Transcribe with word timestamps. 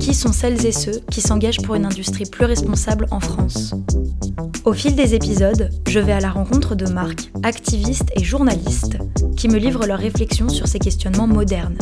Qui 0.00 0.14
sont 0.14 0.32
celles 0.32 0.66
et 0.66 0.72
ceux 0.72 1.00
qui 1.10 1.20
s'engagent 1.20 1.62
pour 1.62 1.74
une 1.74 1.86
industrie 1.86 2.24
plus 2.24 2.44
responsable 2.44 3.06
en 3.10 3.20
France 3.20 3.74
Au 4.64 4.72
fil 4.72 4.94
des 4.94 5.14
épisodes, 5.14 5.70
je 5.88 6.00
vais 6.00 6.12
à 6.12 6.20
la 6.20 6.30
rencontre 6.30 6.74
de 6.74 6.86
marques, 6.90 7.30
activistes 7.42 8.10
et 8.16 8.24
journalistes 8.24 8.98
qui 9.36 9.48
me 9.48 9.58
livrent 9.58 9.86
leurs 9.86 9.98
réflexions 9.98 10.48
sur 10.48 10.66
ces 10.66 10.78
questionnements 10.78 11.26
modernes. 11.26 11.78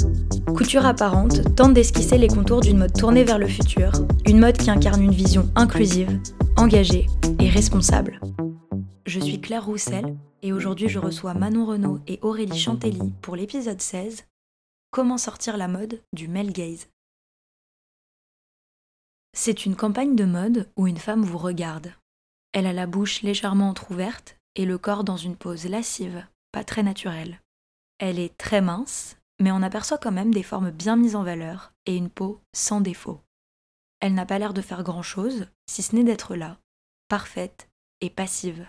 Couture 0.55 0.87
apparente 0.87 1.55
tente 1.55 1.75
d'esquisser 1.75 2.19
les 2.19 2.29
contours 2.29 2.61
d'une 2.61 2.79
mode 2.79 2.93
tournée 2.93 3.25
vers 3.25 3.39
le 3.39 3.49
futur, 3.49 3.93
une 4.27 4.41
mode 4.41 4.59
qui 4.59 4.71
incarne 4.71 5.03
une 5.03 5.15
vision 5.15 5.49
inclusive, 5.57 6.19
engagée 6.57 7.07
et 7.39 7.49
responsable. 7.49 8.21
Je 9.07 9.21
suis 9.21 9.41
Claire 9.41 9.67
Roussel 9.67 10.17
et 10.43 10.53
aujourd'hui 10.53 10.89
je 10.89 10.99
reçois 10.99 11.35
Manon 11.35 11.67
Renaud 11.67 11.99
et 12.07 12.19
Aurélie 12.23 12.59
Chantelly 12.59 13.13
pour 13.23 13.37
l'épisode 13.37 13.81
16 13.81 14.25
Comment 14.93 15.19
sortir 15.19 15.57
la 15.57 15.69
mode 15.69 16.01
du 16.13 16.27
male 16.27 16.51
gaze. 16.51 16.90
C'est 19.33 19.65
une 19.65 19.77
campagne 19.77 20.17
de 20.17 20.25
mode 20.25 20.69
où 20.77 20.87
une 20.87 20.99
femme 20.99 21.23
vous 21.23 21.39
regarde. 21.39 21.93
Elle 22.53 22.67
a 22.67 22.73
la 22.73 22.87
bouche 22.87 23.23
légèrement 23.23 23.69
entr'ouverte 23.69 24.37
et 24.57 24.65
le 24.65 24.77
corps 24.77 25.05
dans 25.05 25.17
une 25.17 25.37
pose 25.37 25.67
lascive, 25.67 26.27
pas 26.53 26.65
très 26.65 26.83
naturelle. 26.83 27.41
Elle 27.99 28.19
est 28.19 28.37
très 28.37 28.61
mince, 28.61 29.17
mais 29.41 29.53
on 29.53 29.63
aperçoit 29.63 29.99
quand 29.99 30.13
même 30.13 30.35
des 30.35 30.43
formes 30.43 30.71
bien 30.71 30.97
mises 30.97 31.15
en 31.15 31.23
valeur 31.23 31.73
et 31.87 31.97
une 31.97 32.11
peau 32.11 32.41
sans 32.53 32.81
défaut. 32.81 33.21
Elle 34.01 34.15
n'a 34.15 34.27
pas 34.27 34.39
l'air 34.39 34.55
de 34.55 34.63
faire 34.63 34.83
grand-chose, 34.83 35.47
si 35.69 35.83
ce 35.83 35.95
n'est 35.95 36.05
d'être 36.05 36.35
là, 36.35 36.59
parfaite 37.09 37.69
et 38.01 38.11
passive. 38.11 38.67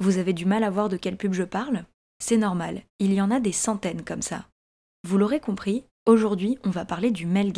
Vous 0.00 0.18
avez 0.18 0.32
du 0.32 0.46
mal 0.46 0.64
à 0.64 0.70
voir 0.70 0.88
de 0.88 0.96
quelle 0.96 1.16
pub 1.16 1.32
je 1.32 1.44
parle? 1.44 1.84
C'est 2.18 2.36
normal, 2.36 2.82
il 2.98 3.12
y 3.12 3.20
en 3.20 3.30
a 3.30 3.40
des 3.40 3.52
centaines 3.52 4.04
comme 4.04 4.22
ça. 4.22 4.48
Vous 5.04 5.18
l'aurez 5.18 5.40
compris, 5.40 5.84
aujourd'hui 6.06 6.58
on 6.64 6.70
va 6.70 6.84
parler 6.84 7.10
du 7.10 7.26
male 7.26 7.52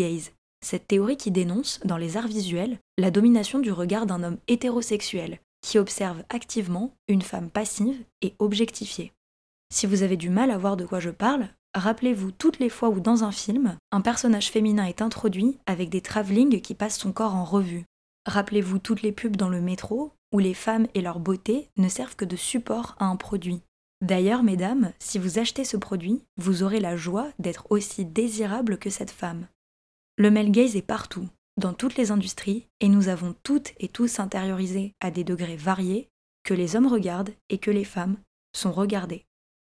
cette 0.63 0.87
théorie 0.87 1.17
qui 1.17 1.31
dénonce, 1.31 1.81
dans 1.85 1.97
les 1.97 2.17
arts 2.17 2.29
visuels, 2.29 2.79
la 2.99 3.11
domination 3.11 3.59
du 3.59 3.73
regard 3.73 4.07
d'un 4.07 4.23
homme 4.23 4.39
hétérosexuel 4.49 5.41
qui 5.63 5.79
observe 5.79 6.23
activement 6.29 6.95
une 7.09 7.23
femme 7.23 7.51
passive 7.51 7.99
et 8.23 8.35
objectifiée. 8.39 9.13
Si 9.73 9.87
vous 9.87 10.03
avez 10.03 10.17
du 10.17 10.31
mal 10.31 10.51
à 10.51 10.59
voir 10.59 10.77
de 10.77 10.85
quoi 10.85 11.01
je 11.01 11.11
parle, 11.11 11.49
rappelez-vous 11.75 12.33
toutes 12.33 12.59
les 12.59 12.69
fois 12.69 12.89
où 12.89 13.01
dans 13.01 13.25
un 13.25 13.33
film, 13.33 13.77
un 13.93 14.01
personnage 14.01 14.51
féminin 14.51 14.85
est 14.85 15.03
introduit 15.03 15.59
avec 15.67 15.91
des 15.91 16.01
travelling 16.01 16.61
qui 16.61 16.75
passent 16.75 16.99
son 16.99 17.13
corps 17.13 17.35
en 17.35 17.45
revue. 17.45 17.85
Rappelez-vous 18.27 18.79
toutes 18.79 19.03
les 19.03 19.13
pubs 19.13 19.37
dans 19.37 19.49
le 19.49 19.61
métro 19.61 20.13
où 20.33 20.39
les 20.39 20.55
femmes 20.55 20.87
et 20.95 21.01
leur 21.01 21.21
beauté 21.21 21.69
ne 21.77 21.89
servent 21.89 22.17
que 22.17 22.25
de 22.25 22.37
support 22.37 22.97
à 22.99 23.07
un 23.07 23.17
produit. 23.17 23.63
D'ailleurs, 24.01 24.43
mesdames, 24.43 24.93
si 24.99 25.19
vous 25.19 25.39
achetez 25.39 25.65
ce 25.65 25.77
produit, 25.77 26.23
vous 26.37 26.63
aurez 26.63 26.81
la 26.81 26.97
joie 26.97 27.29
d'être 27.39 27.67
aussi 27.71 28.05
désirable 28.05 28.79
que 28.79 28.91
cette 28.91 29.11
femme. 29.11 29.47
Le 30.21 30.31
male 30.31 30.51
gaze 30.51 30.77
est 30.77 30.83
partout, 30.83 31.27
dans 31.57 31.73
toutes 31.73 31.97
les 31.97 32.11
industries, 32.11 32.67
et 32.81 32.89
nous 32.89 33.09
avons 33.09 33.35
toutes 33.43 33.73
et 33.79 33.89
tous 33.89 34.21
intériorisé 34.21 34.93
à 35.01 35.11
des 35.11 35.25
degrés 35.25 35.57
variés 35.57 36.11
que 36.45 36.53
les 36.53 36.77
hommes 36.77 36.89
regardent 36.89 37.33
et 37.49 37.57
que 37.57 37.71
les 37.71 37.85
femmes 37.85 38.19
sont 38.55 38.71
regardées. 38.71 39.25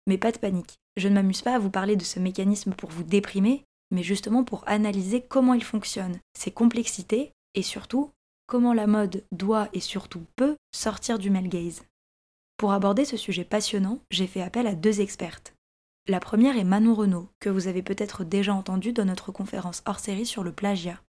Mais 0.08 0.18
pas 0.18 0.32
de 0.32 0.38
panique, 0.38 0.80
je 0.96 1.06
ne 1.06 1.14
m'amuse 1.14 1.42
pas 1.42 1.54
à 1.54 1.60
vous 1.60 1.70
parler 1.70 1.94
de 1.94 2.02
ce 2.02 2.18
mécanisme 2.18 2.72
pour 2.72 2.90
vous 2.90 3.04
déprimer, 3.04 3.62
mais 3.92 4.02
justement 4.02 4.42
pour 4.42 4.64
analyser 4.66 5.20
comment 5.22 5.54
il 5.54 5.62
fonctionne, 5.62 6.18
ses 6.36 6.50
complexités 6.50 7.30
et 7.54 7.62
surtout 7.62 8.10
comment 8.48 8.74
la 8.74 8.88
mode 8.88 9.24
doit 9.30 9.68
et 9.72 9.78
surtout 9.78 10.26
peut 10.34 10.56
sortir 10.74 11.20
du 11.20 11.30
male 11.30 11.46
gaze. 11.46 11.84
Pour 12.56 12.72
aborder 12.72 13.04
ce 13.04 13.16
sujet 13.16 13.44
passionnant, 13.44 14.00
j'ai 14.10 14.26
fait 14.26 14.42
appel 14.42 14.66
à 14.66 14.74
deux 14.74 15.00
expertes. 15.00 15.54
La 16.08 16.18
première 16.18 16.56
est 16.56 16.64
Manon 16.64 16.94
Renaud, 16.94 17.28
que 17.40 17.50
vous 17.50 17.68
avez 17.68 17.82
peut-être 17.82 18.24
déjà 18.24 18.54
entendu 18.54 18.92
dans 18.92 19.04
notre 19.04 19.32
conférence 19.32 19.82
hors 19.86 19.98
série 19.98 20.26
sur 20.26 20.42
le 20.42 20.52
plagiat. 20.52 21.00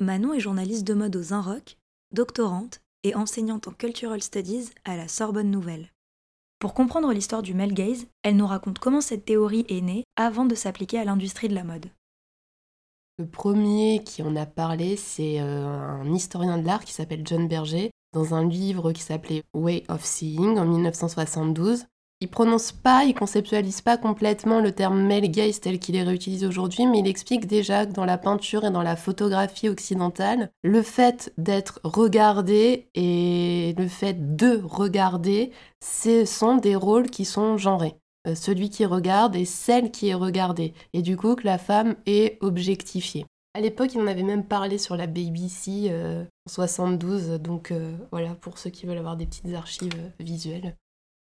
Manon 0.00 0.34
est 0.34 0.40
journaliste 0.40 0.86
de 0.86 0.94
mode 0.94 1.16
aux 1.16 1.32
Inrock, 1.32 1.76
doctorante 2.12 2.80
et 3.02 3.14
enseignante 3.14 3.68
en 3.68 3.72
Cultural 3.72 4.22
Studies 4.22 4.70
à 4.84 4.96
la 4.96 5.08
Sorbonne 5.08 5.50
Nouvelle. 5.50 5.90
Pour 6.58 6.74
comprendre 6.74 7.12
l'histoire 7.12 7.42
du 7.42 7.54
male 7.54 7.72
gaze, 7.72 8.06
elle 8.22 8.36
nous 8.36 8.46
raconte 8.46 8.78
comment 8.78 9.00
cette 9.00 9.24
théorie 9.24 9.66
est 9.68 9.80
née 9.80 10.04
avant 10.16 10.44
de 10.44 10.54
s'appliquer 10.54 10.98
à 10.98 11.04
l'industrie 11.04 11.48
de 11.48 11.54
la 11.54 11.64
mode. 11.64 11.90
Le 13.18 13.26
premier 13.26 14.02
qui 14.04 14.22
en 14.22 14.34
a 14.34 14.46
parlé, 14.46 14.96
c'est 14.96 15.40
euh, 15.40 15.66
un 15.66 16.12
historien 16.12 16.58
de 16.58 16.66
l'art 16.66 16.84
qui 16.84 16.92
s'appelle 16.92 17.22
John 17.24 17.48
Berger, 17.48 17.90
dans 18.12 18.34
un 18.34 18.46
livre 18.48 18.92
qui 18.92 19.02
s'appelait 19.02 19.44
Way 19.54 19.84
of 19.88 20.04
Seeing 20.04 20.58
en 20.58 20.64
1972. 20.64 21.86
Il 22.24 22.28
prononce 22.28 22.72
pas, 22.72 23.04
il 23.04 23.12
conceptualise 23.12 23.82
pas 23.82 23.98
complètement 23.98 24.60
le 24.60 24.72
terme 24.72 25.06
male 25.06 25.30
gaze 25.30 25.60
tel 25.60 25.78
qu'il 25.78 25.94
est 25.94 26.02
réutilisé 26.02 26.46
aujourd'hui, 26.46 26.86
mais 26.86 27.00
il 27.00 27.06
explique 27.06 27.46
déjà 27.46 27.84
que 27.84 27.92
dans 27.92 28.06
la 28.06 28.16
peinture 28.16 28.64
et 28.64 28.70
dans 28.70 28.80
la 28.80 28.96
photographie 28.96 29.68
occidentale, 29.68 30.50
le 30.62 30.80
fait 30.80 31.34
d'être 31.36 31.80
regardé 31.84 32.88
et 32.94 33.74
le 33.76 33.88
fait 33.88 34.36
de 34.36 34.58
regarder, 34.64 35.52
ce 35.84 36.24
sont 36.24 36.56
des 36.56 36.76
rôles 36.76 37.10
qui 37.10 37.26
sont 37.26 37.58
genrés. 37.58 37.96
Euh, 38.26 38.34
celui 38.34 38.70
qui 38.70 38.86
regarde 38.86 39.36
et 39.36 39.44
celle 39.44 39.90
qui 39.90 40.08
est 40.08 40.14
regardée. 40.14 40.72
Et 40.94 41.02
du 41.02 41.18
coup, 41.18 41.34
que 41.34 41.44
la 41.44 41.58
femme 41.58 41.94
est 42.06 42.38
objectifiée. 42.40 43.26
À 43.52 43.60
l'époque, 43.60 43.92
il 43.92 44.00
en 44.00 44.06
avait 44.06 44.22
même 44.22 44.46
parlé 44.46 44.78
sur 44.78 44.96
la 44.96 45.06
BBC 45.06 45.88
euh, 45.90 46.24
en 46.46 46.50
72, 46.50 47.32
donc 47.32 47.70
euh, 47.70 47.94
voilà, 48.12 48.34
pour 48.34 48.56
ceux 48.56 48.70
qui 48.70 48.86
veulent 48.86 48.96
avoir 48.96 49.18
des 49.18 49.26
petites 49.26 49.52
archives 49.52 50.10
visuelles. 50.18 50.74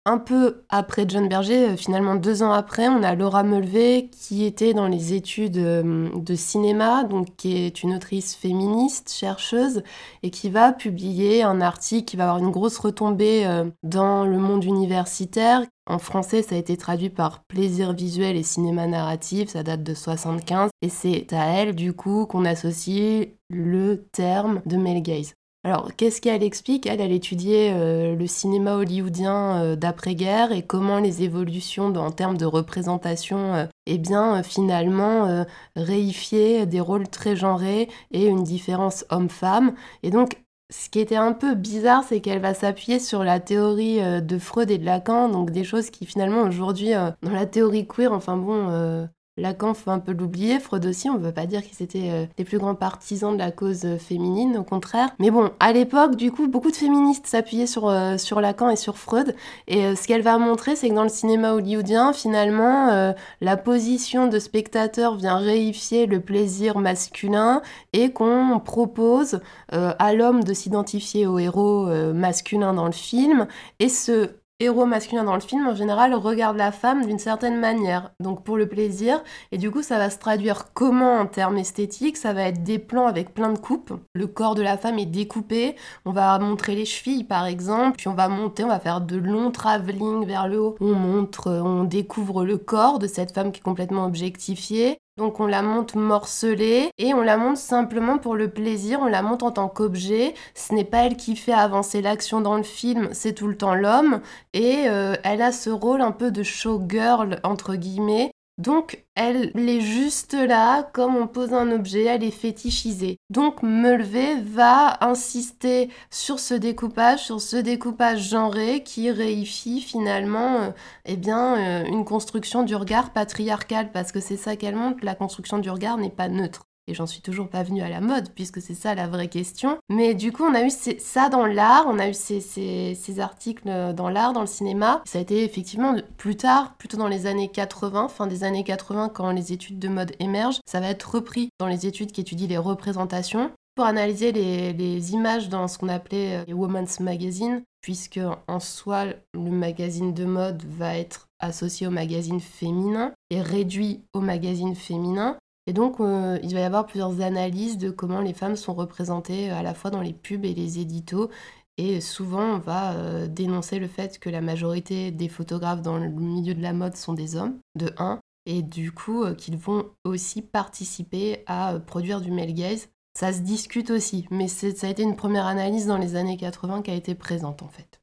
Un 0.09 0.19
peu 0.19 0.63
après 0.69 1.05
John 1.09 1.29
Berger, 1.29 1.77
finalement 1.77 2.15
deux 2.15 2.45
ans 2.45 2.53
après, 2.53 2.87
on 2.87 3.03
a 3.03 3.17
Laura 3.17 3.43
Mulvey 3.43 4.09
qui 4.13 4.45
était 4.45 4.73
dans 4.73 4.87
les 4.87 5.15
études 5.15 5.61
de 5.61 6.35
cinéma, 6.37 7.03
donc 7.03 7.35
qui 7.37 7.57
est 7.57 7.83
une 7.83 7.93
autrice 7.93 8.37
féministe, 8.37 9.13
chercheuse, 9.13 9.83
et 10.23 10.31
qui 10.31 10.49
va 10.49 10.73
publier 10.73 11.43
un 11.43 11.61
article 11.61 12.05
qui 12.05 12.17
va 12.17 12.31
avoir 12.31 12.39
une 12.39 12.53
grosse 12.53 12.79
retombée 12.79 13.49
dans 13.83 14.25
le 14.25 14.39
monde 14.39 14.63
universitaire, 14.63 15.63
en 15.89 15.99
français, 15.99 16.43
ça 16.43 16.55
a 16.57 16.59
été 16.59 16.77
traduit 16.77 17.11
par 17.11 17.45
plaisir 17.45 17.93
visuel 17.93 18.37
et 18.37 18.43
cinéma 18.43 18.87
narratif, 18.87 19.51
ça 19.51 19.63
date 19.63 19.83
de 19.85 19.95
75, 19.95 20.71
et 20.83 20.89
c'est 20.89 21.33
à 21.33 21.47
elle, 21.47 21.75
du 21.75 21.93
coup, 21.93 22.27
qu'on 22.27 22.45
associe 22.45 23.29
le 23.51 24.05
terme 24.13 24.63
de 24.67 24.77
male 24.77 25.03
gaze. 25.03 25.35
Alors, 25.67 25.97
qu'est-ce 25.97 26.21
qu'elle 26.21 26.45
explique? 26.45 26.87
Elle, 26.87 27.01
elle 27.01 27.11
étudiait 27.11 27.73
euh, 27.75 28.15
le 28.15 28.29
cinéma 28.29 28.77
hollywoodien 28.77 29.65
euh, 29.65 29.75
d'après-guerre 29.75 30.53
et 30.53 30.63
comment 30.63 31.01
les 31.01 31.25
évolutions 31.25 31.87
en 31.87 32.13
termes 32.13 32.37
de 32.39 32.45
représentation, 32.47 33.55
euh, 33.55 33.67
eh 33.87 33.99
bien, 33.99 34.45
finalement, 34.45 35.45
réifiaient 35.75 36.67
des 36.67 36.79
rôles 36.79 37.09
très 37.09 37.35
genrés 37.35 37.89
et 38.13 38.27
une 38.27 38.45
différence 38.45 39.05
homme-femme. 39.11 39.75
Et 40.05 40.11
donc, 40.11 40.37
ce 40.73 40.89
qui 40.89 41.01
était 41.01 41.17
un 41.17 41.33
peu 41.33 41.57
bizarre, 41.57 42.05
c'est 42.05 42.21
qu'elle 42.21 42.41
va 42.41 42.55
s'appuyer 42.55 43.01
sur 43.01 43.25
la 43.25 43.41
théorie 43.41 43.99
de 44.23 44.39
Freud 44.39 44.71
et 44.71 44.79
de 44.79 44.85
Lacan, 44.85 45.29
donc 45.29 45.51
des 45.51 45.65
choses 45.65 45.91
qui 45.91 46.07
finalement 46.07 46.43
aujourd'hui, 46.43 46.93
dans 47.23 47.33
la 47.33 47.47
théorie 47.47 47.89
queer, 47.89 48.13
enfin 48.13 48.37
bon, 48.37 49.09
Lacan, 49.39 49.75
faut 49.75 49.91
un 49.91 49.99
peu 49.99 50.13
l'oublier, 50.13 50.59
Freud 50.59 50.87
aussi, 50.87 51.11
on 51.11 51.19
ne 51.19 51.19
veut 51.19 51.33
pas 51.33 51.45
dire 51.45 51.63
qu'ils 51.63 51.83
étaient 51.83 52.11
euh, 52.11 52.25
les 52.39 52.45
plus 52.45 52.57
grands 52.57 52.75
partisans 52.75 53.35
de 53.35 53.39
la 53.39 53.51
cause 53.51 53.85
euh, 53.85 53.99
féminine, 53.99 54.57
au 54.57 54.63
contraire. 54.63 55.11
Mais 55.19 55.31
bon, 55.31 55.51
à 55.61 55.75
l'époque, 55.75 56.17
du 56.17 56.33
coup, 56.33 56.49
beaucoup 56.49 56.71
de 56.71 56.77
féministes 56.77 57.27
s'appuyaient 57.27 57.67
sur, 57.67 57.87
euh, 57.87 58.17
sur 58.17 58.41
Lacan 58.41 58.71
et 58.71 58.77
sur 58.77 58.97
Freud. 58.97 59.37
Et 59.69 59.95
ce 59.95 60.07
qu'elle 60.07 60.23
va 60.23 60.39
montrer, 60.39 60.75
c'est 60.75 60.89
que 60.89 60.95
dans 60.95 61.03
le 61.03 61.11
cinéma 61.11 61.53
hollywoodien, 61.53 62.15
finalement, 62.15 63.15
la 63.41 63.57
position 63.57 64.27
de 64.27 64.39
spectateur 64.39 65.17
vient 65.17 65.37
réifier 65.37 66.07
le 66.07 66.21
plaisir 66.21 66.79
masculin 66.79 67.63
et 67.93 68.13
qu'on 68.13 68.61
propose 68.65 69.41
à 69.71 70.13
l'homme 70.15 70.45
de 70.45 70.55
s'identifier 70.55 71.27
au 71.27 71.39
héros 71.39 71.87
masculin 72.13 72.75
dans 72.75 72.87
le 72.87 72.93
film. 72.93 73.47
Et 73.81 73.89
ce 73.89 74.31
héros 74.59 74.87
masculin 74.87 75.25
dans 75.25 75.35
le 75.35 75.41
film, 75.41 75.67
en 75.67 75.75
général, 75.75 76.15
regarde 76.15 76.57
la 76.57 76.73
femme 76.73 77.05
d'une 77.05 77.19
certaine 77.19 77.61
manière, 77.61 78.13
donc 78.21 78.43
pour 78.45 78.57
le 78.57 78.69
plaisir. 78.69 79.23
Et 79.53 79.59
du 79.59 79.71
coup, 79.71 79.83
ça 79.83 79.99
va 79.99 80.09
se 80.09 80.19
traduire 80.19 80.73
comment 80.73 81.19
en 81.19 81.27
termes 81.27 81.59
esthétiques? 81.59 82.17
Ça 82.17 82.33
va 82.33 82.43
être 82.49 82.63
des 82.63 82.79
plans 82.79 83.07
avec 83.07 83.35
plein 83.35 83.53
de 83.53 83.59
coupes. 83.59 83.93
Le 84.15 84.27
corps 84.27 84.55
de 84.55 84.63
la 84.63 84.79
femme 84.79 84.99
est 84.99 85.07
découpé. 85.07 85.77
On 86.05 86.13
va 86.13 86.39
montrer 86.39 86.75
les 86.75 86.87
chevilles, 86.87 87.25
par 87.25 87.47
exemple. 87.47 87.97
Puis 87.99 88.09
on 88.09 88.15
va 88.15 88.29
monter, 88.29 88.65
on 88.65 88.69
va 88.69 88.81
faire 88.81 89.01
de 89.01 89.17
longs 89.17 89.51
travelling 89.51 90.25
vers 90.27 90.49
le 90.49 90.61
haut. 90.61 90.77
On 90.81 90.95
montre, 90.95 91.51
on 91.51 91.85
découvre 91.85 92.45
le 92.45 92.57
corps 92.57 92.99
de 92.99 93.07
cette 93.07 93.35
femme 93.35 93.53
qui 93.53 93.61
est 93.61 93.65
complètement 93.65 94.07
objectifiée. 94.07 94.99
Donc 95.17 95.41
on 95.41 95.47
la 95.47 95.63
monte 95.63 95.95
morcelée 95.95 96.91
et 96.99 97.15
on 97.15 97.23
la 97.23 97.39
monte 97.39 97.57
simplement 97.57 98.19
pour 98.19 98.35
le 98.35 98.51
plaisir, 98.51 99.01
on 99.01 99.07
la 99.07 99.23
monte 99.23 99.43
en 99.43 99.51
tant 99.51 99.69
qu'objet. 99.69 100.35
Ce 100.55 100.75
n'est 100.75 100.85
pas 100.85 101.07
elle 101.07 101.17
qui 101.17 101.37
fait 101.37 101.55
avancer 101.55 102.03
l'action 102.03 102.43
dans 102.43 102.57
le 102.57 102.63
film, 102.63 103.09
c'est 103.13 103.33
tout 103.33 103.49
le 103.49 103.57
temps 103.57 103.75
l'homme. 103.75 104.21
Et 104.53 104.89
euh, 104.89 105.15
elle 105.25 105.41
a 105.41 105.53
ce 105.53 105.71
rôle 105.71 106.03
un 106.03 106.13
peu 106.13 106.31
de 106.31 106.43
showgirl, 106.43 107.41
entre 107.45 107.77
guillemets, 107.77 108.31
donc, 108.59 109.05
elle 109.15 109.53
est 109.55 109.81
juste 109.83 110.33
là, 110.33 110.83
comme 110.95 111.15
on 111.15 111.27
pose 111.27 111.53
un 111.53 111.71
objet, 111.71 112.05
elle 112.05 112.25
est 112.25 112.31
fétichisée. 112.31 113.19
Donc, 113.29 113.63
Meulvé 113.63 114.41
va 114.41 114.97
insister 115.05 115.91
sur 116.11 116.41
ce 116.41 116.55
découpage, 116.55 117.23
sur 117.25 117.43
ce 117.43 117.57
découpage 117.57 118.31
genré 118.31 118.83
qui 118.83 119.11
réifie 119.11 119.83
finalement 119.83 120.63
euh, 120.63 120.71
eh 121.05 121.17
bien, 121.19 121.83
euh, 121.83 121.85
une 121.85 122.07
construction 122.07 122.63
du 122.63 122.75
regard 122.75 123.13
patriarcal, 123.13 123.93
parce 123.93 124.11
que 124.11 124.21
c'est 124.21 124.39
ça 124.39 124.57
qu'elle 124.57 124.77
montre, 124.77 125.05
la 125.05 125.15
construction 125.15 125.59
du 125.59 125.69
regard 125.69 125.99
n'est 125.99 126.09
pas 126.09 126.29
neutre 126.29 126.67
et 126.87 126.95
j'en 126.95 127.07
suis 127.07 127.21
toujours 127.21 127.49
pas 127.49 127.63
venue 127.63 127.83
à 127.83 127.89
la 127.89 128.01
mode, 128.01 128.31
puisque 128.35 128.61
c'est 128.61 128.75
ça 128.75 128.95
la 128.95 129.07
vraie 129.07 129.29
question. 129.29 129.79
Mais 129.89 130.15
du 130.15 130.33
coup, 130.33 130.45
on 130.45 130.55
a 130.55 130.63
eu 130.63 130.71
ça 130.71 131.29
dans 131.29 131.47
l'art, 131.47 131.87
on 131.89 131.99
a 131.99 132.09
eu 132.09 132.15
ces, 132.15 133.21
articles 133.21 133.69
dans 133.95 134.09
l'art, 134.09 134.33
dans 134.33 134.41
le 134.41 134.47
cinéma. 134.47 135.03
Ça 135.07 135.19
a 135.19 135.23
été 135.23 135.45
effectivement 135.45 135.97
plus 136.17 136.37
tard, 136.37 136.75
plutôt 136.77 136.97
dans 136.97 137.09
les 137.09 137.27
années 137.27 137.49
80, 137.49 138.09
fin 138.09 138.27
des 138.27 138.45
années 138.45 138.65
80, 138.65 139.11
quand 139.11 139.31
les 139.31 139.53
études 139.53 139.79
de 139.79 139.89
mode 139.89 140.13
émergent, 140.19 140.61
ça 140.67 140.81
va 140.81 140.89
être 140.89 141.15
repris 141.15 141.51
dans 141.59 141.67
les 141.67 141.87
études 141.87 142.13
qui 142.13 142.21
étudient 142.21 142.49
les 142.49 142.59
représentations 142.59 143.51
pour 143.77 143.85
analyser 143.85 144.33
les, 144.33 145.13
images 145.13 145.49
dans 145.49 145.69
ce 145.69 145.79
qu'on 145.79 145.89
appelait 145.89 146.45
les 146.47 146.55
Women's 146.55 146.99
Magazine, 146.99 147.63
puisque 147.83 148.19
en 148.49 148.59
soi, 148.59 149.05
le 149.35 149.51
magazine 149.51 150.15
de 150.15 150.25
mode 150.25 150.65
va 150.65 150.97
être 150.97 151.29
associé 151.39 151.87
au 151.87 151.91
magazine 151.91 152.41
féminin 152.41 153.13
et 153.31 153.41
réduit 153.41 154.03
au 154.15 154.21
magazine 154.21 154.75
féminin. 154.75 155.37
Et 155.67 155.73
donc, 155.73 156.01
euh, 156.01 156.39
il 156.43 156.55
va 156.55 156.61
y 156.61 156.65
avoir 156.65 156.87
plusieurs 156.87 157.21
analyses 157.21 157.77
de 157.77 157.91
comment 157.91 158.21
les 158.21 158.35
femmes 158.35 158.57
sont 158.57 158.75
représentées 158.75 159.51
euh, 159.51 159.57
à 159.57 159.63
la 159.63 159.75
fois 159.75 159.91
dans 159.91 160.01
les 160.01 160.13
pubs 160.13 160.45
et 160.45 160.55
les 160.55 160.79
éditos. 160.79 161.29
Et 161.77 162.01
souvent, 162.01 162.55
on 162.55 162.59
va 162.59 162.95
euh, 162.95 163.27
dénoncer 163.27 163.79
le 163.79 163.89
fait 163.89 164.19
que 164.19 164.31
la 164.31 164.41
majorité 164.41 165.11
des 165.11 165.29
photographes 165.29 165.83
dans 165.83 165.99
le 165.99 166.09
milieu 166.09 166.55
de 166.55 166.63
la 166.63 166.73
mode 166.73 166.97
sont 166.97 167.15
des 167.15 167.37
hommes, 167.37 167.59
de 167.75 167.93
1, 167.99 168.21
et 168.47 168.63
du 168.63 168.93
coup, 168.93 169.25
qu'ils 169.35 169.57
vont 169.57 169.91
aussi 170.05 170.41
participer 170.41 171.43
à 171.47 171.79
produire 171.81 172.21
du 172.21 172.31
male 172.31 172.55
gaze. 172.55 172.89
Ça 173.19 173.33
se 173.33 173.41
discute 173.41 173.91
aussi, 173.91 174.27
mais 174.31 174.47
ça 174.47 174.87
a 174.87 174.91
été 174.91 175.03
une 175.03 175.17
première 175.17 175.47
analyse 175.47 175.87
dans 175.87 175.99
les 175.99 176.17
années 176.17 176.37
80 176.37 176.83
qui 176.83 176.91
a 176.91 176.95
été 176.95 177.15
présente 177.15 177.63
en 177.63 177.69
fait. 177.69 178.01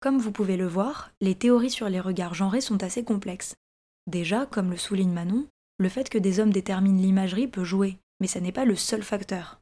Comme 0.00 0.18
vous 0.18 0.32
pouvez 0.32 0.56
le 0.56 0.66
voir, 0.66 1.10
les 1.20 1.34
théories 1.34 1.70
sur 1.70 1.88
les 1.88 2.00
regards 2.00 2.34
genrés 2.34 2.60
sont 2.60 2.82
assez 2.82 3.04
complexes. 3.04 3.54
Déjà, 4.06 4.46
comme 4.46 4.70
le 4.70 4.76
souligne 4.76 5.12
Manon, 5.12 5.46
le 5.78 5.88
fait 5.88 6.08
que 6.08 6.18
des 6.18 6.40
hommes 6.40 6.52
déterminent 6.52 7.00
l'imagerie 7.00 7.48
peut 7.48 7.64
jouer, 7.64 7.98
mais 8.20 8.26
ça 8.26 8.40
n'est 8.40 8.52
pas 8.52 8.64
le 8.64 8.76
seul 8.76 9.02
facteur. 9.02 9.60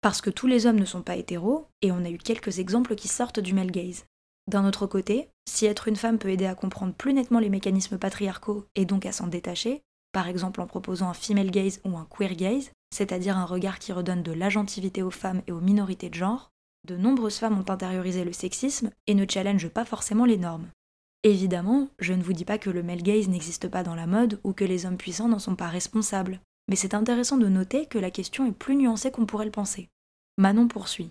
Parce 0.00 0.20
que 0.20 0.30
tous 0.30 0.46
les 0.46 0.66
hommes 0.66 0.78
ne 0.78 0.84
sont 0.84 1.02
pas 1.02 1.16
hétéros, 1.16 1.66
et 1.82 1.90
on 1.90 2.04
a 2.04 2.10
eu 2.10 2.18
quelques 2.18 2.60
exemples 2.60 2.94
qui 2.94 3.08
sortent 3.08 3.40
du 3.40 3.52
male 3.52 3.72
gaze. 3.72 4.04
D'un 4.46 4.66
autre 4.66 4.86
côté, 4.86 5.28
si 5.48 5.66
être 5.66 5.88
une 5.88 5.96
femme 5.96 6.18
peut 6.18 6.30
aider 6.30 6.46
à 6.46 6.54
comprendre 6.54 6.94
plus 6.94 7.12
nettement 7.12 7.40
les 7.40 7.50
mécanismes 7.50 7.98
patriarcaux 7.98 8.66
et 8.76 8.84
donc 8.84 9.04
à 9.04 9.12
s'en 9.12 9.26
détacher, 9.26 9.82
par 10.12 10.28
exemple 10.28 10.60
en 10.60 10.66
proposant 10.66 11.08
un 11.08 11.14
female 11.14 11.50
gaze 11.50 11.80
ou 11.84 11.98
un 11.98 12.06
queer 12.08 12.34
gaze, 12.34 12.70
c'est-à-dire 12.94 13.36
un 13.36 13.44
regard 13.44 13.78
qui 13.78 13.92
redonne 13.92 14.22
de 14.22 14.32
l'agentivité 14.32 15.02
aux 15.02 15.10
femmes 15.10 15.42
et 15.46 15.52
aux 15.52 15.60
minorités 15.60 16.08
de 16.08 16.14
genre, 16.14 16.50
de 16.86 16.96
nombreuses 16.96 17.38
femmes 17.38 17.58
ont 17.58 17.70
intériorisé 17.70 18.24
le 18.24 18.32
sexisme 18.32 18.90
et 19.06 19.14
ne 19.14 19.26
challengent 19.28 19.68
pas 19.68 19.84
forcément 19.84 20.24
les 20.24 20.38
normes. 20.38 20.68
Évidemment, 21.24 21.88
je 21.98 22.12
ne 22.12 22.22
vous 22.22 22.32
dis 22.32 22.44
pas 22.44 22.58
que 22.58 22.70
le 22.70 22.84
male 22.84 23.02
gaze 23.02 23.28
n'existe 23.28 23.68
pas 23.68 23.82
dans 23.82 23.96
la 23.96 24.06
mode 24.06 24.38
ou 24.44 24.52
que 24.52 24.64
les 24.64 24.86
hommes 24.86 24.96
puissants 24.96 25.28
n'en 25.28 25.40
sont 25.40 25.56
pas 25.56 25.66
responsables, 25.66 26.40
mais 26.68 26.76
c'est 26.76 26.94
intéressant 26.94 27.38
de 27.38 27.48
noter 27.48 27.86
que 27.86 27.98
la 27.98 28.12
question 28.12 28.46
est 28.46 28.52
plus 28.52 28.76
nuancée 28.76 29.10
qu'on 29.10 29.26
pourrait 29.26 29.44
le 29.44 29.50
penser. 29.50 29.88
Manon 30.36 30.68
poursuit. 30.68 31.10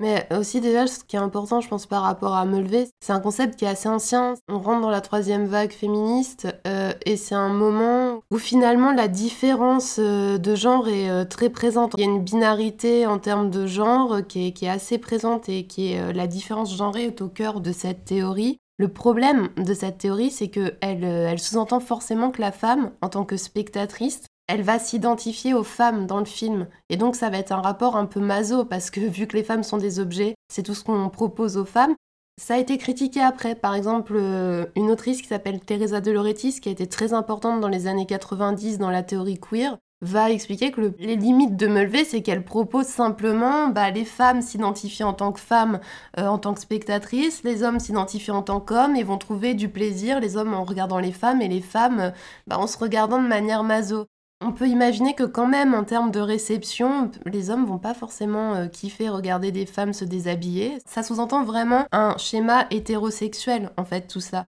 Mais 0.00 0.28
aussi 0.30 0.60
déjà, 0.60 0.86
ce 0.86 1.02
qui 1.02 1.16
est 1.16 1.18
important, 1.18 1.60
je 1.60 1.68
pense, 1.68 1.86
par 1.86 2.02
rapport 2.02 2.34
à 2.36 2.44
Meulvé, 2.44 2.86
c'est 3.00 3.12
un 3.12 3.18
concept 3.18 3.58
qui 3.58 3.64
est 3.64 3.68
assez 3.68 3.88
ancien. 3.88 4.34
On 4.48 4.60
rentre 4.60 4.82
dans 4.82 4.90
la 4.90 5.00
troisième 5.00 5.46
vague 5.46 5.72
féministe 5.72 6.46
euh, 6.68 6.92
et 7.04 7.16
c'est 7.16 7.34
un 7.34 7.48
moment 7.48 8.20
où 8.30 8.38
finalement 8.38 8.92
la 8.92 9.08
différence 9.08 9.96
euh, 9.98 10.38
de 10.38 10.54
genre 10.54 10.86
est 10.86 11.10
euh, 11.10 11.24
très 11.24 11.50
présente. 11.50 11.94
Il 11.98 12.04
y 12.04 12.06
a 12.06 12.12
une 12.12 12.22
binarité 12.22 13.06
en 13.06 13.18
termes 13.18 13.50
de 13.50 13.66
genre 13.66 14.18
qui 14.28 14.48
est, 14.48 14.52
qui 14.52 14.66
est 14.66 14.70
assez 14.70 14.98
présente 14.98 15.48
et 15.48 15.66
qui 15.66 15.92
est 15.92 16.12
la 16.12 16.28
différence 16.28 16.76
genrée 16.76 17.06
est 17.06 17.20
au 17.20 17.28
cœur 17.28 17.60
de 17.60 17.72
cette 17.72 18.04
théorie. 18.04 18.60
Le 18.80 18.86
problème 18.86 19.48
de 19.56 19.74
cette 19.74 19.98
théorie, 19.98 20.30
c'est 20.30 20.48
qu'elle 20.48 20.76
euh, 20.82 21.28
elle 21.28 21.40
sous-entend 21.40 21.80
forcément 21.80 22.30
que 22.30 22.40
la 22.40 22.52
femme, 22.52 22.92
en 23.02 23.08
tant 23.08 23.24
que 23.24 23.36
spectatrice, 23.36 24.22
elle 24.46 24.62
va 24.62 24.78
s'identifier 24.78 25.52
aux 25.52 25.64
femmes 25.64 26.06
dans 26.06 26.20
le 26.20 26.24
film. 26.24 26.68
Et 26.88 26.96
donc 26.96 27.16
ça 27.16 27.28
va 27.28 27.38
être 27.38 27.50
un 27.50 27.60
rapport 27.60 27.96
un 27.96 28.06
peu 28.06 28.20
maso, 28.20 28.64
parce 28.64 28.90
que 28.90 29.00
vu 29.08 29.26
que 29.26 29.36
les 29.36 29.42
femmes 29.42 29.64
sont 29.64 29.78
des 29.78 29.98
objets, 29.98 30.36
c'est 30.48 30.62
tout 30.62 30.74
ce 30.74 30.84
qu'on 30.84 31.08
propose 31.08 31.56
aux 31.56 31.64
femmes. 31.64 31.96
Ça 32.40 32.54
a 32.54 32.58
été 32.58 32.78
critiqué 32.78 33.20
après. 33.20 33.56
Par 33.56 33.74
exemple, 33.74 34.12
euh, 34.14 34.66
une 34.76 34.92
autrice 34.92 35.22
qui 35.22 35.28
s'appelle 35.28 35.58
Teresa 35.58 36.00
de 36.00 36.12
Lauretis, 36.12 36.60
qui 36.60 36.68
a 36.68 36.72
été 36.72 36.86
très 36.86 37.12
importante 37.12 37.60
dans 37.60 37.66
les 37.66 37.88
années 37.88 38.06
90 38.06 38.78
dans 38.78 38.90
la 38.90 39.02
théorie 39.02 39.40
queer, 39.40 39.76
va 40.00 40.30
expliquer 40.30 40.70
que 40.70 40.92
les 40.98 41.16
limites 41.16 41.56
de 41.56 41.66
Mulvey, 41.66 42.04
c'est 42.04 42.22
qu'elle 42.22 42.44
propose 42.44 42.86
simplement 42.86 43.68
bah, 43.68 43.90
les 43.90 44.04
femmes 44.04 44.42
s'identifient 44.42 45.04
en 45.04 45.12
tant 45.12 45.32
que 45.32 45.40
femmes, 45.40 45.80
euh, 46.18 46.26
en 46.26 46.38
tant 46.38 46.54
que 46.54 46.60
spectatrices, 46.60 47.42
les 47.42 47.62
hommes 47.62 47.80
s'identifient 47.80 48.30
en 48.30 48.42
tant 48.42 48.60
qu'hommes 48.60 48.96
et 48.96 49.02
vont 49.02 49.18
trouver 49.18 49.54
du 49.54 49.68
plaisir, 49.68 50.20
les 50.20 50.36
hommes 50.36 50.54
en 50.54 50.64
regardant 50.64 50.98
les 50.98 51.12
femmes 51.12 51.42
et 51.42 51.48
les 51.48 51.60
femmes 51.60 52.12
bah, 52.46 52.58
en 52.58 52.66
se 52.66 52.78
regardant 52.78 53.22
de 53.22 53.28
manière 53.28 53.64
maso. 53.64 54.06
On 54.40 54.52
peut 54.52 54.68
imaginer 54.68 55.14
que 55.14 55.24
quand 55.24 55.48
même 55.48 55.74
en 55.74 55.82
termes 55.82 56.12
de 56.12 56.20
réception, 56.20 57.10
les 57.26 57.50
hommes 57.50 57.66
vont 57.66 57.78
pas 57.78 57.94
forcément 57.94 58.54
euh, 58.54 58.68
kiffer 58.68 59.08
regarder 59.08 59.50
des 59.50 59.66
femmes 59.66 59.92
se 59.92 60.04
déshabiller. 60.04 60.78
Ça 60.86 61.02
sous-entend 61.02 61.42
vraiment 61.42 61.86
un 61.90 62.16
schéma 62.18 62.66
hétérosexuel 62.70 63.70
en 63.76 63.84
fait 63.84 64.06
tout 64.06 64.20
ça. 64.20 64.46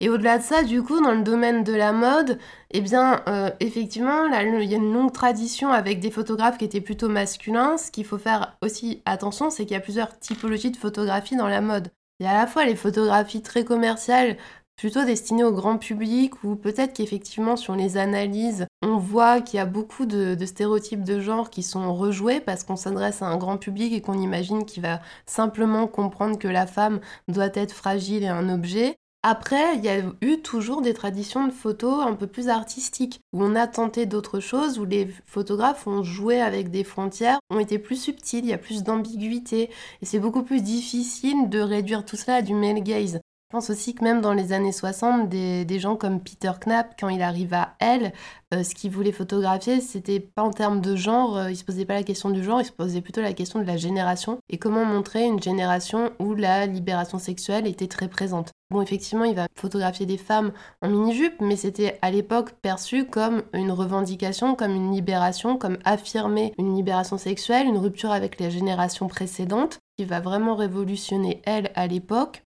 Et 0.00 0.08
au-delà 0.08 0.38
de 0.38 0.42
ça, 0.44 0.62
du 0.62 0.82
coup, 0.82 1.00
dans 1.02 1.12
le 1.12 1.22
domaine 1.22 1.64
de 1.64 1.72
la 1.72 1.92
mode, 1.92 2.38
eh 2.70 2.80
bien, 2.80 3.22
euh, 3.28 3.50
effectivement, 3.58 4.26
il 4.26 4.32
y 4.70 4.74
a 4.74 4.76
une 4.76 4.92
longue 4.92 5.12
tradition 5.12 5.70
avec 5.72 5.98
des 5.98 6.12
photographes 6.12 6.56
qui 6.56 6.64
étaient 6.64 6.80
plutôt 6.80 7.08
masculins. 7.08 7.76
Ce 7.78 7.90
qu'il 7.90 8.04
faut 8.04 8.18
faire 8.18 8.56
aussi 8.62 9.02
attention, 9.06 9.50
c'est 9.50 9.64
qu'il 9.64 9.74
y 9.74 9.76
a 9.76 9.80
plusieurs 9.80 10.16
typologies 10.18 10.70
de 10.70 10.76
photographie 10.76 11.36
dans 11.36 11.48
la 11.48 11.60
mode. 11.60 11.90
Il 12.20 12.24
y 12.24 12.28
a 12.28 12.32
à 12.32 12.40
la 12.40 12.46
fois 12.46 12.64
les 12.64 12.76
photographies 12.76 13.42
très 13.42 13.64
commerciales, 13.64 14.36
plutôt 14.76 15.04
destinées 15.04 15.42
au 15.42 15.52
grand 15.52 15.78
public, 15.78 16.44
ou 16.44 16.54
peut-être 16.54 16.92
qu'effectivement, 16.92 17.56
sur 17.56 17.74
les 17.74 17.96
analyses, 17.96 18.66
on 18.82 18.98
voit 18.98 19.40
qu'il 19.40 19.56
y 19.56 19.60
a 19.60 19.66
beaucoup 19.66 20.06
de, 20.06 20.36
stéréotypes 20.46 21.02
de 21.02 21.18
genre 21.18 21.50
qui 21.50 21.64
sont 21.64 21.92
rejoués 21.94 22.40
parce 22.40 22.62
qu'on 22.62 22.76
s'adresse 22.76 23.22
à 23.22 23.26
un 23.26 23.36
grand 23.36 23.58
public 23.58 23.92
et 23.92 24.00
qu'on 24.00 24.18
imagine 24.18 24.64
qu'il 24.64 24.84
va 24.84 25.00
simplement 25.26 25.88
comprendre 25.88 26.38
que 26.38 26.46
la 26.46 26.68
femme 26.68 27.00
doit 27.26 27.50
être 27.54 27.72
fragile 27.72 28.22
et 28.22 28.28
un 28.28 28.48
objet. 28.48 28.96
Après, 29.22 29.76
il 29.76 29.84
y 29.84 29.88
a 29.88 30.02
eu 30.22 30.42
toujours 30.42 30.80
des 30.82 30.94
traditions 30.94 31.46
de 31.46 31.52
photos 31.52 32.04
un 32.04 32.14
peu 32.14 32.26
plus 32.26 32.48
artistiques, 32.48 33.20
où 33.32 33.42
on 33.44 33.54
a 33.56 33.66
tenté 33.66 34.06
d'autres 34.06 34.40
choses, 34.40 34.78
où 34.78 34.84
les 34.84 35.08
photographes 35.26 35.86
ont 35.86 36.02
joué 36.02 36.40
avec 36.40 36.70
des 36.70 36.84
frontières, 36.84 37.38
ont 37.50 37.60
été 37.60 37.78
plus 37.78 38.00
subtiles, 38.00 38.44
il 38.44 38.50
y 38.50 38.52
a 38.52 38.58
plus 38.58 38.82
d'ambiguïté, 38.82 39.70
et 40.02 40.06
c'est 40.06 40.20
beaucoup 40.20 40.42
plus 40.44 40.62
difficile 40.62 41.48
de 41.48 41.60
réduire 41.60 42.04
tout 42.04 42.16
cela 42.16 42.36
à 42.36 42.42
du 42.42 42.54
male 42.54 42.82
gaze. 42.82 43.20
Je 43.50 43.56
pense 43.56 43.70
aussi 43.70 43.94
que 43.94 44.04
même 44.04 44.20
dans 44.20 44.34
les 44.34 44.52
années 44.52 44.72
60, 44.72 45.30
des, 45.30 45.78
gens 45.78 45.96
comme 45.96 46.20
Peter 46.20 46.52
Knapp, 46.62 46.94
quand 47.00 47.08
il 47.08 47.22
arrive 47.22 47.54
à 47.54 47.76
Elle, 47.78 48.12
euh, 48.52 48.62
ce 48.62 48.74
qu'il 48.74 48.90
voulait 48.90 49.10
photographier, 49.10 49.80
c'était 49.80 50.20
pas 50.20 50.42
en 50.42 50.50
termes 50.50 50.82
de 50.82 50.94
genre, 50.94 51.38
euh, 51.38 51.50
il 51.50 51.56
se 51.56 51.64
posait 51.64 51.86
pas 51.86 51.94
la 51.94 52.02
question 52.02 52.28
du 52.28 52.44
genre, 52.44 52.60
il 52.60 52.66
se 52.66 52.72
posait 52.72 53.00
plutôt 53.00 53.22
la 53.22 53.32
question 53.32 53.58
de 53.58 53.64
la 53.64 53.78
génération 53.78 54.38
et 54.50 54.58
comment 54.58 54.84
montrer 54.84 55.24
une 55.24 55.42
génération 55.42 56.12
où 56.18 56.34
la 56.34 56.66
libération 56.66 57.18
sexuelle 57.18 57.66
était 57.66 57.86
très 57.86 58.08
présente. 58.08 58.50
Bon, 58.70 58.82
effectivement, 58.82 59.24
il 59.24 59.34
va 59.34 59.46
photographier 59.56 60.04
des 60.04 60.18
femmes 60.18 60.52
en 60.82 60.90
mini-jupe, 60.90 61.40
mais 61.40 61.56
c'était 61.56 61.98
à 62.02 62.10
l'époque 62.10 62.52
perçu 62.60 63.06
comme 63.06 63.44
une 63.54 63.72
revendication, 63.72 64.56
comme 64.56 64.72
une 64.72 64.92
libération, 64.92 65.56
comme 65.56 65.78
affirmer 65.86 66.52
une 66.58 66.76
libération 66.76 67.16
sexuelle, 67.16 67.66
une 67.66 67.78
rupture 67.78 68.10
avec 68.10 68.38
les 68.40 68.50
générations 68.50 69.08
précédentes, 69.08 69.78
qui 69.96 70.04
va 70.04 70.20
vraiment 70.20 70.54
révolutionner 70.54 71.40
elle 71.46 71.70
à 71.76 71.86
l'époque 71.86 72.42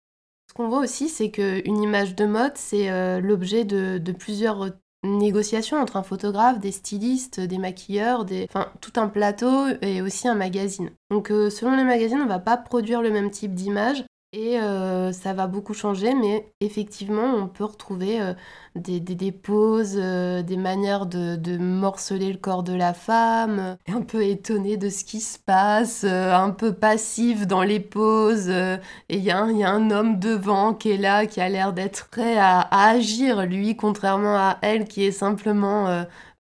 qu'on 0.58 0.68
voit 0.68 0.80
aussi, 0.80 1.08
c'est 1.08 1.30
qu'une 1.30 1.80
image 1.80 2.16
de 2.16 2.26
mode, 2.26 2.56
c'est 2.56 2.90
euh, 2.90 3.20
l'objet 3.20 3.64
de, 3.64 4.12
plusieurs 4.12 4.70
négociations 5.04 5.76
entre 5.76 5.96
un 5.96 6.02
photographe, 6.02 6.58
des 6.58 6.72
stylistes, 6.72 7.38
des 7.38 7.58
maquilleurs, 7.58 8.24
des... 8.24 8.48
enfin 8.50 8.72
tout 8.80 8.90
un 8.96 9.06
plateau 9.06 9.68
et 9.82 10.02
aussi 10.02 10.26
un 10.26 10.34
magazine. 10.34 10.90
Donc 11.12 11.30
euh, 11.30 11.48
selon 11.48 11.76
les 11.76 11.84
magazines, 11.84 12.20
on 12.20 12.26
va 12.26 12.40
pas 12.40 12.56
produire 12.56 13.02
le 13.02 13.12
même 13.12 13.30
type 13.30 13.54
d'image. 13.54 14.02
Et 14.34 14.58
euh, 14.60 15.10
ça 15.10 15.32
va 15.32 15.46
beaucoup 15.46 15.72
changer, 15.72 16.14
mais 16.14 16.52
effectivement, 16.60 17.34
on 17.34 17.48
peut 17.48 17.64
retrouver 17.64 18.20
euh, 18.20 18.34
des, 18.74 19.00
des, 19.00 19.32
poses, 19.32 19.96
euh, 19.96 20.42
des 20.42 20.58
manières 20.58 21.06
de, 21.06 21.56
morceler 21.56 22.30
le 22.32 22.38
corps 22.38 22.62
de 22.62 22.74
la 22.74 22.92
femme, 22.92 23.78
un 23.88 24.02
peu 24.02 24.22
étonné 24.22 24.76
de 24.76 24.90
ce 24.90 25.04
qui 25.04 25.20
se 25.22 25.38
passe, 25.38 26.04
un 26.04 26.50
peu 26.50 26.74
passif 26.74 27.46
dans 27.46 27.62
les 27.62 27.80
poses. 27.80 28.50
et 28.50 28.78
il 29.08 29.22
y, 29.22 29.30
a 29.30 29.38
un 29.38 29.90
homme 29.90 30.18
devant 30.18 30.74
qui 30.74 30.90
est 30.90 30.98
là, 30.98 31.24
qui 31.26 31.40
a 31.40 31.48
l'air 31.48 31.72
d'être 31.72 32.08
prêt 32.10 32.36
à, 32.36 32.60
à, 32.60 32.90
agir, 32.90 33.46
lui, 33.46 33.76
contrairement 33.76 34.36
à 34.36 34.58
elle 34.60 34.86
qui 34.88 35.04
est 35.04 35.12
simplement 35.12 36.04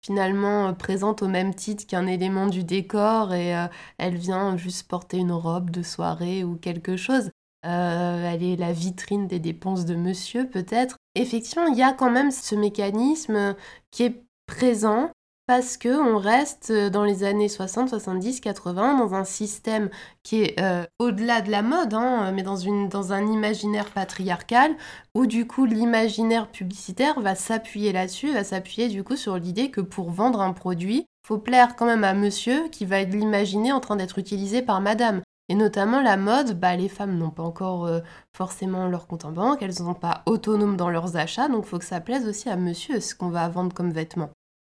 finalement 0.04 0.75
présente 0.75 1.23
au 1.23 1.28
même 1.28 1.54
titre 1.54 1.87
qu'un 1.87 2.06
élément 2.08 2.47
du 2.49 2.64
décor 2.64 3.35
et 3.35 3.54
elle 3.99 4.16
vient 4.16 4.56
juste 4.56 4.88
porter 4.88 5.18
une 5.18 5.32
robe 5.32 5.70
de 5.70 5.82
soirée 5.82 6.44
ou 6.44 6.56
quelque 6.56 6.97
chose. 6.97 7.30
Euh, 7.67 8.31
elle 8.33 8.43
est 8.43 8.57
la 8.57 8.73
vitrine 8.73 9.27
des 9.27 9.41
dépenses 9.41 9.85
de 9.85 9.97
monsieur 9.97 10.49
peut-être. 10.49 10.97
Effectivement, 11.15 11.67
il 11.67 11.77
y 11.77 11.83
a 11.83 11.93
quand 11.93 12.11
même 12.11 12.31
ce 12.31 12.55
mécanisme 12.55 13.57
qui 13.91 14.05
est 14.05 14.23
présent 14.47 15.11
parce 15.49 15.79
que 15.79 15.88
on 15.88 16.19
reste 16.19 16.71
dans 16.71 17.05
les 17.05 17.25
années 17.25 17.49
60, 17.49 17.88
70, 17.88 18.41
80 18.41 18.99
dans 18.99 19.15
un 19.15 19.25
système 19.25 19.88
qui 20.23 20.43
est 20.43 20.61
euh, 20.61 20.85
au-delà 20.99 21.41
de 21.41 21.50
la 21.50 21.62
mode, 21.62 21.95
hein, 21.95 22.33
mais 22.33 22.43
dans, 22.43 22.57
une, 22.59 22.91
dans 22.91 23.15
un 23.15 23.27
imaginaire 23.27 23.91
patriarcal 23.91 24.77
où 25.15 25.27
du 25.27 25.47
coup 25.47 25.65
l'imaginaire 25.65 26.49
publicitaire 26.49 27.19
va 27.21 27.35
s'appuyer 27.35 27.93
là-dessus, 27.93 28.35
va 28.35 28.45
s'appuyer 28.45 28.88
du 28.88 29.03
coup 29.03 29.17
sur 29.17 29.38
l'idée 29.38 29.71
que 29.71 29.81
pour 29.81 30.11
vendre 30.11 30.43
un 30.43 30.53
produit, 30.53 31.07
faut 31.27 31.38
plaire 31.38 31.77
quand 31.77 31.87
même 31.87 32.05
à 32.05 32.12
monsieur 32.12 32.69
qui 32.69 32.85
va 32.85 33.03
l'imaginer 33.03 33.73
en 33.73 33.81
train 33.81 33.97
d'être 33.97 34.19
utilisé 34.19 34.61
par 34.61 34.83
madame. 34.83 35.23
Et 35.49 35.55
notamment 35.55 36.02
la 36.02 36.17
mode, 36.17 36.61
bah, 36.61 36.76
les 36.76 36.88
femmes 36.88 37.17
n'ont 37.17 37.31
pas 37.31 37.43
encore 37.43 37.87
euh, 37.87 38.00
forcément 38.33 38.87
leur 38.87 39.07
compte 39.07 39.25
en 39.25 39.33
banque, 39.33 39.62
elles 39.62 39.71
ne 39.71 39.75
sont 39.75 39.95
pas 39.95 40.23
autonomes 40.26 40.76
dans 40.76 40.90
leurs 40.90 41.17
achats, 41.17 41.49
donc 41.49 41.64
il 41.64 41.69
faut 41.69 41.78
que 41.78 41.85
ça 41.87 42.00
plaise 42.00 42.28
aussi 42.28 42.50
à 42.50 42.57
monsieur 42.57 43.00
ce 43.00 43.14
qu'on 43.14 43.31
va 43.31 43.49
vendre 43.49 43.73
comme 43.73 43.90
vêtements. 43.90 44.31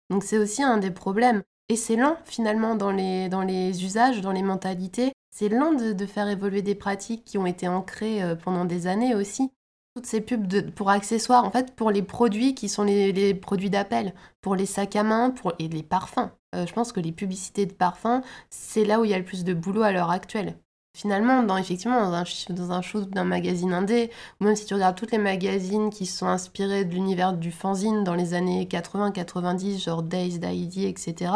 Donc 0.09 0.23
c'est 0.23 0.37
aussi 0.37 0.61
un 0.63 0.77
des 0.77 0.91
problèmes. 0.91 1.43
Et 1.69 1.75
c'est 1.75 1.97
lent 1.97 2.17
finalement 2.23 2.75
dans 2.75 2.91
les, 2.91 3.27
dans 3.27 3.41
les 3.41 3.83
usages, 3.83 4.21
dans 4.21 4.31
les 4.31 4.43
mentalités. 4.43 5.11
C'est 5.31 5.49
lent 5.49 5.73
de, 5.73 6.05
faire 6.05 6.29
évoluer 6.29 6.61
des 6.61 6.75
pratiques 6.75 7.25
qui 7.25 7.37
ont 7.37 7.45
été 7.45 7.67
ancrées 7.67 8.23
euh, 8.23 8.35
pendant 8.35 8.65
des 8.65 8.87
années 8.87 9.15
aussi. 9.15 9.51
Toutes 9.95 10.05
ces 10.05 10.21
pubs 10.21 10.71
pour 10.71 10.89
accessoires, 10.91 11.43
en 11.43 11.51
fait, 11.51 11.75
pour 11.75 11.91
les 11.91 12.03
produits 12.03 12.55
qui 12.55 12.69
sont 12.69 12.83
les, 12.83 13.33
produits 13.33 13.69
d'appel, 13.69 14.13
pour 14.41 14.55
les 14.55 14.67
sacs 14.67 14.95
à 14.95 15.03
main 15.03 15.31
pour, 15.31 15.53
et 15.59 15.67
les 15.67 15.83
parfums. 15.83 16.29
Euh, 16.55 16.65
je 16.65 16.73
pense 16.73 16.93
que 16.93 16.99
les 16.99 17.11
publicités 17.11 17.65
de 17.65 17.73
parfums, 17.73 18.21
c'est 18.49 18.85
là 18.85 19.01
où 19.01 19.05
il 19.05 19.11
y 19.11 19.13
a 19.13 19.19
le 19.19 19.25
plus 19.25 19.43
de 19.43 19.53
boulot 19.53 19.81
à 19.81 19.91
l'heure 19.91 20.11
actuelle 20.11 20.55
finalement, 20.97 21.43
dans, 21.43 21.57
effectivement, 21.57 22.01
dans 22.01 22.13
un, 22.15 22.23
dans 22.49 22.71
un 22.71 22.81
show 22.81 23.01
d'un 23.01 23.23
magazine 23.23 23.71
indé, 23.71 24.09
ou 24.41 24.45
même 24.45 24.55
si 24.55 24.65
tu 24.65 24.73
regardes 24.73 24.97
toutes 24.97 25.11
les 25.11 25.19
magazines 25.19 25.91
qui 25.91 26.07
sont 26.07 26.25
inspirés 26.25 26.85
de 26.85 26.93
l'univers 26.95 27.33
du 27.33 27.51
fanzine 27.51 28.03
dans 28.03 28.15
les 28.15 28.33
années 28.33 28.65
80-90, 28.65 29.83
genre 29.83 30.01
Days, 30.01 30.39
Daisy, 30.39 30.85
etc., 30.87 31.31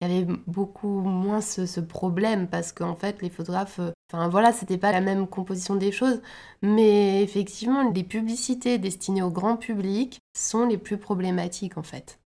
il 0.00 0.08
y 0.08 0.16
avait 0.16 0.32
beaucoup 0.46 1.00
moins 1.00 1.40
ce, 1.40 1.80
problème 1.80 2.46
parce 2.46 2.70
qu'en 2.70 2.94
fait, 2.94 3.20
les 3.20 3.30
photographes, 3.30 3.80
euh, 3.80 3.90
enfin 4.12 4.28
voilà, 4.28 4.52
c'était 4.52 4.78
pas 4.78 4.92
la 4.92 5.00
même 5.00 5.26
composition 5.26 5.74
des 5.74 5.90
choses, 5.90 6.20
mais 6.62 7.20
effectivement, 7.22 7.90
les 7.90 8.04
publicités 8.04 8.78
destinées 8.78 9.22
au 9.22 9.30
grand 9.30 9.56
public 9.56 10.20
sont 10.36 10.66
les 10.66 10.78
plus 10.78 10.98
problématiques 10.98 11.78
en 11.78 11.82
fait. 11.82 12.20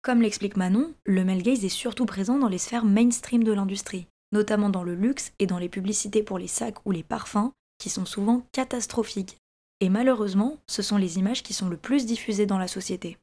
Comme 0.00 0.22
l'explique 0.22 0.56
Manon, 0.56 0.94
le 1.04 1.24
male 1.26 1.42
gaze 1.42 1.62
est 1.62 1.68
surtout 1.68 2.06
présent 2.06 2.38
dans 2.38 2.48
les 2.48 2.56
sphères 2.56 2.86
mainstream 2.86 3.44
de 3.44 3.52
l'industrie 3.52 4.06
notamment 4.32 4.70
dans 4.70 4.82
le 4.82 4.94
luxe 4.94 5.32
et 5.38 5.46
dans 5.46 5.58
les 5.58 5.68
publicités 5.68 6.22
pour 6.22 6.38
les 6.38 6.46
sacs 6.46 6.84
ou 6.86 6.90
les 6.90 7.02
parfums, 7.02 7.50
qui 7.78 7.88
sont 7.88 8.04
souvent 8.04 8.42
catastrophiques. 8.52 9.38
Et 9.80 9.88
malheureusement, 9.88 10.58
ce 10.66 10.82
sont 10.82 10.96
les 10.96 11.18
images 11.18 11.42
qui 11.42 11.54
sont 11.54 11.68
le 11.68 11.76
plus 11.76 12.06
diffusées 12.06 12.46
dans 12.46 12.58
la 12.58 12.68
société. 12.68 13.18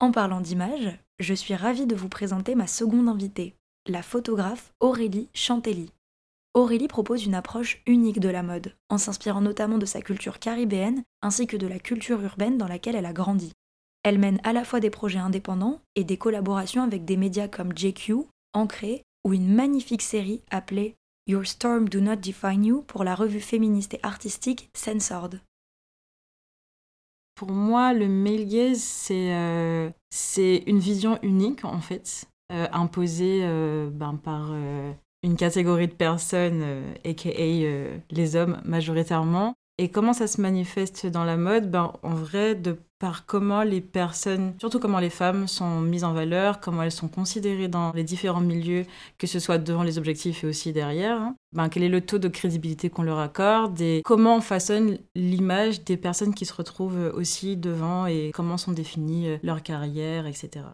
En 0.00 0.12
parlant 0.12 0.40
d'images, 0.40 0.96
je 1.18 1.34
suis 1.34 1.56
ravie 1.56 1.86
de 1.86 1.96
vous 1.96 2.08
présenter 2.08 2.54
ma 2.54 2.68
seconde 2.68 3.08
invitée, 3.08 3.54
la 3.88 4.02
photographe 4.02 4.72
Aurélie 4.78 5.28
Chantelly. 5.34 5.90
Aurélie 6.54 6.88
propose 6.88 7.24
une 7.24 7.34
approche 7.34 7.82
unique 7.86 8.20
de 8.20 8.28
la 8.28 8.42
mode, 8.42 8.74
en 8.88 8.98
s'inspirant 8.98 9.40
notamment 9.40 9.78
de 9.78 9.86
sa 9.86 10.00
culture 10.00 10.38
caribéenne 10.38 11.02
ainsi 11.22 11.46
que 11.46 11.56
de 11.56 11.66
la 11.66 11.78
culture 11.78 12.20
urbaine 12.22 12.58
dans 12.58 12.68
laquelle 12.68 12.94
elle 12.94 13.06
a 13.06 13.12
grandi. 13.12 13.52
Elle 14.04 14.18
mène 14.18 14.40
à 14.44 14.52
la 14.52 14.64
fois 14.64 14.80
des 14.80 14.90
projets 14.90 15.18
indépendants 15.18 15.80
et 15.96 16.04
des 16.04 16.16
collaborations 16.16 16.82
avec 16.82 17.04
des 17.04 17.16
médias 17.16 17.48
comme 17.48 17.76
JQ, 17.76 18.14
Ancré 18.54 19.02
ou 19.28 19.34
une 19.34 19.54
magnifique 19.54 20.00
série 20.00 20.40
appelée 20.50 20.96
Your 21.26 21.46
Storm 21.46 21.90
Do 21.90 22.00
Not 22.00 22.16
Define 22.16 22.64
You 22.64 22.82
pour 22.86 23.04
la 23.04 23.14
revue 23.14 23.40
féministe 23.40 23.92
et 23.92 24.00
artistique 24.02 24.70
Censored. 24.72 25.42
Pour 27.34 27.50
moi, 27.50 27.92
le 27.92 28.08
male 28.08 28.46
gaze, 28.46 28.80
c'est 28.80 29.34
euh, 29.34 29.90
une 30.66 30.78
vision 30.78 31.18
unique, 31.22 31.66
en 31.66 31.80
fait, 31.82 32.24
euh, 32.50 32.66
imposée 32.72 33.40
euh, 33.42 33.90
ben, 33.90 34.16
par 34.16 34.50
une 35.22 35.36
catégorie 35.36 35.88
de 35.88 35.92
personnes, 35.92 36.64
aka 37.04 37.28
les 38.10 38.34
hommes 38.34 38.62
majoritairement, 38.64 39.54
et 39.78 39.88
comment 39.90 40.12
ça 40.12 40.26
se 40.26 40.40
manifeste 40.40 41.06
dans 41.06 41.24
la 41.24 41.36
mode? 41.36 41.70
Ben, 41.70 41.92
En 42.02 42.14
vrai, 42.14 42.56
de 42.56 42.76
par 42.98 43.26
comment 43.26 43.62
les 43.62 43.80
personnes, 43.80 44.54
surtout 44.58 44.80
comment 44.80 44.98
les 44.98 45.08
femmes 45.08 45.46
sont 45.46 45.80
mises 45.80 46.02
en 46.02 46.12
valeur, 46.12 46.58
comment 46.58 46.82
elles 46.82 46.90
sont 46.90 47.06
considérées 47.06 47.68
dans 47.68 47.92
les 47.92 48.02
différents 48.02 48.40
milieux, 48.40 48.86
que 49.18 49.28
ce 49.28 49.38
soit 49.38 49.58
devant 49.58 49.84
les 49.84 49.98
objectifs 49.98 50.42
et 50.42 50.48
aussi 50.48 50.72
derrière. 50.72 51.20
Hein. 51.20 51.36
Ben, 51.52 51.68
quel 51.68 51.84
est 51.84 51.88
le 51.88 52.00
taux 52.00 52.18
de 52.18 52.26
crédibilité 52.26 52.90
qu'on 52.90 53.04
leur 53.04 53.20
accorde 53.20 53.80
et 53.80 54.02
comment 54.04 54.36
on 54.36 54.40
façonne 54.40 54.98
l'image 55.14 55.84
des 55.84 55.96
personnes 55.96 56.34
qui 56.34 56.44
se 56.44 56.54
retrouvent 56.54 57.12
aussi 57.14 57.56
devant 57.56 58.06
et 58.06 58.32
comment 58.34 58.56
sont 58.56 58.72
définies 58.72 59.28
euh, 59.28 59.36
leurs 59.44 59.62
carrières, 59.62 60.26
etc. 60.26 60.64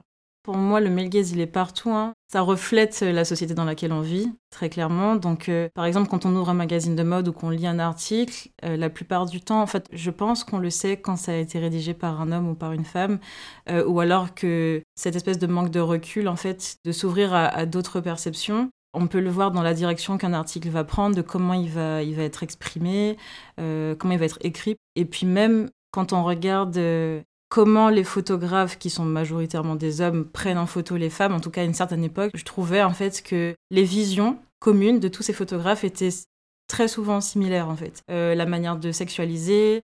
Pour 0.44 0.56
moi, 0.56 0.80
le 0.80 0.90
male 0.90 1.08
gaze, 1.08 1.32
il 1.32 1.40
est 1.40 1.46
partout. 1.46 1.90
Hein. 1.90 2.12
Ça 2.34 2.40
reflète 2.40 3.02
la 3.02 3.24
société 3.24 3.54
dans 3.54 3.64
laquelle 3.64 3.92
on 3.92 4.00
vit, 4.00 4.28
très 4.50 4.68
clairement. 4.68 5.14
Donc, 5.14 5.48
euh, 5.48 5.68
par 5.72 5.84
exemple, 5.84 6.08
quand 6.08 6.26
on 6.26 6.34
ouvre 6.34 6.48
un 6.48 6.54
magazine 6.54 6.96
de 6.96 7.04
mode 7.04 7.28
ou 7.28 7.32
qu'on 7.32 7.48
lit 7.48 7.68
un 7.68 7.78
article, 7.78 8.48
euh, 8.64 8.76
la 8.76 8.90
plupart 8.90 9.26
du 9.26 9.40
temps, 9.40 9.62
en 9.62 9.68
fait, 9.68 9.86
je 9.92 10.10
pense 10.10 10.42
qu'on 10.42 10.58
le 10.58 10.68
sait 10.68 10.96
quand 10.96 11.14
ça 11.14 11.30
a 11.30 11.36
été 11.36 11.60
rédigé 11.60 11.94
par 11.94 12.20
un 12.20 12.32
homme 12.32 12.48
ou 12.48 12.56
par 12.56 12.72
une 12.72 12.84
femme, 12.84 13.20
euh, 13.70 13.86
ou 13.86 14.00
alors 14.00 14.34
que 14.34 14.82
cette 14.96 15.14
espèce 15.14 15.38
de 15.38 15.46
manque 15.46 15.70
de 15.70 15.78
recul, 15.78 16.26
en 16.26 16.34
fait, 16.34 16.78
de 16.84 16.90
s'ouvrir 16.90 17.32
à, 17.32 17.66
d'autres 17.66 18.00
perceptions, 18.00 18.68
on 18.94 19.06
peut 19.06 19.20
le 19.20 19.30
voir 19.30 19.52
dans 19.52 19.62
la 19.62 19.72
direction 19.72 20.18
qu'un 20.18 20.32
article 20.32 20.70
va 20.70 20.82
prendre, 20.82 21.14
de 21.14 21.22
comment 21.22 21.54
il 21.54 21.70
va, 21.70 22.02
il 22.02 22.16
va 22.16 22.24
être 22.24 22.42
exprimé, 22.42 23.16
comment 23.56 24.12
il 24.12 24.18
va 24.18 24.24
être 24.24 24.38
écrit. 24.40 24.74
Et 24.96 25.04
puis 25.04 25.24
même 25.24 25.70
quand 25.92 26.12
on 26.12 26.24
regarde 26.24 26.76
comment 27.54 27.88
les 27.88 28.02
photographes, 28.02 28.78
qui 28.78 28.90
sont 28.90 29.04
majoritairement 29.04 29.76
des 29.76 30.00
hommes, 30.00 30.24
prennent 30.24 30.58
en 30.58 30.66
photo 30.66 30.96
les 30.96 31.08
femmes, 31.08 31.32
en 31.32 31.38
tout 31.38 31.52
cas 31.52 31.60
à 31.60 31.64
une 31.64 31.72
certaine 31.72 32.02
époque, 32.02 32.32
je 32.34 32.42
trouvais 32.42 32.82
en 32.82 32.92
fait 32.92 33.22
que 33.22 33.54
les 33.70 33.84
visions 33.84 34.40
communes 34.58 34.98
de 34.98 35.06
tous 35.06 35.22
ces 35.22 35.32
photographes 35.32 35.84
étaient 35.84 36.08
très 36.66 36.88
souvent 36.88 37.20
similaires 37.20 37.68
en 37.68 37.76
fait. 37.76 38.02
Euh, 38.10 38.34
la 38.34 38.44
manière 38.44 38.76
de 38.76 38.90
sexualiser. 38.90 39.82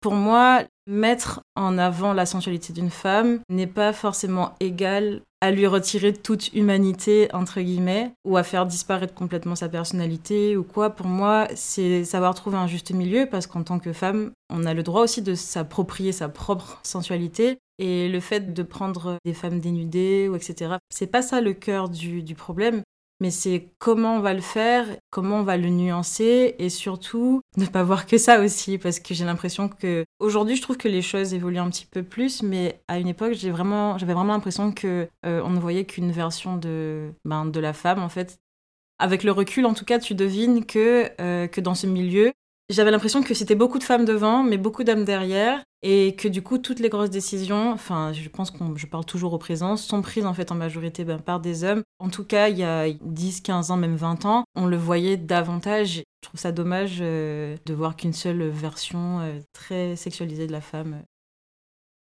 Pour 0.00 0.14
moi, 0.14 0.62
mettre 0.86 1.42
en 1.56 1.78
avant 1.78 2.12
la 2.12 2.26
sensualité 2.26 2.72
d'une 2.72 2.90
femme 2.90 3.40
n'est 3.48 3.66
pas 3.66 3.92
forcément 3.92 4.54
égal 4.60 5.22
à 5.40 5.50
lui 5.50 5.66
retirer 5.66 6.12
toute 6.12 6.52
humanité, 6.52 7.28
entre 7.32 7.60
guillemets, 7.60 8.12
ou 8.24 8.36
à 8.36 8.42
faire 8.42 8.66
disparaître 8.66 9.14
complètement 9.14 9.56
sa 9.56 9.68
personnalité 9.68 10.56
ou 10.56 10.64
quoi. 10.64 10.90
Pour 10.90 11.06
moi, 11.06 11.48
c'est 11.54 12.04
savoir 12.04 12.34
trouver 12.34 12.58
un 12.58 12.66
juste 12.66 12.92
milieu 12.92 13.26
parce 13.26 13.46
qu'en 13.46 13.62
tant 13.62 13.78
que 13.78 13.92
femme, 13.92 14.32
on 14.50 14.66
a 14.66 14.74
le 14.74 14.82
droit 14.82 15.02
aussi 15.02 15.22
de 15.22 15.34
s'approprier 15.34 16.12
sa 16.12 16.28
propre 16.28 16.80
sensualité. 16.82 17.58
Et 17.78 18.10
le 18.10 18.20
fait 18.20 18.52
de 18.52 18.62
prendre 18.62 19.16
des 19.24 19.32
femmes 19.32 19.58
dénudées 19.58 20.28
ou 20.28 20.36
etc., 20.36 20.74
c'est 20.90 21.06
pas 21.06 21.22
ça 21.22 21.40
le 21.40 21.54
cœur 21.54 21.88
du, 21.88 22.22
du 22.22 22.34
problème 22.34 22.82
mais 23.20 23.30
c'est 23.30 23.68
comment 23.78 24.16
on 24.16 24.20
va 24.20 24.34
le 24.34 24.40
faire, 24.40 24.86
comment 25.10 25.36
on 25.36 25.42
va 25.42 25.56
le 25.56 25.68
nuancer 25.68 26.54
et 26.58 26.70
surtout 26.70 27.42
ne 27.56 27.66
pas 27.66 27.82
voir 27.82 28.06
que 28.06 28.18
ça 28.18 28.40
aussi 28.40 28.78
parce 28.78 28.98
que 28.98 29.14
j'ai 29.14 29.24
l'impression 29.24 29.68
que 29.68 30.04
aujourd'hui 30.18 30.56
je 30.56 30.62
trouve 30.62 30.78
que 30.78 30.88
les 30.88 31.02
choses 31.02 31.34
évoluent 31.34 31.58
un 31.58 31.70
petit 31.70 31.86
peu 31.86 32.02
plus 32.02 32.42
mais 32.42 32.80
à 32.88 32.98
une 32.98 33.08
époque 33.08 33.34
j'avais 33.34 33.52
vraiment 33.52 34.32
l'impression 34.32 34.72
que 34.72 35.08
euh, 35.26 35.42
on 35.44 35.50
ne 35.50 35.60
voyait 35.60 35.84
qu'une 35.84 36.12
version 36.12 36.56
de 36.56 37.10
ben, 37.24 37.44
de 37.46 37.60
la 37.60 37.72
femme 37.72 38.02
en 38.02 38.08
fait. 38.08 38.38
Avec 38.98 39.24
le 39.24 39.32
recul 39.32 39.66
en 39.66 39.74
tout 39.74 39.84
cas 39.84 39.98
tu 39.98 40.14
devines 40.14 40.66
que 40.66 41.10
euh, 41.20 41.46
que 41.46 41.60
dans 41.60 41.74
ce 41.74 41.86
milieu 41.86 42.32
j'avais 42.70 42.92
l'impression 42.92 43.22
que 43.22 43.34
c'était 43.34 43.56
beaucoup 43.56 43.78
de 43.78 43.84
femmes 43.84 44.04
devant, 44.04 44.44
mais 44.44 44.56
beaucoup 44.56 44.84
d'hommes 44.84 45.04
derrière, 45.04 45.62
et 45.82 46.14
que 46.14 46.28
du 46.28 46.40
coup, 46.40 46.58
toutes 46.58 46.78
les 46.78 46.88
grosses 46.88 47.10
décisions, 47.10 47.72
enfin, 47.72 48.12
je 48.12 48.28
pense 48.28 48.50
que 48.50 48.58
je 48.76 48.86
parle 48.86 49.04
toujours 49.04 49.32
au 49.32 49.38
présent, 49.38 49.76
sont 49.76 50.02
prises 50.02 50.24
en 50.24 50.34
fait 50.34 50.52
en 50.52 50.54
majorité 50.54 51.04
ben, 51.04 51.18
par 51.18 51.40
des 51.40 51.64
hommes. 51.64 51.82
En 51.98 52.10
tout 52.10 52.24
cas, 52.24 52.48
il 52.48 52.58
y 52.58 52.62
a 52.62 52.88
10, 52.90 53.40
15 53.40 53.72
ans, 53.72 53.76
même 53.76 53.96
20 53.96 54.24
ans, 54.24 54.44
on 54.54 54.66
le 54.66 54.76
voyait 54.76 55.16
davantage. 55.16 56.02
Je 56.22 56.28
trouve 56.28 56.38
ça 56.38 56.52
dommage 56.52 56.98
euh, 57.00 57.56
de 57.66 57.74
voir 57.74 57.96
qu'une 57.96 58.12
seule 58.12 58.48
version 58.48 59.20
euh, 59.20 59.40
très 59.52 59.96
sexualisée 59.96 60.46
de 60.46 60.52
la 60.52 60.60
femme. 60.60 61.02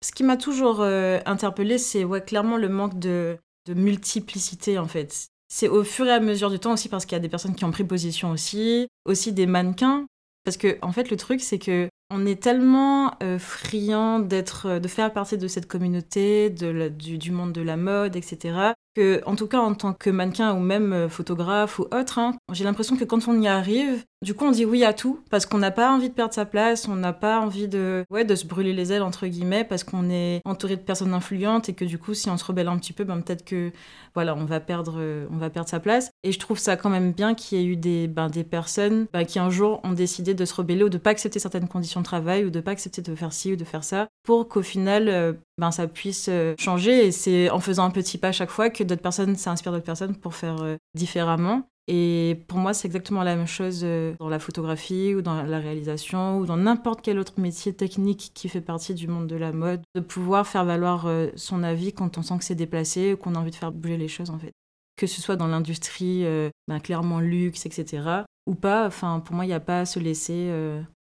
Ce 0.04 0.12
qui 0.12 0.24
m'a 0.24 0.38
toujours 0.38 0.82
euh, 0.82 1.20
interpellée, 1.26 1.78
c'est 1.78 2.06
clairement 2.26 2.58
le 2.58 2.70
manque 2.70 2.98
de, 2.98 3.38
de 3.68 3.74
multiplicité 3.76 4.80
en 4.80 4.88
fait. 4.88 5.28
C'est 5.48 5.68
au 5.68 5.84
fur 5.84 6.08
et 6.08 6.12
à 6.12 6.20
mesure 6.20 6.50
du 6.50 6.60
temps 6.60 6.74
aussi 6.74 6.90
parce 6.90 7.06
qu'il 7.06 7.16
y 7.16 7.20
a 7.20 7.22
des 7.22 7.30
personnes 7.30 7.56
qui 7.56 7.66
ont 7.66 7.72
pris 7.72 7.84
position 7.84 8.32
aussi, 8.32 8.88
aussi 9.06 9.32
des 9.32 9.46
mannequins 9.46 10.08
Parce 10.46 10.58
que, 10.58 10.78
en 10.84 10.92
fait, 10.92 11.10
le 11.10 11.18
truc, 11.18 11.42
c'est 11.42 11.60
que 11.60 11.90
on 12.12 12.26
est 12.28 12.42
tellement 12.42 13.16
euh, 13.24 13.40
friand 13.40 14.20
d'être, 14.20 14.78
de 14.78 14.88
faire 14.88 15.12
partie 15.12 15.40
de 15.40 15.48
cette 15.48 15.68
communauté, 15.68 16.52
de 16.52 16.88
du, 16.90 17.18
du, 17.18 17.32
monde 17.32 17.52
de 17.52 17.62
la 17.62 17.78
mode, 17.78 18.16
etc. 18.16 18.74
Que, 18.96 19.24
en 19.26 19.36
tout 19.36 19.48
cas, 19.48 19.60
en 19.60 19.74
tant 19.74 19.94
que 19.94 20.12
mannequin 20.12 20.54
ou 20.54 20.60
même 20.60 20.94
euh, 20.94 21.10
photographe 21.10 21.80
ou 21.80 21.88
autre, 21.92 22.20
hein, 22.20 22.36
j'ai 22.54 22.64
l'impression 22.64 22.96
que 22.96 23.04
quand 23.04 23.28
on 23.28 23.42
y 23.42 23.48
arrive, 23.48 24.06
du 24.22 24.34
coup, 24.34 24.46
on 24.46 24.52
dit 24.52 24.66
oui 24.66 24.84
à 24.84 24.94
tout 24.94 25.20
parce 25.30 25.46
qu'on 25.46 25.58
n'a 25.58 25.72
pas 25.72 25.92
envie 25.92 26.10
de 26.10 26.14
perdre 26.14 26.34
sa 26.34 26.46
place, 26.46 26.88
on 26.88 26.96
n'a 26.96 27.14
pas 27.14 27.40
envie 27.40 27.68
de, 27.68 28.06
ouais, 28.10 28.26
de 28.26 28.34
se 28.34 28.46
brûler 28.46 28.74
les 28.74 28.92
ailes 28.92 29.04
entre 29.04 29.28
guillemets 29.28 29.64
parce 29.64 29.84
qu'on 29.84 30.10
est 30.10 30.42
entouré 30.46 30.78
de 30.78 30.82
personnes 30.82 31.14
influentes 31.14 31.70
et 31.70 31.74
que 31.74 31.86
du 31.86 32.00
coup, 32.00 32.14
si 32.14 32.30
on 32.30 32.38
se 32.38 32.46
rebelle 32.46 32.68
un 32.68 32.78
petit 32.78 32.94
peu, 32.94 33.04
ben, 33.04 33.22
peut-être 33.22 33.46
que 33.46 33.72
voilà, 34.14 34.34
on 34.36 34.46
va 34.46 34.60
perdre, 34.60 34.96
euh, 34.98 35.28
on 35.32 35.38
va 35.38 35.50
perdre 35.50 35.70
sa 35.70 35.80
place. 35.80 36.10
Et 36.24 36.32
je 36.32 36.40
trouve 36.40 36.58
ça 36.58 36.78
quand 36.78 36.90
même 36.90 37.12
bien 37.12 37.36
qu'il 37.36 37.60
y 37.60 37.62
ait 37.62 37.66
eu 37.66 37.76
des, 37.76 38.08
ben, 38.08 38.30
des 38.30 38.44
personnes 38.44 39.06
ben, 39.14 39.26
qui 39.26 39.38
un 39.38 39.50
jour 39.50 39.82
ont 39.84 39.92
décidé 39.92 40.34
de 40.34 40.46
se 40.46 40.56
rebeller 40.56 40.84
ou 40.84 40.90
de 40.90 40.98
pas 40.98 41.12
accepter 41.12 41.40
certaines 41.40 41.68
conditions 41.68 42.00
de 42.00 42.06
travail 42.06 42.46
ou 42.46 42.50
de 42.50 42.62
pas 42.62 42.72
accepter 42.72 43.02
de 43.02 43.14
faire 43.14 43.34
ci 43.34 43.54
ou 43.54 43.56
de 43.58 43.66
faire 43.66 43.84
ça 43.84 44.08
pour 44.24 44.48
qu'au 44.48 44.64
final, 44.64 45.10
euh, 45.10 45.34
ben, 45.60 45.72
ça 45.72 45.88
puisse 45.88 46.28
euh, 46.30 46.56
changer. 46.58 47.06
Et 47.06 47.12
c'est 47.12 47.50
en 47.50 47.60
faisant 47.60 47.84
un 47.84 47.92
petit 47.92 48.18
pas 48.18 48.30
à 48.30 48.32
chaque 48.32 48.50
fois 48.50 48.70
que 48.70 48.84
d'autres 48.84 49.02
personnes 49.02 49.36
s'inspirent 49.36 49.74
d'autres 49.74 49.84
personnes 49.84 50.16
pour 50.16 50.34
faire 50.36 50.78
différemment. 50.96 51.68
Et 51.88 52.44
pour 52.48 52.58
moi, 52.58 52.74
c'est 52.74 52.88
exactement 52.88 53.22
la 53.22 53.36
même 53.36 53.46
chose 53.46 53.82
euh, 53.84 54.16
dans 54.18 54.30
la 54.30 54.40
photographie 54.40 55.14
ou 55.14 55.22
dans 55.22 55.44
la 55.44 55.60
réalisation 55.60 56.40
ou 56.40 56.46
dans 56.48 56.58
n'importe 56.58 57.02
quel 57.02 57.20
autre 57.20 57.40
métier 57.40 57.74
technique 57.74 58.32
qui 58.34 58.50
fait 58.50 58.62
partie 58.62 58.96
du 58.96 59.08
monde 59.08 59.28
de 59.28 59.36
la 59.36 59.52
mode, 59.52 59.82
de 59.94 60.02
pouvoir 60.02 60.48
faire 60.48 60.66
valoir 60.66 61.06
euh, 61.06 61.28
son 61.36 61.62
avis 61.62 61.94
quand 61.94 62.18
on 62.18 62.24
sent 62.24 62.40
que 62.40 62.44
c'est 62.44 62.56
déplacé 62.56 63.14
ou 63.14 63.18
qu'on 63.18 63.36
a 63.36 63.40
envie 63.40 63.52
de 63.52 63.56
faire 63.56 63.72
bouger 63.72 63.98
les 63.98 64.08
choses 64.08 64.32
en 64.32 64.40
fait. 64.40 64.52
Que 64.98 65.06
ce 65.06 65.22
soit 65.22 65.36
dans 65.36 65.48
l'industrie, 65.48 66.26
euh, 66.26 66.50
ben, 66.68 66.80
clairement 66.80 67.20
luxe, 67.20 67.68
etc. 67.68 68.24
ou 68.48 68.56
pas, 68.56 68.88
enfin 68.88 69.20
pour 69.20 69.36
moi, 69.36 69.46
il 69.46 69.50
n'y 69.50 69.54
a 69.54 69.60
pas 69.60 69.82
à 69.82 69.86
se 69.86 70.00
laisser 70.00 70.52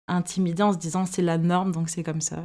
intimider 0.08 0.62
en 0.62 0.74
se 0.74 0.78
disant 0.78 1.06
c'est 1.08 1.24
la 1.24 1.40
norme 1.40 1.72
donc 1.72 1.90
c'est 1.90 2.04
comme 2.04 2.22
ça. 2.22 2.44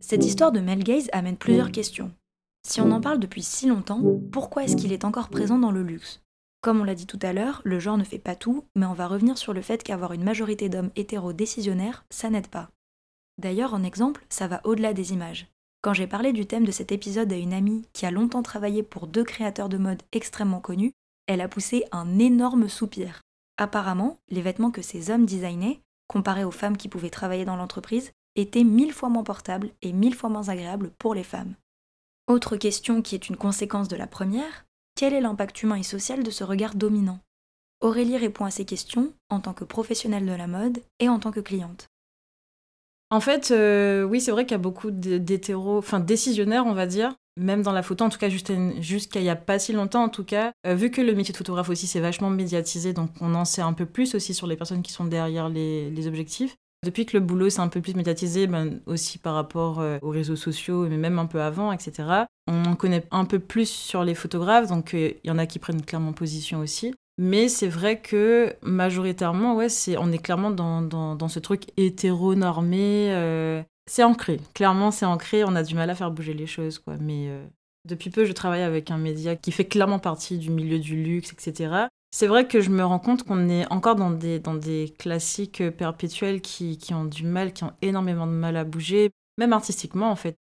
Cette 0.00 0.24
histoire 0.24 0.50
de 0.50 0.60
Mel 0.60 0.82
Gaze 0.82 1.08
amène 1.12 1.36
plusieurs 1.36 1.70
questions. 1.70 2.10
Si 2.66 2.80
on 2.80 2.90
en 2.90 3.00
parle 3.00 3.18
depuis 3.18 3.42
si 3.42 3.66
longtemps, 3.66 4.02
pourquoi 4.32 4.64
est-ce 4.64 4.76
qu'il 4.76 4.92
est 4.92 5.04
encore 5.04 5.28
présent 5.28 5.58
dans 5.58 5.70
le 5.70 5.82
luxe? 5.82 6.22
Comme 6.62 6.80
on 6.80 6.84
l'a 6.84 6.94
dit 6.94 7.06
tout 7.06 7.18
à 7.20 7.34
l'heure, 7.34 7.60
le 7.64 7.78
genre 7.78 7.98
ne 7.98 8.04
fait 8.04 8.18
pas 8.18 8.34
tout, 8.34 8.64
mais 8.74 8.86
on 8.86 8.94
va 8.94 9.06
revenir 9.06 9.36
sur 9.36 9.52
le 9.52 9.60
fait 9.60 9.82
qu'avoir 9.82 10.12
une 10.12 10.24
majorité 10.24 10.70
d'hommes 10.70 10.90
hétéro 10.96 11.34
décisionnaires, 11.34 12.06
ça 12.08 12.30
n'aide 12.30 12.48
pas. 12.48 12.70
D'ailleurs, 13.36 13.74
en 13.74 13.82
exemple, 13.82 14.24
ça 14.30 14.48
va 14.48 14.62
au-delà 14.64 14.94
des 14.94 15.12
images. 15.12 15.46
Quand 15.82 15.92
j'ai 15.92 16.06
parlé 16.06 16.32
du 16.32 16.46
thème 16.46 16.64
de 16.64 16.70
cet 16.70 16.90
épisode 16.90 17.30
à 17.30 17.36
une 17.36 17.52
amie 17.52 17.86
qui 17.92 18.06
a 18.06 18.10
longtemps 18.10 18.42
travaillé 18.42 18.82
pour 18.82 19.06
deux 19.06 19.24
créateurs 19.24 19.68
de 19.68 19.76
mode 19.76 20.02
extrêmement 20.12 20.60
connus, 20.60 20.92
elle 21.26 21.42
a 21.42 21.48
poussé 21.48 21.84
un 21.92 22.18
énorme 22.18 22.70
soupir. 22.70 23.20
Apparemment, 23.58 24.16
les 24.30 24.40
vêtements 24.40 24.70
que 24.70 24.82
ces 24.82 25.10
hommes 25.10 25.26
designaient, 25.26 25.80
comparés 26.08 26.44
aux 26.44 26.50
femmes 26.50 26.78
qui 26.78 26.88
pouvaient 26.88 27.10
travailler 27.10 27.44
dans 27.44 27.56
l'entreprise, 27.56 28.12
étaient 28.36 28.64
mille 28.64 28.92
fois 28.92 29.10
moins 29.10 29.22
portables 29.22 29.68
et 29.82 29.92
mille 29.92 30.14
fois 30.14 30.30
moins 30.30 30.48
agréables 30.48 30.90
pour 30.98 31.14
les 31.14 31.24
femmes. 31.24 31.54
Autre 32.26 32.56
question 32.56 33.02
qui 33.02 33.14
est 33.14 33.28
une 33.28 33.36
conséquence 33.36 33.88
de 33.88 33.96
la 33.96 34.06
première, 34.06 34.64
quel 34.96 35.12
est 35.12 35.20
l'impact 35.20 35.62
humain 35.62 35.76
et 35.76 35.82
social 35.82 36.22
de 36.22 36.30
ce 36.30 36.42
regard 36.42 36.74
dominant? 36.74 37.18
Aurélie 37.82 38.16
répond 38.16 38.46
à 38.46 38.50
ces 38.50 38.64
questions 38.64 39.12
en 39.28 39.40
tant 39.40 39.52
que 39.52 39.64
professionnelle 39.64 40.24
de 40.24 40.32
la 40.32 40.46
mode 40.46 40.78
et 41.00 41.10
en 41.10 41.18
tant 41.18 41.32
que 41.32 41.40
cliente. 41.40 41.88
En 43.10 43.20
fait, 43.20 43.50
euh, 43.50 44.04
oui, 44.04 44.22
c'est 44.22 44.30
vrai 44.30 44.46
qu'il 44.46 44.52
y 44.52 44.54
a 44.54 44.58
beaucoup 44.58 44.90
d'hétéros, 44.90 45.76
enfin 45.76 46.00
décisionnaires, 46.00 46.64
on 46.64 46.72
va 46.72 46.86
dire, 46.86 47.14
même 47.36 47.60
dans 47.60 47.72
la 47.72 47.82
photo, 47.82 48.06
en 48.06 48.08
tout 48.08 48.18
cas 48.18 48.30
jusqu'à 48.30 49.20
il 49.20 49.24
n'y 49.24 49.28
a 49.28 49.36
pas 49.36 49.58
si 49.58 49.74
longtemps, 49.74 50.04
en 50.04 50.08
tout 50.08 50.24
cas, 50.24 50.52
euh, 50.66 50.74
vu 50.74 50.90
que 50.90 51.02
le 51.02 51.12
métier 51.12 51.32
de 51.32 51.36
photographe 51.36 51.68
aussi 51.68 51.86
c'est 51.86 52.00
vachement 52.00 52.30
médiatisé, 52.30 52.94
donc 52.94 53.10
on 53.20 53.34
en 53.34 53.44
sait 53.44 53.60
un 53.60 53.74
peu 53.74 53.84
plus 53.84 54.14
aussi 54.14 54.32
sur 54.32 54.46
les 54.46 54.56
personnes 54.56 54.82
qui 54.82 54.92
sont 54.92 55.04
derrière 55.04 55.50
les 55.50 56.06
objectifs. 56.06 56.56
Depuis 56.84 57.06
que 57.06 57.16
le 57.16 57.24
boulot 57.24 57.50
s'est 57.50 57.60
un 57.60 57.68
peu 57.68 57.80
plus 57.80 57.94
médiatisé, 57.94 58.46
ben, 58.46 58.80
aussi 58.86 59.18
par 59.18 59.34
rapport 59.34 59.80
euh, 59.80 59.98
aux 60.02 60.10
réseaux 60.10 60.36
sociaux, 60.36 60.86
mais 60.88 60.96
même 60.96 61.18
un 61.18 61.26
peu 61.26 61.40
avant, 61.40 61.72
etc., 61.72 62.24
on 62.46 62.64
en 62.64 62.76
connaît 62.76 63.04
un 63.10 63.24
peu 63.24 63.38
plus 63.38 63.68
sur 63.68 64.04
les 64.04 64.14
photographes, 64.14 64.68
donc 64.68 64.94
euh, 64.94 65.12
il 65.24 65.28
y 65.28 65.30
en 65.30 65.38
a 65.38 65.46
qui 65.46 65.58
prennent 65.58 65.82
clairement 65.82 66.12
position 66.12 66.60
aussi. 66.60 66.94
Mais 67.16 67.48
c'est 67.48 67.68
vrai 67.68 68.00
que 68.00 68.54
majoritairement, 68.62 69.54
ouais, 69.54 69.68
c'est, 69.68 69.96
on 69.96 70.12
est 70.12 70.18
clairement 70.18 70.50
dans, 70.50 70.82
dans, 70.82 71.28
ce 71.28 71.38
truc 71.38 71.64
hétéronormé. 71.76 73.12
Euh, 73.14 73.62
c'est 73.86 74.02
ancré, 74.02 74.40
clairement 74.52 74.90
c'est 74.90 75.06
ancré, 75.06 75.44
on 75.44 75.54
a 75.54 75.62
du 75.62 75.74
mal 75.74 75.90
à 75.90 75.94
faire 75.94 76.10
bouger 76.10 76.34
les 76.34 76.46
choses, 76.46 76.78
quoi. 76.78 76.96
Mais 77.00 77.28
depuis 77.86 78.10
peu, 78.10 78.24
je 78.24 78.32
travaille 78.32 78.62
avec 78.62 78.90
un 78.90 78.98
média 78.98 79.36
qui 79.36 79.52
fait 79.52 79.66
clairement 79.66 79.98
partie 79.98 80.38
du 80.38 80.50
milieu 80.50 80.78
du 80.78 80.96
luxe, 81.02 81.32
etc. 81.32 81.86
C'est 82.16 82.28
vrai 82.28 82.46
que 82.46 82.60
je 82.60 82.70
me 82.70 82.84
rends 82.84 83.00
compte 83.00 83.24
qu'on 83.24 83.48
est 83.48 83.66
encore 83.72 83.96
dans 83.96 84.12
des, 84.12 84.38
dans 84.38 84.54
des 84.54 84.94
classiques 85.00 85.68
perpétuels 85.70 86.40
qui, 86.40 86.78
qui, 86.78 86.94
ont 86.94 87.06
du 87.06 87.24
mal, 87.24 87.52
qui 87.52 87.64
ont 87.64 87.72
énormément 87.82 88.28
de 88.28 88.32
mal 88.32 88.56
à 88.56 88.62
bouger, 88.62 89.10
même 89.36 89.52
artistiquement 89.52 90.12
en 90.12 90.14
fait. 90.14 90.36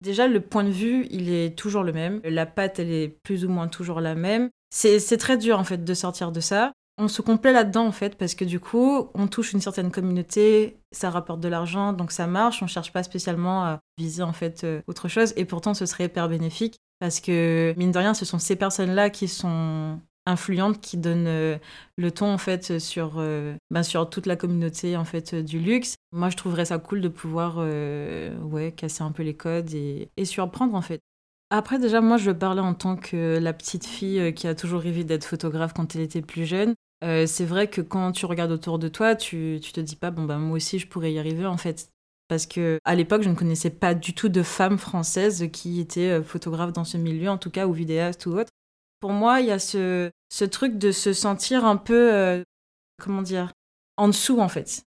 Déjà, 0.00 0.26
le 0.26 0.40
point 0.40 0.64
de 0.64 0.70
vue, 0.70 1.06
il 1.10 1.28
est 1.28 1.54
toujours 1.54 1.82
le 1.82 1.92
même. 1.92 2.22
La 2.24 2.46
patte, 2.46 2.78
elle 2.78 2.90
est 2.90 3.08
plus 3.08 3.44
ou 3.44 3.50
moins 3.50 3.68
toujours 3.68 4.00
la 4.00 4.14
même. 4.14 4.48
C'est 4.70 5.18
très 5.18 5.36
dur 5.36 5.58
en 5.58 5.64
fait 5.64 5.84
de 5.84 5.92
sortir 5.92 6.32
de 6.32 6.40
ça. 6.40 6.72
On 6.96 7.08
se 7.08 7.20
complaît 7.20 7.52
là-dedans 7.52 7.86
en 7.86 7.92
fait 7.92 8.16
parce 8.16 8.34
que 8.34 8.46
du 8.46 8.58
coup, 8.58 9.10
on 9.12 9.26
touche 9.26 9.52
une 9.52 9.60
certaine 9.60 9.90
communauté, 9.90 10.78
ça 10.92 11.10
rapporte 11.10 11.40
de 11.40 11.48
l'argent, 11.48 11.92
donc 11.92 12.10
ça 12.10 12.26
marche. 12.26 12.62
On 12.62 12.66
cherche 12.66 12.90
pas 12.90 13.02
spécialement 13.02 13.66
à 13.66 13.80
viser 13.98 14.22
en 14.22 14.32
fait 14.32 14.64
euh, 14.64 14.80
autre 14.86 15.08
chose 15.08 15.34
et 15.36 15.44
pourtant 15.44 15.74
ce 15.74 15.84
serait 15.84 16.06
hyper 16.06 16.26
bénéfique 16.30 16.78
parce 17.00 17.20
que 17.20 17.74
mine 17.76 17.92
de 17.92 17.98
rien, 17.98 18.14
ce 18.14 18.24
sont 18.24 18.38
ces 18.38 18.56
personnes-là 18.56 19.10
qui 19.10 19.28
sont 19.28 20.00
influente 20.28 20.80
qui 20.80 20.96
donne 20.96 21.26
euh, 21.26 21.58
le 21.96 22.10
ton 22.10 22.32
en 22.32 22.38
fait 22.38 22.78
sur, 22.78 23.14
euh, 23.16 23.54
ben, 23.70 23.82
sur 23.82 24.08
toute 24.08 24.26
la 24.26 24.36
communauté 24.36 24.96
en 24.96 25.04
fait 25.04 25.34
du 25.34 25.58
luxe. 25.58 25.96
Moi, 26.12 26.30
je 26.30 26.36
trouverais 26.36 26.66
ça 26.66 26.78
cool 26.78 27.00
de 27.00 27.08
pouvoir 27.08 27.56
euh, 27.58 28.36
ouais, 28.40 28.72
casser 28.72 29.02
un 29.02 29.10
peu 29.10 29.22
les 29.22 29.34
codes 29.34 29.74
et, 29.74 30.10
et 30.16 30.24
surprendre 30.24 30.74
en 30.74 30.82
fait. 30.82 31.00
Après, 31.50 31.78
déjà, 31.78 32.02
moi, 32.02 32.18
je 32.18 32.30
parlais 32.30 32.60
en 32.60 32.74
tant 32.74 32.96
que 32.96 33.38
la 33.38 33.54
petite 33.54 33.86
fille 33.86 34.34
qui 34.34 34.46
a 34.46 34.54
toujours 34.54 34.82
rêvé 34.82 35.02
d'être 35.02 35.24
photographe 35.24 35.72
quand 35.72 35.96
elle 35.96 36.02
était 36.02 36.20
plus 36.20 36.44
jeune. 36.44 36.74
c'est 37.00 37.46
vrai 37.46 37.68
que 37.68 37.80
quand 37.80 38.12
tu 38.12 38.26
regardes 38.26 38.52
autour 38.52 38.78
de 38.78 38.88
toi, 38.88 39.16
tu, 39.16 39.58
tu 39.62 39.72
te 39.72 39.80
dis 39.80 39.96
pas, 39.96 40.10
bon, 40.10 40.24
ben, 40.24 40.38
moi 40.38 40.56
aussi, 40.58 40.78
je 40.78 40.86
pourrais 40.86 41.10
y 41.10 41.18
arriver, 41.18 41.46
en 41.46 41.56
fait. 41.56 41.88
Parce 42.28 42.44
que 42.44 42.78
à 42.84 42.94
l'époque, 42.94 43.22
je 43.22 43.30
ne 43.30 43.34
connaissais 43.34 43.70
pas 43.70 43.94
du 43.94 44.12
tout 44.12 44.28
de 44.28 44.42
femmes 44.42 44.76
françaises 44.76 45.48
qui 45.50 45.80
étaient 45.80 46.22
photographes 46.22 46.74
dans 46.74 46.84
ce 46.84 46.98
milieu, 46.98 47.30
en 47.30 47.38
tout 47.38 47.50
cas, 47.50 47.66
ou 47.66 47.72
vidéastes 47.72 48.26
ou 48.26 48.32
autres. 48.32 48.50
Pour 49.00 49.12
moi, 49.12 49.40
il 49.40 49.46
y 49.46 49.52
a 49.52 49.58
ce, 49.58 50.10
truc 50.50 50.78
de 50.78 50.92
se 50.92 51.12
sentir 51.12 51.64
un 51.64 51.76
peu, 51.76 52.12
euh, 52.12 52.42
comment 53.02 53.22
dire, 53.22 53.52
en 53.96 54.08
dessous 54.08 54.40
en 54.40 54.48
fait. 54.48 54.82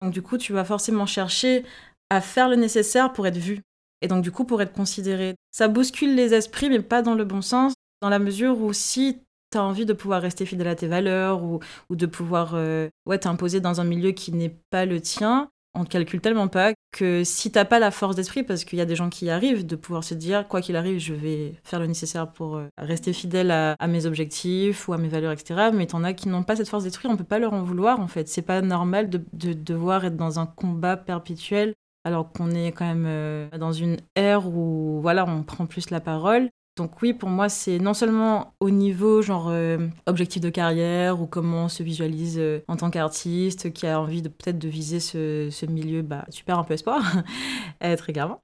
Donc 0.00 0.12
du 0.12 0.22
coup, 0.22 0.38
tu 0.38 0.52
vas 0.52 0.64
forcément 0.64 1.06
chercher 1.06 1.64
à 2.10 2.20
faire 2.20 2.48
le 2.48 2.56
nécessaire 2.56 3.12
pour 3.12 3.26
être 3.26 3.38
vu. 3.38 3.60
Et 4.00 4.08
donc 4.08 4.22
du 4.22 4.32
coup, 4.32 4.44
pour 4.44 4.60
être 4.62 4.72
considéré. 4.72 5.36
Ça 5.52 5.68
bouscule 5.68 6.14
les 6.14 6.34
esprits, 6.34 6.68
mais 6.68 6.80
pas 6.80 7.02
dans 7.02 7.14
le 7.14 7.24
bon 7.24 7.40
sens, 7.40 7.74
dans 8.00 8.08
la 8.08 8.18
mesure 8.18 8.60
où 8.60 8.72
si 8.72 9.22
tu 9.52 9.58
as 9.58 9.62
envie 9.62 9.86
de 9.86 9.92
pouvoir 9.92 10.20
rester 10.20 10.44
fidèle 10.44 10.68
à 10.68 10.74
tes 10.74 10.88
valeurs 10.88 11.44
ou, 11.44 11.60
ou 11.88 11.96
de 11.96 12.06
pouvoir 12.06 12.54
euh, 12.54 12.88
ouais, 13.06 13.18
t'imposer 13.18 13.60
dans 13.60 13.80
un 13.80 13.84
milieu 13.84 14.10
qui 14.12 14.32
n'est 14.32 14.56
pas 14.70 14.86
le 14.86 15.00
tien, 15.00 15.48
on 15.74 15.84
calcule 15.84 16.20
tellement 16.20 16.48
pas 16.48 16.72
que 16.92 17.24
si 17.24 17.50
t'as 17.50 17.64
pas 17.64 17.78
la 17.78 17.90
force 17.90 18.16
d'esprit, 18.16 18.42
parce 18.42 18.64
qu'il 18.64 18.78
y 18.78 18.82
a 18.82 18.84
des 18.84 18.96
gens 18.96 19.08
qui 19.08 19.26
y 19.26 19.30
arrivent, 19.30 19.66
de 19.66 19.76
pouvoir 19.76 20.04
se 20.04 20.14
dire, 20.14 20.46
quoi 20.46 20.60
qu'il 20.60 20.76
arrive, 20.76 20.98
je 20.98 21.14
vais 21.14 21.54
faire 21.64 21.80
le 21.80 21.86
nécessaire 21.86 22.30
pour 22.30 22.56
euh, 22.56 22.68
rester 22.78 23.12
fidèle 23.12 23.50
à, 23.50 23.76
mes 23.88 24.06
objectifs 24.06 24.88
ou 24.88 24.92
à 24.92 24.98
mes 24.98 25.08
valeurs, 25.08 25.32
etc. 25.32 25.70
Mais 25.72 25.86
t'en 25.86 26.04
as 26.04 26.12
qui 26.12 26.28
n'ont 26.28 26.42
pas 26.42 26.56
cette 26.56 26.68
force 26.68 26.84
d'esprit, 26.84 27.08
on 27.08 27.16
peut 27.16 27.24
pas 27.24 27.38
leur 27.38 27.54
en 27.54 27.62
vouloir, 27.62 28.00
en 28.00 28.08
fait. 28.08 28.28
C'est 28.28 28.42
pas 28.42 28.60
normal 28.60 29.08
de, 29.08 29.22
devoir 29.52 30.04
être 30.04 30.16
dans 30.16 30.38
un 30.38 30.46
combat 30.46 30.96
perpétuel 30.96 31.74
alors 32.04 32.32
qu'on 32.32 32.50
est 32.50 32.72
quand 32.72 32.84
même 32.84 33.04
euh, 33.06 33.48
dans 33.58 33.72
une 33.72 33.96
ère 34.16 34.48
où 34.48 35.00
voilà 35.00 35.24
on 35.24 35.44
prend 35.44 35.66
plus 35.66 35.90
la 35.90 36.00
parole 36.00 36.50
donc 36.76 37.02
oui, 37.02 37.12
pour 37.12 37.28
moi, 37.28 37.50
c'est 37.50 37.78
non 37.78 37.92
seulement 37.92 38.54
au 38.58 38.70
niveau 38.70 39.20
genre 39.20 39.48
euh, 39.50 39.88
objectif 40.06 40.40
de 40.40 40.48
carrière 40.48 41.20
ou 41.20 41.26
comment 41.26 41.64
on 41.64 41.68
se 41.68 41.82
visualise 41.82 42.38
euh, 42.38 42.60
en 42.66 42.76
tant 42.76 42.90
qu'artiste, 42.90 43.74
qui 43.74 43.86
a 43.86 44.00
envie 44.00 44.22
de 44.22 44.28
peut-être 44.28 44.58
de 44.58 44.68
viser 44.68 44.98
ce, 44.98 45.66
milieu, 45.66 46.00
bah 46.00 46.24
super 46.30 46.58
un 46.58 46.64
peu 46.64 46.72
espoir, 46.72 47.02
très 47.80 48.12
clairement. 48.12 48.40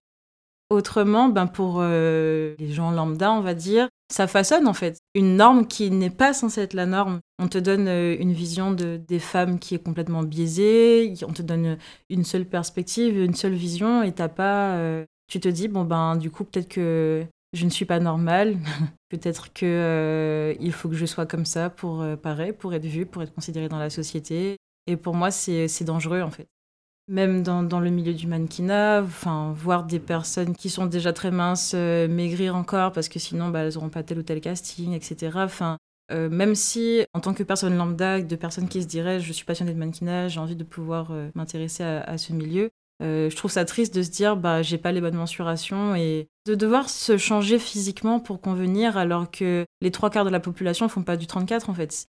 Autrement, 0.69 1.31
ben 1.31 1.47
pour 1.47 1.79
euh, 1.81 2.55
les 2.59 2.71
gens 2.71 2.91
lambda, 2.91 3.33
on 3.33 3.41
va 3.41 3.55
dire, 3.55 3.89
ça 4.13 4.27
façonne 4.27 4.69
en 4.69 4.75
fait 4.75 4.99
une 5.15 5.37
norme 5.37 5.67
qui 5.67 5.91
n'est 5.91 6.11
pas 6.11 6.35
censée 6.35 6.61
être 6.61 6.75
la 6.75 6.85
norme. 6.85 7.21
On 7.39 7.49
te 7.49 7.57
donne 7.57 7.89
une 7.89 8.35
vision 8.35 8.73
de, 8.73 9.01
des 9.09 9.21
femmes 9.21 9.59
qui 9.59 9.75
est 9.75 9.83
complètement 9.83 10.23
biaisée, 10.23 11.15
on 11.27 11.33
te 11.33 11.41
donne 11.41 11.79
une 12.11 12.25
seule 12.25 12.45
perspective, 12.45 13.19
une 13.19 13.35
seule 13.35 13.55
vision, 13.55 14.03
et 14.03 14.13
t'as 14.13 14.29
pas. 14.29 14.79
tu 15.29 15.41
te 15.41 15.49
dis 15.49 15.69
bon 15.69 15.85
ben 15.85 16.17
du 16.17 16.31
coup 16.31 16.45
peut-être 16.45 16.69
que 16.69 17.27
je 17.53 17.65
ne 17.65 17.71
suis 17.71 17.85
pas 17.85 18.01
normale. 18.01 18.57
Peut-être 19.09 19.53
que 19.53 19.65
euh, 19.65 20.55
il 20.61 20.73
faut 20.73 20.89
que 20.89 20.95
je 20.95 21.07
sois 21.07 21.27
comme 21.27 21.47
ça 21.47 21.71
pour 21.71 22.03
euh, 22.03 22.17
pour 22.59 22.75
être 22.75 22.85
vue, 22.85 23.07
pour 23.07 23.23
être 23.23 23.35
considérée 23.35 23.69
dans 23.69 23.79
la 23.79 23.91
société. 23.91 24.59
Et 24.87 24.97
pour 24.97 25.15
moi, 25.15 25.31
c'est 25.31 25.85
dangereux 25.85 26.23
en 26.23 26.31
fait. 26.31 26.49
Même 27.11 27.43
dans, 27.43 27.63
dans, 27.63 27.81
le 27.81 27.89
milieu 27.89 28.13
du 28.13 28.27
mannequinat, 28.27 29.03
enfin, 29.03 29.55
voir 29.57 29.85
des 29.85 29.99
personnes 29.99 30.55
qui 30.55 30.69
sont 30.69 30.85
déjà 30.85 31.15
très 31.15 31.31
minces 31.31 31.73
euh, 31.75 32.07
maigrir 32.07 32.55
encore 32.55 32.93
parce 32.93 33.09
que 33.09 33.19
sinon, 33.19 33.49
bah, 33.49 33.61
elles 33.61 33.75
n'auront 33.75 33.89
pas 33.89 34.03
tel 34.03 34.19
ou 34.19 34.23
tel 34.23 34.43
casting, 34.43 34.93
etc. 34.93 35.33
Enfin, 35.37 35.79
euh, 36.13 36.29
même 36.29 36.55
si, 36.55 37.03
en 37.15 37.21
tant 37.21 37.33
que 37.33 37.43
personne 37.43 37.77
lambda, 37.79 38.21
de 38.21 38.37
personnes 38.37 38.69
qui 38.69 38.83
se 38.83 38.87
diraient 38.87 39.21
je 39.21 39.33
suis 39.33 39.47
passionnée 39.47 39.73
de 39.73 39.79
mannequinage, 39.79 40.33
j'ai 40.33 40.41
envie 40.41 40.57
de 40.57 40.65
pouvoir 40.65 41.11
m'intéresser 41.35 41.83
à, 41.83 42.19
ce 42.19 42.35
milieu, 42.35 42.69
je 43.01 43.35
trouve 43.37 43.51
ça 43.51 43.65
triste 43.65 43.95
de 43.95 44.03
se 44.03 44.11
dire 44.11 44.37
bah 44.37 44.61
j'ai 44.61 44.79
pas 44.79 44.93
les 44.93 45.01
bonnes 45.01 45.17
mensurations 45.17 45.95
et 45.95 46.29
de 46.49 46.55
devoir 46.55 46.89
se 46.89 47.19
changer 47.19 47.59
physiquement 47.59 48.21
pour 48.21 48.41
convenir 48.41 48.97
alors 48.97 49.31
que 49.31 49.67
les 49.83 49.91
trois 49.91 50.09
quarts 50.09 50.25
de 50.25 50.31
la 50.31 50.41
population 50.41 50.89
font 50.89 51.03
pas 51.03 51.19
du 51.19 51.27
34 51.27 51.69
en 51.69 51.75
fait. 51.75 52.07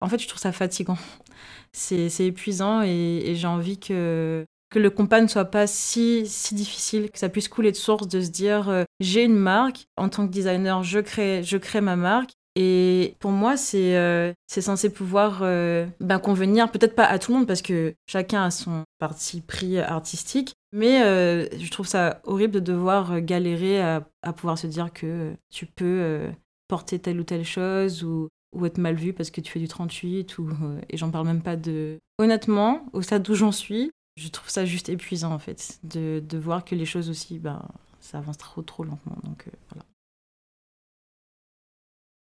En 0.00 0.08
fait, 0.08 0.18
je 0.18 0.28
trouve 0.28 0.40
ça 0.40 0.52
fatigant. 0.52 0.98
C'est 1.72 2.20
épuisant 2.20 2.82
et, 2.82 3.32
j'ai 3.34 3.46
envie 3.46 3.78
que 3.78 4.44
que 4.70 4.78
le 4.78 4.90
compas 4.90 5.22
ne 5.22 5.26
soit 5.28 5.46
pas 5.46 5.66
si, 5.66 6.26
si 6.26 6.54
difficile, 6.54 7.10
que 7.10 7.18
ça 7.18 7.30
puisse 7.30 7.48
couler 7.48 7.72
de 7.72 7.76
source, 7.76 8.06
de 8.06 8.20
se 8.20 8.28
dire 8.28 8.84
j'ai 9.00 9.24
une 9.24 9.34
marque, 9.34 9.86
en 9.96 10.10
tant 10.10 10.26
que 10.26 10.32
designer, 10.32 10.82
je 10.82 10.98
crée, 10.98 11.42
je 11.42 11.56
crée 11.56 11.80
ma 11.80 11.96
marque 11.96 12.32
et 12.60 13.14
pour 13.20 13.30
moi, 13.30 13.56
c'est 13.56 13.96
euh, 13.96 14.32
censé 14.48 14.90
pouvoir 14.90 15.42
euh, 15.42 15.86
ben, 16.00 16.18
convenir, 16.18 16.72
peut-être 16.72 16.96
pas 16.96 17.04
à 17.04 17.20
tout 17.20 17.30
le 17.30 17.38
monde, 17.38 17.46
parce 17.46 17.62
que 17.62 17.94
chacun 18.08 18.42
a 18.42 18.50
son 18.50 18.82
parti 18.98 19.40
pris 19.40 19.78
artistique, 19.78 20.54
mais 20.72 21.04
euh, 21.04 21.46
je 21.56 21.70
trouve 21.70 21.86
ça 21.86 22.20
horrible 22.24 22.54
de 22.54 22.58
devoir 22.58 23.20
galérer 23.20 23.80
à, 23.80 24.02
pouvoir 24.34 24.58
se 24.58 24.66
dire 24.66 24.92
que 24.92 25.34
tu 25.50 25.66
peux 25.66 26.26
porter 26.66 26.98
telle 26.98 27.20
ou 27.20 27.24
telle 27.24 27.44
chose 27.44 28.02
ou, 28.02 28.28
être 28.64 28.78
mal 28.78 28.96
vu 28.96 29.12
parce 29.12 29.30
que 29.30 29.40
tu 29.40 29.52
fais 29.52 29.60
du 29.60 29.68
38, 29.68 30.38
ou, 30.38 30.50
et 30.90 30.96
j'en 30.96 31.12
parle 31.12 31.28
même 31.28 31.42
pas 31.42 31.54
de... 31.54 31.98
Honnêtement, 32.18 32.86
au 32.92 33.02
stade 33.02 33.28
où 33.30 33.34
j'en 33.34 33.52
suis, 33.52 33.92
je 34.16 34.26
trouve 34.26 34.50
ça 34.50 34.64
juste 34.64 34.88
épuisant, 34.88 35.32
en 35.32 35.38
fait, 35.38 35.78
de, 35.84 36.20
voir 36.36 36.64
que 36.64 36.74
les 36.74 36.86
choses 36.86 37.08
aussi, 37.08 37.38
ben, 37.38 37.62
ça 38.00 38.18
avance 38.18 38.38
trop, 38.38 38.62
trop 38.62 38.82
lentement. 38.82 39.16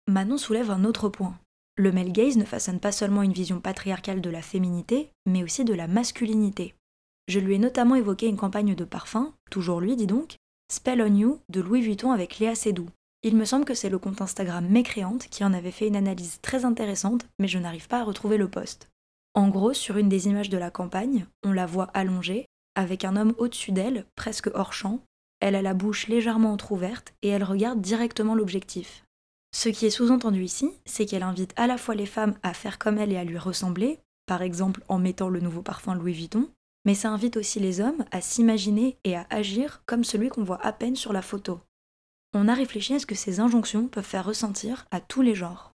Manon 0.09 0.37
soulève 0.37 0.71
un 0.71 0.85
autre 0.85 1.09
point. 1.09 1.37
Le 1.75 1.91
male 1.91 2.13
gaze 2.13 2.37
ne 2.37 2.45
façonne 2.45 2.79
pas 2.79 2.93
seulement 2.93 3.23
une 3.23 3.33
vision 3.33 3.59
patriarcale 3.59 4.21
de 4.21 4.29
la 4.29 4.41
féminité, 4.41 5.09
mais 5.25 5.43
aussi 5.43 5.65
de 5.65 5.73
la 5.73 5.87
masculinité. 5.87 6.75
Je 7.27 7.39
lui 7.39 7.55
ai 7.55 7.59
notamment 7.59 7.95
évoqué 7.95 8.27
une 8.27 8.37
campagne 8.37 8.73
de 8.73 8.85
parfum, 8.85 9.33
toujours 9.51 9.81
lui 9.81 9.97
dis 9.97 10.07
donc, 10.07 10.37
Spell 10.71 11.01
on 11.01 11.13
You 11.13 11.39
de 11.49 11.59
Louis 11.59 11.81
Vuitton 11.81 12.11
avec 12.11 12.39
Léa 12.39 12.55
Seydoux. 12.55 12.87
Il 13.21 13.35
me 13.35 13.43
semble 13.43 13.65
que 13.65 13.73
c'est 13.73 13.89
le 13.89 13.99
compte 13.99 14.21
Instagram 14.21 14.65
Mécréante 14.65 15.27
qui 15.27 15.43
en 15.43 15.53
avait 15.53 15.71
fait 15.71 15.89
une 15.89 15.97
analyse 15.97 16.39
très 16.41 16.63
intéressante, 16.63 17.25
mais 17.37 17.49
je 17.49 17.59
n'arrive 17.59 17.89
pas 17.89 17.99
à 17.99 18.05
retrouver 18.05 18.37
le 18.37 18.47
post. 18.47 18.89
En 19.33 19.49
gros, 19.49 19.73
sur 19.73 19.97
une 19.97 20.07
des 20.07 20.27
images 20.27 20.49
de 20.49 20.57
la 20.57 20.71
campagne, 20.71 21.25
on 21.43 21.51
la 21.51 21.65
voit 21.65 21.89
allongée, 21.93 22.45
avec 22.75 23.03
un 23.03 23.17
homme 23.17 23.33
au-dessus 23.39 23.73
d'elle, 23.73 24.05
presque 24.15 24.49
hors 24.53 24.71
champ. 24.71 25.01
Elle 25.41 25.55
a 25.55 25.61
la 25.61 25.73
bouche 25.73 26.07
légèrement 26.07 26.53
entr'ouverte 26.53 27.13
et 27.23 27.27
elle 27.27 27.43
regarde 27.43 27.81
directement 27.81 28.35
l'objectif. 28.35 29.03
Ce 29.57 29.69
qui 29.69 29.87
est 29.87 29.89
sous-entendu 29.89 30.43
ici, 30.43 30.69
c'est 30.85 31.07
qu'elle 31.07 31.23
invite 31.23 31.51
à 31.55 31.65
la 31.65 31.79
fois 31.79 31.95
les 31.95 32.05
femmes 32.05 32.35
à 32.43 32.53
faire 32.53 32.77
comme 32.77 32.99
elle 32.99 33.11
et 33.11 33.17
à 33.17 33.23
lui 33.23 33.39
ressembler, 33.39 33.99
par 34.27 34.43
exemple 34.43 34.83
en 34.87 34.99
mettant 34.99 35.29
le 35.29 35.39
nouveau 35.39 35.63
parfum 35.63 35.95
Louis 35.95 36.13
Vuitton, 36.13 36.47
mais 36.85 36.93
ça 36.93 37.09
invite 37.09 37.37
aussi 37.37 37.59
les 37.59 37.81
hommes 37.81 38.05
à 38.11 38.21
s'imaginer 38.21 38.99
et 39.03 39.15
à 39.15 39.25
agir 39.31 39.81
comme 39.87 40.03
celui 40.03 40.29
qu'on 40.29 40.43
voit 40.43 40.63
à 40.63 40.73
peine 40.73 40.95
sur 40.95 41.11
la 41.11 41.23
photo. 41.23 41.59
On 42.35 42.47
a 42.47 42.53
réfléchi 42.53 42.93
à 42.93 42.99
ce 42.99 43.07
que 43.07 43.15
ces 43.15 43.39
injonctions 43.39 43.87
peuvent 43.87 44.03
faire 44.05 44.27
ressentir 44.27 44.85
à 44.91 44.99
tous 44.99 45.23
les 45.23 45.33
genres. 45.33 45.71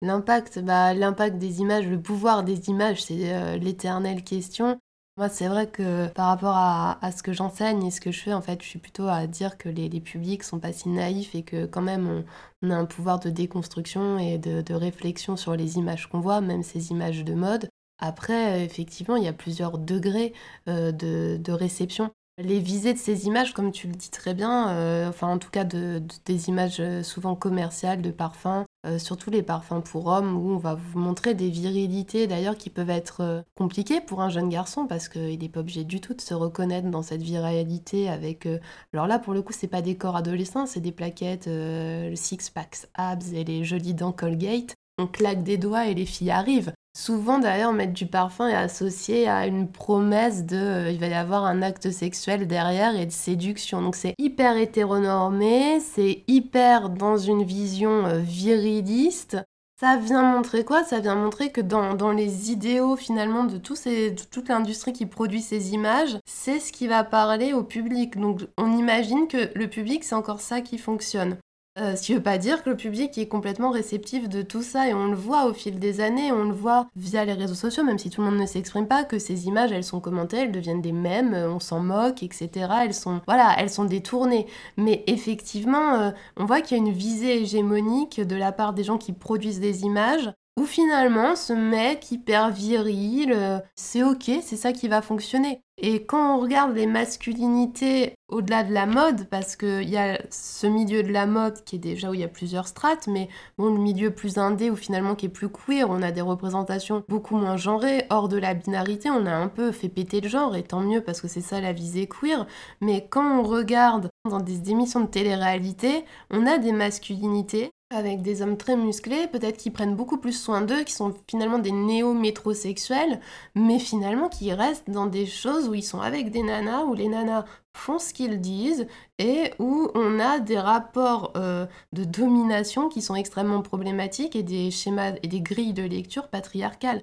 L'impact, 0.00 0.60
bah, 0.60 0.94
l'impact 0.94 1.36
des 1.36 1.60
images, 1.60 1.86
le 1.86 2.00
pouvoir 2.00 2.42
des 2.42 2.70
images, 2.70 3.04
c'est 3.04 3.34
euh, 3.34 3.58
l'éternelle 3.58 4.24
question. 4.24 4.80
Moi, 5.18 5.30
c'est 5.30 5.48
vrai 5.48 5.66
que 5.66 6.08
par 6.08 6.26
rapport 6.28 6.56
à, 6.56 7.10
ce 7.10 7.22
que 7.22 7.32
j'enseigne 7.32 7.82
et 7.86 7.90
ce 7.90 8.02
que 8.02 8.12
je 8.12 8.20
fais, 8.20 8.34
en 8.34 8.42
fait, 8.42 8.60
je 8.62 8.68
suis 8.68 8.78
plutôt 8.78 9.08
à 9.08 9.26
dire 9.26 9.56
que 9.56 9.70
les, 9.70 9.88
les 9.88 10.00
publics 10.00 10.42
sont 10.42 10.60
pas 10.60 10.74
si 10.74 10.90
naïfs 10.90 11.34
et 11.34 11.42
que 11.42 11.64
quand 11.64 11.80
même 11.80 12.22
on, 12.62 12.70
a 12.70 12.74
un 12.76 12.84
pouvoir 12.84 13.18
de 13.18 13.30
déconstruction 13.30 14.18
et 14.18 14.36
de, 14.36 14.74
réflexion 14.74 15.36
sur 15.38 15.56
les 15.56 15.78
images 15.78 16.06
qu'on 16.08 16.20
voit, 16.20 16.42
même 16.42 16.62
ces 16.62 16.90
images 16.90 17.24
de 17.24 17.32
mode. 17.32 17.70
Après, 17.98 18.62
effectivement, 18.62 19.16
il 19.16 19.24
y 19.24 19.28
a 19.28 19.32
plusieurs 19.32 19.78
degrés 19.78 20.34
euh, 20.68 20.92
de, 20.92 21.52
réception. 21.52 22.10
Les 22.38 22.60
visées 22.60 22.92
de 22.92 22.98
ces 22.98 23.26
images, 23.26 23.54
comme 23.54 23.72
tu 23.72 23.86
le 23.86 23.94
dis 23.94 24.10
très 24.10 24.34
bien, 24.34 24.68
euh, 24.68 25.08
enfin 25.08 25.28
en 25.28 25.38
tout 25.38 25.48
cas 25.48 25.64
de, 25.64 26.02
des 26.26 26.50
images 26.50 26.80
euh, 26.80 27.02
souvent 27.02 27.34
commerciales 27.34 28.02
de 28.02 28.10
parfums, 28.10 28.66
euh, 28.86 28.98
surtout 28.98 29.30
les 29.30 29.42
parfums 29.42 29.80
pour 29.82 30.08
hommes, 30.08 30.36
où 30.36 30.50
on 30.50 30.58
va 30.58 30.74
vous 30.74 30.98
montrer 30.98 31.32
des 31.32 31.48
virilités 31.48 32.26
d'ailleurs 32.26 32.58
qui 32.58 32.68
peuvent 32.68 32.90
être 32.90 33.42
compliquées 33.54 34.02
pour 34.02 34.20
un 34.20 34.28
jeune 34.28 34.50
garçon 34.50 34.86
parce 34.86 35.08
qu'il 35.08 35.38
n'est 35.38 35.48
pas 35.48 35.60
obligé 35.60 35.84
du 35.84 36.02
tout 36.02 36.12
de 36.12 36.20
se 36.20 36.34
reconnaître 36.34 36.90
dans 36.90 37.00
cette 37.00 37.22
virilité 37.22 38.10
avec... 38.10 38.46
alors 38.92 39.06
là, 39.06 39.18
pour 39.18 39.32
le 39.32 39.40
coup, 39.40 39.54
c'est 39.54 39.66
pas 39.66 39.80
des 39.80 39.96
corps 39.96 40.16
adolescents, 40.16 40.66
c'est 40.66 40.80
des 40.80 40.92
plaquettes, 40.92 41.46
le 41.48 42.14
six-packs 42.16 42.86
abs 42.94 43.32
et 43.32 43.44
les 43.44 43.64
jolies 43.64 43.94
dents 43.94 44.12
Colgate. 44.12 44.74
On 44.98 45.06
claque 45.06 45.42
des 45.42 45.56
doigts 45.56 45.86
et 45.86 45.94
les 45.94 46.06
filles 46.06 46.32
arrivent. 46.32 46.72
Souvent 46.98 47.38
d'ailleurs, 47.38 47.74
mettre 47.74 47.92
du 47.92 48.06
parfum 48.06 48.48
est 48.48 48.54
associé 48.54 49.28
à 49.28 49.46
une 49.46 49.70
promesse 49.70 50.46
de 50.46 50.56
euh, 50.56 50.90
il 50.90 50.98
va 50.98 51.08
y 51.08 51.12
avoir 51.12 51.44
un 51.44 51.60
acte 51.60 51.90
sexuel 51.90 52.46
derrière 52.46 52.98
et 52.98 53.04
de 53.04 53.12
séduction. 53.12 53.82
Donc 53.82 53.96
c'est 53.96 54.14
hyper 54.16 54.56
hétéronormé, 54.56 55.78
c'est 55.80 56.24
hyper 56.26 56.88
dans 56.88 57.18
une 57.18 57.44
vision 57.44 58.06
euh, 58.06 58.16
viriliste. 58.20 59.36
Ça 59.78 59.98
vient 59.98 60.22
montrer 60.22 60.64
quoi? 60.64 60.84
Ça 60.84 61.00
vient 61.00 61.16
montrer 61.16 61.52
que 61.52 61.60
dans, 61.60 61.92
dans, 61.92 62.12
les 62.12 62.50
idéaux 62.50 62.96
finalement 62.96 63.44
de, 63.44 63.60
ces, 63.74 64.12
de 64.12 64.22
toute 64.22 64.48
l'industrie 64.48 64.94
qui 64.94 65.04
produit 65.04 65.42
ces 65.42 65.74
images, 65.74 66.16
c'est 66.24 66.60
ce 66.60 66.72
qui 66.72 66.86
va 66.86 67.04
parler 67.04 67.52
au 67.52 67.62
public. 67.62 68.18
Donc 68.18 68.40
on 68.56 68.74
imagine 68.74 69.28
que 69.28 69.50
le 69.54 69.68
public, 69.68 70.02
c'est 70.02 70.14
encore 70.14 70.40
ça 70.40 70.62
qui 70.62 70.78
fonctionne. 70.78 71.36
Euh, 71.78 71.94
ce 71.94 72.02
qui 72.04 72.14
veut 72.14 72.22
pas 72.22 72.38
dire 72.38 72.62
que 72.62 72.70
le 72.70 72.76
public 72.76 73.18
est 73.18 73.28
complètement 73.28 73.70
réceptif 73.70 74.30
de 74.30 74.40
tout 74.40 74.62
ça 74.62 74.88
et 74.88 74.94
on 74.94 75.08
le 75.08 75.14
voit 75.14 75.44
au 75.44 75.52
fil 75.52 75.78
des 75.78 76.00
années, 76.00 76.32
on 76.32 76.44
le 76.44 76.54
voit 76.54 76.88
via 76.96 77.26
les 77.26 77.34
réseaux 77.34 77.54
sociaux, 77.54 77.84
même 77.84 77.98
si 77.98 78.08
tout 78.08 78.22
le 78.22 78.30
monde 78.30 78.40
ne 78.40 78.46
s'exprime 78.46 78.88
pas, 78.88 79.04
que 79.04 79.18
ces 79.18 79.46
images 79.46 79.72
elles 79.72 79.84
sont 79.84 80.00
commentées, 80.00 80.38
elles 80.38 80.52
deviennent 80.52 80.80
des 80.80 80.92
mèmes, 80.92 81.34
euh, 81.34 81.50
on 81.50 81.60
s'en 81.60 81.80
moque, 81.80 82.22
etc. 82.22 82.68
Elles 82.82 82.94
sont, 82.94 83.20
voilà, 83.26 83.54
elles 83.58 83.68
sont 83.68 83.84
détournées. 83.84 84.46
Mais 84.78 85.04
effectivement, 85.06 85.96
euh, 85.96 86.10
on 86.38 86.46
voit 86.46 86.62
qu'il 86.62 86.78
y 86.78 86.80
a 86.80 86.82
une 86.82 86.94
visée 86.94 87.42
hégémonique 87.42 88.22
de 88.22 88.36
la 88.36 88.52
part 88.52 88.72
des 88.72 88.84
gens 88.84 88.96
qui 88.96 89.12
produisent 89.12 89.60
des 89.60 89.82
images 89.82 90.30
où 90.58 90.64
finalement 90.64 91.36
ce 91.36 91.52
mec 91.52 92.10
hyper 92.10 92.50
viril, 92.50 93.32
euh, 93.34 93.58
c'est 93.74 94.02
ok, 94.02 94.30
c'est 94.42 94.56
ça 94.56 94.72
qui 94.72 94.88
va 94.88 95.02
fonctionner. 95.02 95.60
Et 95.78 96.06
quand 96.06 96.36
on 96.36 96.40
regarde 96.40 96.74
les 96.74 96.86
masculinités 96.86 98.14
au-delà 98.28 98.64
de 98.64 98.72
la 98.72 98.86
mode, 98.86 99.28
parce 99.28 99.56
qu'il 99.56 99.88
y 99.90 99.98
a 99.98 100.18
ce 100.30 100.66
milieu 100.66 101.02
de 101.02 101.12
la 101.12 101.26
mode 101.26 101.62
qui 101.64 101.76
est 101.76 101.78
déjà 101.78 102.10
où 102.10 102.14
il 102.14 102.20
y 102.20 102.24
a 102.24 102.28
plusieurs 102.28 102.66
strates, 102.66 103.06
mais 103.08 103.28
bon, 103.58 103.66
le 103.74 103.78
milieu 103.78 104.10
plus 104.10 104.38
indé 104.38 104.70
ou 104.70 104.76
finalement 104.76 105.14
qui 105.14 105.26
est 105.26 105.28
plus 105.28 105.50
queer, 105.50 105.90
on 105.90 106.00
a 106.00 106.12
des 106.12 106.22
représentations 106.22 107.04
beaucoup 107.08 107.36
moins 107.36 107.58
genrées, 107.58 108.06
hors 108.08 108.28
de 108.28 108.38
la 108.38 108.54
binarité, 108.54 109.10
on 109.10 109.26
a 109.26 109.34
un 109.34 109.48
peu 109.48 109.70
fait 109.70 109.90
péter 109.90 110.22
le 110.22 110.30
genre, 110.30 110.56
et 110.56 110.62
tant 110.62 110.80
mieux 110.80 111.02
parce 111.02 111.20
que 111.20 111.28
c'est 111.28 111.42
ça 111.42 111.60
la 111.60 111.74
visée 111.74 112.08
queer. 112.08 112.46
Mais 112.80 113.06
quand 113.06 113.40
on 113.40 113.42
regarde 113.42 114.08
dans 114.24 114.40
des 114.40 114.70
émissions 114.70 115.00
de 115.00 115.06
télé-réalité, 115.06 116.06
on 116.30 116.46
a 116.46 116.56
des 116.56 116.72
masculinités 116.72 117.70
avec 117.90 118.22
des 118.22 118.42
hommes 118.42 118.56
très 118.56 118.76
musclés, 118.76 119.28
peut-être 119.28 119.56
qui 119.56 119.70
prennent 119.70 119.94
beaucoup 119.94 120.18
plus 120.18 120.32
soin 120.32 120.60
d'eux, 120.60 120.82
qui 120.82 120.92
sont 120.92 121.14
finalement 121.30 121.58
des 121.60 121.70
néo-métrosexuels, 121.70 123.20
mais 123.54 123.78
finalement 123.78 124.28
qui 124.28 124.52
restent 124.52 124.90
dans 124.90 125.06
des 125.06 125.26
choses 125.26 125.68
où 125.68 125.74
ils 125.74 125.84
sont 125.84 126.00
avec 126.00 126.30
des 126.30 126.42
nanas, 126.42 126.84
où 126.84 126.94
les 126.94 127.08
nanas 127.08 127.44
font 127.74 127.98
ce 127.98 128.12
qu'ils 128.12 128.40
disent, 128.40 128.88
et 129.18 129.52
où 129.60 129.88
on 129.94 130.18
a 130.18 130.40
des 130.40 130.58
rapports 130.58 131.32
euh, 131.36 131.66
de 131.92 132.04
domination 132.04 132.88
qui 132.88 133.02
sont 133.02 133.14
extrêmement 133.14 133.62
problématiques 133.62 134.34
et 134.34 134.42
des 134.42 134.70
schémas 134.72 135.12
et 135.22 135.28
des 135.28 135.40
grilles 135.40 135.74
de 135.74 135.84
lecture 135.84 136.28
patriarcales. 136.28 137.02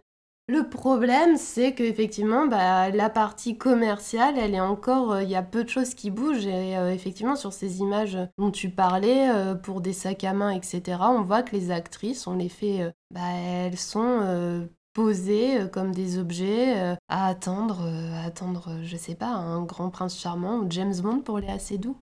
Le 0.49 0.67
problème, 0.67 1.38
c'est 1.38 1.73
qu'effectivement, 1.73 2.47
bah, 2.47 2.89
la 2.89 3.10
partie 3.10 3.58
commerciale, 3.58 4.38
elle 4.38 4.53
est 4.53 4.60
encore, 4.60 5.13
euh, 5.13 5.23
il 5.23 5.29
y 5.29 5.38
a 5.38 5.41
peu 5.41 5.63
de 5.63 5.69
choses 5.69 5.93
qui 5.93 6.12
bougent. 6.12 6.45
Et 6.45 6.77
euh, 6.77 6.93
effectivement, 6.93 7.38
sur 7.38 7.53
ces 7.53 7.79
images 7.79 8.17
dont 8.38 8.51
tu 8.51 8.69
parlais, 8.69 9.29
euh, 9.29 9.56
pour 9.56 9.79
des 9.79 9.93
sacs 9.93 10.25
à 10.25 10.34
main, 10.34 10.49
etc., 10.49 10.82
on 11.01 11.21
voit 11.21 11.43
que 11.43 11.56
les 11.56 11.71
actrices, 11.71 12.27
on 12.27 12.36
les 12.36 12.49
fait, 12.49 12.93
bah, 13.10 13.21
elles 13.32 13.77
sont 13.77 14.67
posées 14.93 15.69
comme 15.71 15.93
des 15.93 16.19
objets 16.19 16.97
à 17.08 17.27
attendre, 17.27 17.88
à 18.13 18.25
attendre, 18.25 18.79
je 18.84 18.97
sais 18.97 19.15
pas, 19.15 19.29
un 19.29 19.63
grand 19.63 19.89
prince 19.89 20.19
charmant 20.19 20.58
ou 20.58 20.65
James 20.69 20.95
Bond 21.01 21.19
pour 21.21 21.39
les 21.39 21.47
assez 21.47 21.77
doux. 21.77 21.97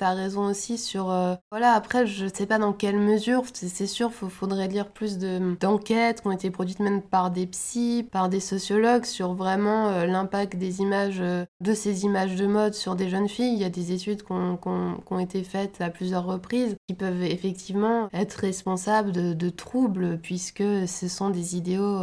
T'as 0.00 0.14
raison 0.14 0.46
aussi 0.46 0.78
sur... 0.78 1.10
Euh, 1.10 1.34
voilà, 1.50 1.74
après, 1.74 2.06
je 2.06 2.24
sais 2.26 2.46
pas 2.46 2.56
dans 2.56 2.72
quelle 2.72 2.96
mesure, 2.96 3.42
c'est 3.52 3.86
sûr, 3.86 4.10
il 4.22 4.30
faudrait 4.30 4.66
lire 4.66 4.88
plus 4.88 5.18
d'enquêtes 5.18 6.22
qui 6.22 6.26
ont 6.26 6.32
été 6.32 6.50
produites 6.50 6.80
même 6.80 7.02
par 7.02 7.30
des 7.30 7.46
psys, 7.46 8.08
par 8.10 8.30
des 8.30 8.40
sociologues 8.40 9.04
sur 9.04 9.34
vraiment 9.34 9.88
euh, 9.88 10.06
l'impact 10.06 10.56
des 10.56 10.80
images, 10.80 11.20
euh, 11.20 11.44
de 11.60 11.74
ces 11.74 12.04
images 12.04 12.34
de 12.34 12.46
mode 12.46 12.72
sur 12.72 12.96
des 12.96 13.10
jeunes 13.10 13.28
filles. 13.28 13.52
Il 13.52 13.60
y 13.60 13.64
a 13.64 13.68
des 13.68 13.92
études 13.92 14.22
qui 14.22 14.32
ont, 14.32 15.18
été 15.18 15.44
faites 15.44 15.82
à 15.82 15.90
plusieurs 15.90 16.24
reprises 16.24 16.76
qui 16.88 16.94
peuvent 16.94 17.22
effectivement 17.22 18.08
être 18.14 18.36
responsables 18.36 19.12
de, 19.12 19.34
de 19.34 19.50
troubles 19.50 20.18
puisque 20.22 20.62
ce 20.88 21.08
sont 21.08 21.28
des 21.28 21.56
idéaux 21.58 22.00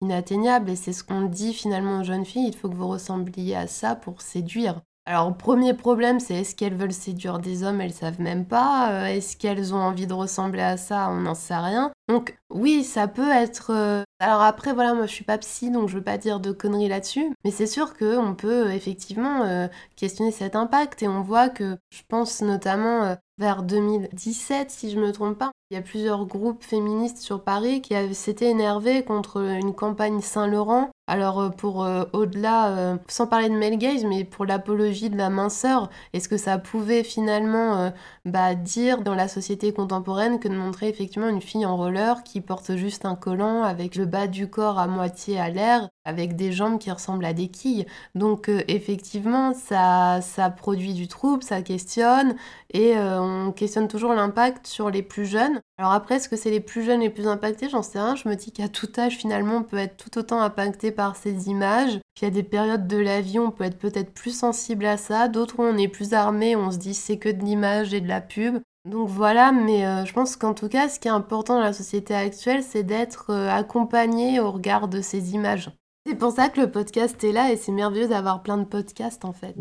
inatteignables 0.00 0.70
et 0.70 0.76
c'est 0.76 0.92
ce 0.92 1.04
qu'on 1.04 1.22
dit 1.22 1.54
finalement 1.54 2.00
aux 2.00 2.04
jeunes 2.04 2.24
filles, 2.24 2.48
il 2.48 2.56
faut 2.56 2.68
que 2.68 2.74
vous 2.74 2.88
ressembliez 2.88 3.54
à 3.54 3.68
ça 3.68 3.94
pour 3.94 4.20
séduire. 4.20 4.80
Alors, 5.08 5.36
premier 5.36 5.72
problème, 5.72 6.18
c'est 6.18 6.34
est-ce 6.34 6.56
qu'elles 6.56 6.74
veulent 6.74 6.92
séduire 6.92 7.38
des 7.38 7.62
hommes 7.62 7.80
Elles 7.80 7.92
savent 7.92 8.20
même 8.20 8.44
pas. 8.44 8.90
Euh, 8.90 9.06
est-ce 9.06 9.36
qu'elles 9.36 9.72
ont 9.72 9.78
envie 9.78 10.08
de 10.08 10.12
ressembler 10.12 10.62
à 10.62 10.76
ça 10.76 11.08
On 11.10 11.20
n'en 11.20 11.34
sait 11.36 11.56
rien. 11.56 11.92
Donc 12.08 12.36
oui, 12.50 12.84
ça 12.84 13.08
peut 13.08 13.30
être. 13.30 13.70
euh, 13.72 14.02
Alors 14.20 14.42
après, 14.42 14.72
voilà, 14.72 14.94
moi 14.94 15.06
je 15.06 15.12
suis 15.12 15.24
pas 15.24 15.38
psy, 15.38 15.70
donc 15.70 15.88
je 15.88 15.96
veux 15.96 16.04
pas 16.04 16.18
dire 16.18 16.38
de 16.38 16.52
conneries 16.52 16.88
là-dessus, 16.88 17.32
mais 17.44 17.50
c'est 17.50 17.66
sûr 17.66 17.94
qu'on 17.96 18.34
peut 18.36 18.68
euh, 18.68 18.70
effectivement 18.72 19.42
euh, 19.42 19.66
questionner 19.96 20.30
cet 20.30 20.54
impact 20.54 21.02
et 21.02 21.08
on 21.08 21.22
voit 21.22 21.48
que, 21.48 21.76
je 21.90 22.02
pense 22.08 22.42
notamment 22.42 23.16
vers 23.38 23.62
2017, 23.64 24.70
si 24.70 24.90
je 24.90 24.98
me 24.98 25.12
trompe 25.12 25.36
pas, 25.38 25.50
il 25.70 25.74
y 25.74 25.76
a 25.76 25.82
plusieurs 25.82 26.24
groupes 26.26 26.62
féministes 26.62 27.18
sur 27.18 27.42
Paris 27.42 27.82
qui 27.82 27.94
s'étaient 28.14 28.50
énervés 28.50 29.02
contre 29.02 29.42
une 29.42 29.74
campagne 29.74 30.20
Saint-Laurent. 30.20 30.90
Alors 31.08 31.50
pour 31.54 31.86
au-delà, 32.12 32.98
sans 33.08 33.26
parler 33.26 33.48
de 33.48 33.54
male 33.58 33.76
gaze, 33.78 34.04
mais 34.04 34.24
pour 34.24 34.44
l'apologie 34.44 35.10
de 35.10 35.16
la 35.16 35.30
minceur, 35.30 35.90
est-ce 36.12 36.28
que 36.28 36.36
ça 36.36 36.58
pouvait 36.58 37.04
finalement 37.04 37.92
bah, 38.24 38.54
dire 38.54 39.02
dans 39.02 39.14
la 39.14 39.28
société 39.28 39.72
contemporaine 39.72 40.38
que 40.40 40.48
de 40.48 40.56
montrer 40.56 40.88
effectivement 40.88 41.28
une 41.28 41.42
fille 41.42 41.66
en 41.66 41.76
roller 41.76 41.95
qui 42.22 42.40
porte 42.40 42.76
juste 42.76 43.04
un 43.04 43.14
collant 43.14 43.62
avec 43.62 43.96
le 43.96 44.06
bas 44.06 44.26
du 44.26 44.48
corps 44.48 44.78
à 44.78 44.86
moitié 44.86 45.38
à 45.38 45.50
l'air, 45.50 45.88
avec 46.04 46.36
des 46.36 46.52
jambes 46.52 46.78
qui 46.78 46.90
ressemblent 46.90 47.24
à 47.24 47.32
des 47.32 47.48
quilles. 47.48 47.86
Donc 48.14 48.48
euh, 48.48 48.62
effectivement, 48.68 49.54
ça, 49.54 50.20
ça 50.20 50.50
produit 50.50 50.94
du 50.94 51.08
trouble, 51.08 51.42
ça 51.42 51.62
questionne, 51.62 52.36
et 52.72 52.96
euh, 52.96 53.20
on 53.20 53.52
questionne 53.52 53.88
toujours 53.88 54.14
l'impact 54.14 54.66
sur 54.66 54.90
les 54.90 55.02
plus 55.02 55.26
jeunes. 55.26 55.60
Alors 55.78 55.92
après, 55.92 56.16
est-ce 56.16 56.28
que 56.28 56.36
c'est 56.36 56.50
les 56.50 56.60
plus 56.60 56.84
jeunes 56.84 57.00
les 57.00 57.10
plus 57.10 57.26
impactés? 57.26 57.68
J'en 57.68 57.82
sais 57.82 57.98
rien. 57.98 58.16
Je 58.16 58.28
me 58.28 58.34
dis 58.34 58.52
qu'à 58.52 58.68
tout 58.68 58.88
âge, 58.98 59.16
finalement, 59.16 59.56
on 59.56 59.62
peut 59.62 59.78
être 59.78 59.96
tout 59.96 60.18
autant 60.18 60.40
impacté 60.40 60.90
par 60.90 61.16
ces 61.16 61.48
images. 61.48 61.98
Il 62.20 62.24
y 62.24 62.28
a 62.28 62.30
des 62.30 62.42
périodes 62.42 62.86
de 62.86 62.96
la 62.96 63.20
vie 63.20 63.38
où 63.38 63.42
on 63.42 63.50
peut 63.50 63.64
être 63.64 63.78
peut-être 63.78 64.14
plus 64.14 64.36
sensible 64.36 64.86
à 64.86 64.96
ça, 64.96 65.28
d'autres 65.28 65.58
où 65.58 65.62
on 65.62 65.76
est 65.76 65.88
plus 65.88 66.14
armé, 66.14 66.56
on 66.56 66.70
se 66.70 66.78
dit 66.78 66.94
c'est 66.94 67.18
que 67.18 67.28
de 67.28 67.44
l'image 67.44 67.92
et 67.92 68.00
de 68.00 68.08
la 68.08 68.22
pub. 68.22 68.58
Donc 68.86 69.08
voilà, 69.08 69.50
mais 69.50 69.84
euh, 69.84 70.04
je 70.04 70.12
pense 70.12 70.36
qu'en 70.36 70.54
tout 70.54 70.68
cas, 70.68 70.88
ce 70.88 71.00
qui 71.00 71.08
est 71.08 71.10
important 71.10 71.56
dans 71.56 71.60
la 71.60 71.72
société 71.72 72.14
actuelle, 72.14 72.62
c'est 72.62 72.84
d'être 72.84 73.30
euh, 73.30 73.50
accompagné 73.50 74.38
au 74.38 74.52
regard 74.52 74.86
de 74.86 75.00
ces 75.00 75.34
images. 75.34 75.72
C'est 76.06 76.14
pour 76.14 76.30
ça 76.30 76.48
que 76.48 76.60
le 76.60 76.70
podcast 76.70 77.22
est 77.24 77.32
là 77.32 77.50
et 77.50 77.56
c'est 77.56 77.72
merveilleux 77.72 78.06
d'avoir 78.06 78.44
plein 78.44 78.58
de 78.58 78.64
podcasts 78.64 79.24
en 79.24 79.32
fait. 79.32 79.56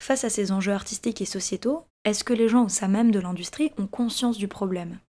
Face 0.00 0.22
à 0.22 0.30
ces 0.30 0.52
enjeux 0.52 0.72
artistiques 0.72 1.20
et 1.20 1.26
sociétaux, 1.26 1.82
est-ce 2.04 2.22
que 2.22 2.32
les 2.32 2.48
gens 2.48 2.66
au 2.66 2.68
sein 2.68 2.88
même 2.88 3.10
de 3.10 3.18
l'industrie 3.18 3.72
ont 3.78 3.88
conscience 3.88 4.38
du 4.38 4.46
problème? 4.46 5.00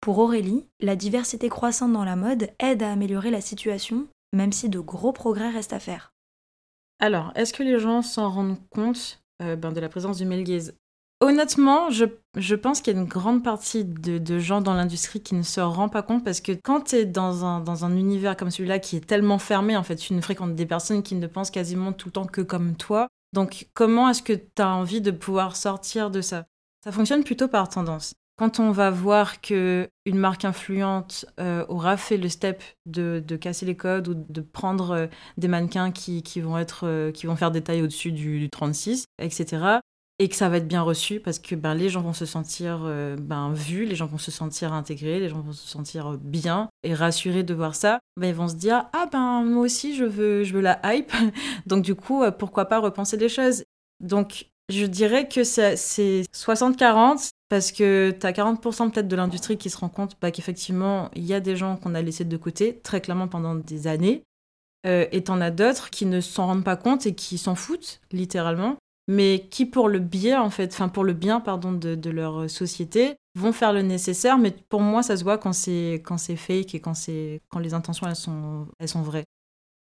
Pour 0.00 0.18
Aurélie, 0.18 0.64
la 0.78 0.94
diversité 0.94 1.48
croissante 1.48 1.92
dans 1.92 2.04
la 2.04 2.16
mode 2.16 2.50
aide 2.60 2.84
à 2.84 2.92
améliorer 2.92 3.32
la 3.32 3.40
situation, 3.40 4.06
même 4.32 4.52
si 4.52 4.68
de 4.68 4.78
gros 4.78 5.12
progrès 5.12 5.50
restent 5.50 5.72
à 5.72 5.80
faire. 5.80 6.12
Alors, 7.00 7.32
est-ce 7.34 7.54
que 7.54 7.62
les 7.62 7.78
gens 7.78 8.02
s'en 8.02 8.30
rendent 8.30 8.58
compte 8.68 9.22
euh, 9.42 9.56
ben, 9.56 9.72
de 9.72 9.80
la 9.80 9.88
présence 9.88 10.18
du 10.18 10.26
male 10.26 10.44
gaze? 10.44 10.74
Honnêtement, 11.22 11.90
je, 11.90 12.04
je 12.36 12.54
pense 12.54 12.80
qu'il 12.80 12.94
y 12.94 12.96
a 12.96 13.00
une 13.00 13.08
grande 13.08 13.42
partie 13.42 13.84
de, 13.84 14.38
gens 14.38 14.60
dans 14.60 14.74
l'industrie 14.74 15.22
qui 15.22 15.34
ne 15.34 15.42
se 15.42 15.60
rendent 15.60 15.92
pas 15.92 16.02
compte 16.02 16.24
parce 16.24 16.40
que 16.40 16.52
quand 16.52 16.82
tu 16.82 16.96
es 16.96 17.04
dans 17.04 17.44
un, 17.44 17.60
dans 17.60 17.84
un 17.84 17.96
univers 17.96 18.36
comme 18.36 18.50
celui-là 18.50 18.78
qui 18.78 18.96
est 18.96 19.06
tellement 19.06 19.38
fermé, 19.38 19.76
en 19.76 19.82
fait, 19.82 19.96
tu 19.96 20.14
ne 20.14 20.20
fréquentes 20.20 20.54
des 20.54 20.66
personnes 20.66 21.02
qui 21.02 21.14
ne 21.14 21.26
pensent 21.26 21.50
quasiment 21.50 21.92
tout 21.92 22.08
le 22.08 22.12
temps 22.12 22.26
que 22.26 22.40
comme 22.40 22.76
toi. 22.76 23.08
Donc, 23.34 23.68
comment 23.74 24.08
est-ce 24.08 24.22
que 24.22 24.32
tu 24.32 24.62
as 24.62 24.68
envie 24.68 25.00
de 25.00 25.10
pouvoir 25.10 25.56
sortir 25.56 26.10
de 26.10 26.20
ça? 26.20 26.46
Ça 26.84 26.92
fonctionne 26.92 27.24
plutôt 27.24 27.48
par 27.48 27.68
tendance. 27.68 28.14
Quand 28.40 28.58
on 28.58 28.70
va 28.70 28.90
voir 28.90 29.42
que 29.42 29.86
une 30.06 30.16
marque 30.16 30.46
influente 30.46 31.26
euh, 31.38 31.66
aura 31.68 31.98
fait 31.98 32.16
le 32.16 32.30
step 32.30 32.62
de, 32.86 33.22
casser 33.38 33.66
les 33.66 33.76
codes 33.76 34.08
ou 34.08 34.14
de 34.14 34.40
prendre 34.40 34.92
euh, 34.92 35.06
des 35.36 35.46
mannequins 35.46 35.90
qui, 35.90 36.22
vont 36.40 36.56
être 36.56 36.86
euh, 36.86 37.12
qui 37.12 37.26
vont 37.26 37.36
faire 37.36 37.50
des 37.50 37.60
tailles 37.60 37.82
au-dessus 37.82 38.12
du, 38.12 38.38
du 38.40 38.48
36, 38.48 39.04
etc. 39.18 39.80
Et 40.18 40.30
que 40.30 40.36
ça 40.36 40.48
va 40.48 40.56
être 40.56 40.66
bien 40.66 40.80
reçu 40.80 41.20
parce 41.20 41.38
que 41.38 41.54
ben, 41.54 41.74
les 41.74 41.90
gens 41.90 42.00
vont 42.00 42.14
se 42.14 42.24
sentir 42.24 42.90
ben, 43.18 43.52
vus, 43.52 43.84
les 43.84 43.94
gens 43.94 44.06
vont 44.06 44.16
se 44.16 44.30
sentir 44.30 44.72
intégrés, 44.72 45.20
les 45.20 45.28
gens 45.28 45.42
vont 45.42 45.52
se 45.52 45.68
sentir 45.68 46.16
bien 46.16 46.70
et 46.82 46.94
rassurés 46.94 47.42
de 47.42 47.52
voir 47.52 47.74
ça. 47.74 48.00
Ben, 48.18 48.28
ils 48.28 48.34
vont 48.34 48.48
se 48.48 48.54
dire 48.54 48.86
ah 48.94 49.04
ben 49.12 49.44
moi 49.44 49.64
aussi 49.64 49.94
je 49.94 50.04
veux 50.06 50.44
je 50.44 50.54
veux 50.54 50.62
la 50.62 50.80
hype, 50.84 51.12
donc 51.66 51.84
du 51.84 51.94
coup 51.94 52.22
pourquoi 52.38 52.64
pas 52.64 52.78
repenser 52.78 53.18
les 53.18 53.28
choses? 53.28 53.64
Donc 54.02 54.46
je 54.70 54.86
dirais 54.86 55.28
que 55.28 55.44
c'est 55.44 55.74
60-40 55.74 57.32
parce 57.50 57.72
que 57.72 58.16
tu 58.18 58.26
as 58.26 58.32
40% 58.32 58.92
peut-être 58.92 59.08
de 59.08 59.16
l'industrie 59.16 59.58
qui 59.58 59.70
se 59.70 59.76
rend 59.76 59.88
compte 59.88 60.16
bah, 60.22 60.30
qu'effectivement, 60.30 61.10
il 61.16 61.24
y 61.24 61.34
a 61.34 61.40
des 61.40 61.56
gens 61.56 61.76
qu'on 61.76 61.96
a 61.96 62.00
laissés 62.00 62.24
de 62.24 62.36
côté, 62.36 62.78
très 62.78 63.00
clairement 63.00 63.26
pendant 63.26 63.56
des 63.56 63.88
années. 63.88 64.22
Euh, 64.86 65.06
et 65.10 65.24
t'en 65.24 65.40
as 65.40 65.50
d'autres 65.50 65.90
qui 65.90 66.06
ne 66.06 66.20
s'en 66.20 66.46
rendent 66.46 66.64
pas 66.64 66.76
compte 66.76 67.06
et 67.06 67.14
qui 67.14 67.38
s'en 67.38 67.56
foutent, 67.56 68.00
littéralement, 68.12 68.76
mais 69.08 69.48
qui, 69.50 69.66
pour 69.66 69.88
le 69.88 69.98
bien, 69.98 70.40
en 70.40 70.48
fait, 70.48 70.72
enfin, 70.72 70.88
pour 70.88 71.02
le 71.02 71.12
bien, 71.12 71.40
pardon, 71.40 71.72
de, 71.72 71.96
de 71.96 72.10
leur 72.10 72.48
société, 72.48 73.16
vont 73.34 73.52
faire 73.52 73.72
le 73.72 73.82
nécessaire. 73.82 74.38
Mais 74.38 74.52
pour 74.68 74.80
moi, 74.80 75.02
ça 75.02 75.16
se 75.16 75.24
voit 75.24 75.36
quand 75.36 75.52
c'est, 75.52 76.00
quand 76.04 76.18
c'est 76.18 76.36
fake 76.36 76.76
et 76.76 76.80
quand, 76.80 76.94
c'est, 76.94 77.40
quand 77.48 77.58
les 77.58 77.74
intentions, 77.74 78.06
elles 78.06 78.14
sont, 78.14 78.68
elles 78.78 78.88
sont 78.88 79.02
vraies. 79.02 79.24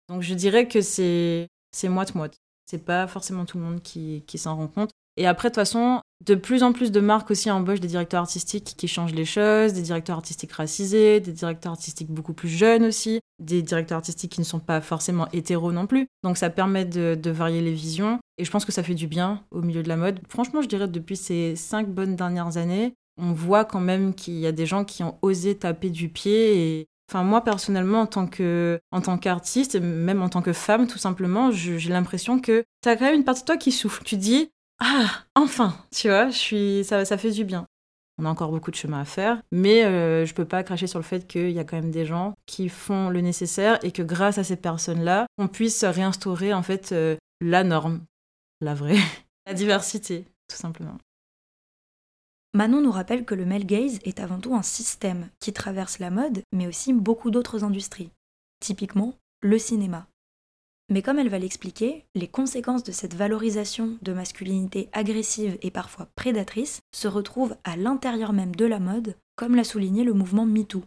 Donc, 0.09 0.23
je 0.23 0.33
dirais 0.33 0.69
que 0.69 0.81
c'est, 0.81 1.49
c'est 1.73 1.89
moite-moite. 1.89 2.37
C'est 2.71 2.85
pas 2.85 3.09
forcément 3.09 3.45
tout 3.45 3.59
le 3.59 3.65
monde 3.65 3.83
qui, 3.83 4.23
qui 4.29 4.39
s'en 4.39 4.55
rend 4.55 4.69
compte. 4.69 4.91
Et 5.19 5.27
après, 5.27 5.49
de 5.49 5.53
toute 5.53 5.57
façon, 5.57 6.01
de 6.25 6.37
plus 6.37 6.63
en 6.63 6.73
plus 6.73 6.93
de 6.93 7.01
marques 7.01 7.33
aussi 7.33 7.51
embauchent 7.51 7.81
des 7.81 7.89
directeurs 7.89 8.21
artistiques 8.21 8.75
qui 8.77 8.87
changent 8.87 9.15
les 9.15 9.25
choses, 9.25 9.73
des 9.73 9.83
directeurs 9.83 10.17
artistiques 10.17 10.53
racisés, 10.53 11.19
des 11.19 11.33
directeurs 11.33 11.73
artistiques 11.73 12.09
beaucoup 12.09 12.35
plus 12.35 12.49
jeunes 12.49 12.85
aussi, 12.85 13.19
des 13.41 13.61
directeurs 13.63 13.97
artistiques 13.97 14.31
qui 14.31 14.41
ne 14.41 14.47
sont 14.47 14.61
pas 14.61 14.81
forcément 14.81 15.27
hétéros 15.33 15.73
non 15.73 15.89
plus. 15.89 16.07
Donc 16.23 16.37
ça 16.37 16.51
permet 16.51 16.85
de, 16.85 17.31
varier 17.31 17.61
les 17.61 17.73
visions. 17.73 18.21
Et 18.39 18.45
je 18.45 18.51
pense 18.53 18.65
que 18.65 18.71
ça 18.71 18.85
fait 18.85 18.95
du 18.95 19.09
bien 19.09 19.43
au 19.51 19.61
milieu 19.61 19.83
de 19.83 19.89
la 19.89 19.97
mode. 19.97 20.21
Franchement, 20.29 20.63
je 20.63 20.69
dirais 20.69 20.87
depuis 20.87 21.17
ces 21.17 21.57
cinq 21.57 21.89
bonnes 21.89 22.15
dernières 22.15 22.57
années, 22.57 22.95
on 23.21 23.33
voit 23.33 23.65
quand 23.65 23.81
même 23.81 24.15
qu'il 24.15 24.39
y 24.39 24.47
a 24.47 24.53
des 24.53 24.67
gens 24.67 24.85
qui 24.85 25.03
ont 25.03 25.19
osé 25.23 25.57
taper 25.57 25.91
du 25.91 26.09
pied 26.09 26.79
et 26.79 26.87
Enfin, 27.11 27.25
moi, 27.25 27.43
personnellement, 27.43 28.03
en 28.03 28.07
tant 28.07 28.27
que, 28.27 28.79
en 28.93 29.01
tant 29.01 29.17
qu'artiste, 29.17 29.77
même 29.77 30.21
en 30.21 30.29
tant 30.29 30.43
que 30.43 30.53
femme, 30.53 30.87
tout 30.87 30.99
simplement, 30.99 31.51
j'ai 31.51 31.89
l'impression 31.89 32.39
que 32.39 32.65
t'as 32.83 32.97
quand 32.97 33.07
même 33.07 33.15
une 33.15 33.25
partie 33.25 33.41
de 33.41 33.47
toi 33.47 33.57
qui 33.57 33.73
souffle. 33.73 34.05
Tu 34.05 34.19
dis, 34.19 34.51
ah, 34.81 35.25
enfin, 35.35 35.77
tu 35.91 36.09
vois, 36.09 36.31
je 36.31 36.37
suis, 36.37 36.85
ça, 36.85 37.05
ça 37.05 37.19
fait 37.19 37.33
du 37.33 37.45
bien. 37.45 37.67
On 38.21 38.25
a 38.25 38.31
encore 38.31 38.51
beaucoup 38.51 38.73
de 38.73 38.77
chemin 38.77 39.01
à 39.01 39.05
faire, 39.05 39.41
mais 39.53 39.85
euh, 39.85 40.27
je 40.27 40.35
peux 40.35 40.45
pas 40.45 40.65
cracher 40.65 40.89
sur 40.89 40.99
le 40.99 41.05
fait 41.05 41.27
qu'il 41.29 41.51
y 41.51 41.59
a 41.61 41.65
quand 41.65 41.77
même 41.77 41.93
des 41.93 42.05
gens 42.05 42.35
qui 42.47 42.69
font 42.69 43.11
le 43.11 43.21
nécessaire 43.21 43.79
et 43.85 43.93
que 43.93 44.03
grâce 44.03 44.39
à 44.39 44.45
ces 44.45 44.57
personnes-là, 44.57 45.27
on 45.39 45.47
puisse 45.47 45.85
réinstaurer 45.85 46.53
en 46.53 46.65
fait 46.65 46.91
euh, 46.91 47.17
la 47.41 47.63
norme, 47.63 48.01
la 48.61 48.75
vraie, 48.75 48.99
la 49.47 49.55
diversité, 49.55 50.25
tout 50.49 50.57
simplement. 50.57 50.99
Manon 52.55 52.81
nous 52.81 52.91
rappelle 52.91 53.25
que 53.25 53.35
le 53.35 53.45
male 53.45 53.67
gaze 53.67 54.01
est 54.05 54.19
avant 54.19 54.41
tout 54.41 54.55
un 54.55 54.63
système 54.63 55.29
qui 55.39 55.53
traverse 55.53 56.01
la 56.01 56.11
mode, 56.11 56.43
mais 56.53 56.67
aussi 56.67 56.93
beaucoup 56.93 57.31
d'autres 57.31 57.63
industries. 57.63 58.11
Typiquement, 58.59 59.15
le 59.43 59.59
cinéma. 59.59 60.09
Mais 60.91 61.03
comme 61.03 61.19
elle 61.19 61.29
va 61.29 61.39
l'expliquer, 61.39 62.07
les 62.15 62.29
conséquences 62.29 62.83
de 62.83 62.93
cette 62.93 63.15
valorisation 63.15 63.99
de 64.01 64.15
masculinité 64.15 64.89
agressive 64.93 65.59
et 65.61 65.71
parfois 65.71 66.09
prédatrice 66.17 66.81
se 66.95 67.09
retrouvent 67.09 67.57
à 67.65 67.77
l'intérieur 67.77 68.33
même 68.33 68.57
de 68.57 68.65
la 68.65 68.79
mode, 68.79 69.17
comme 69.37 69.55
l'a 69.55 69.65
souligné 69.65 70.03
le 70.03 70.15
mouvement 70.15 70.47
MeToo. 70.47 70.83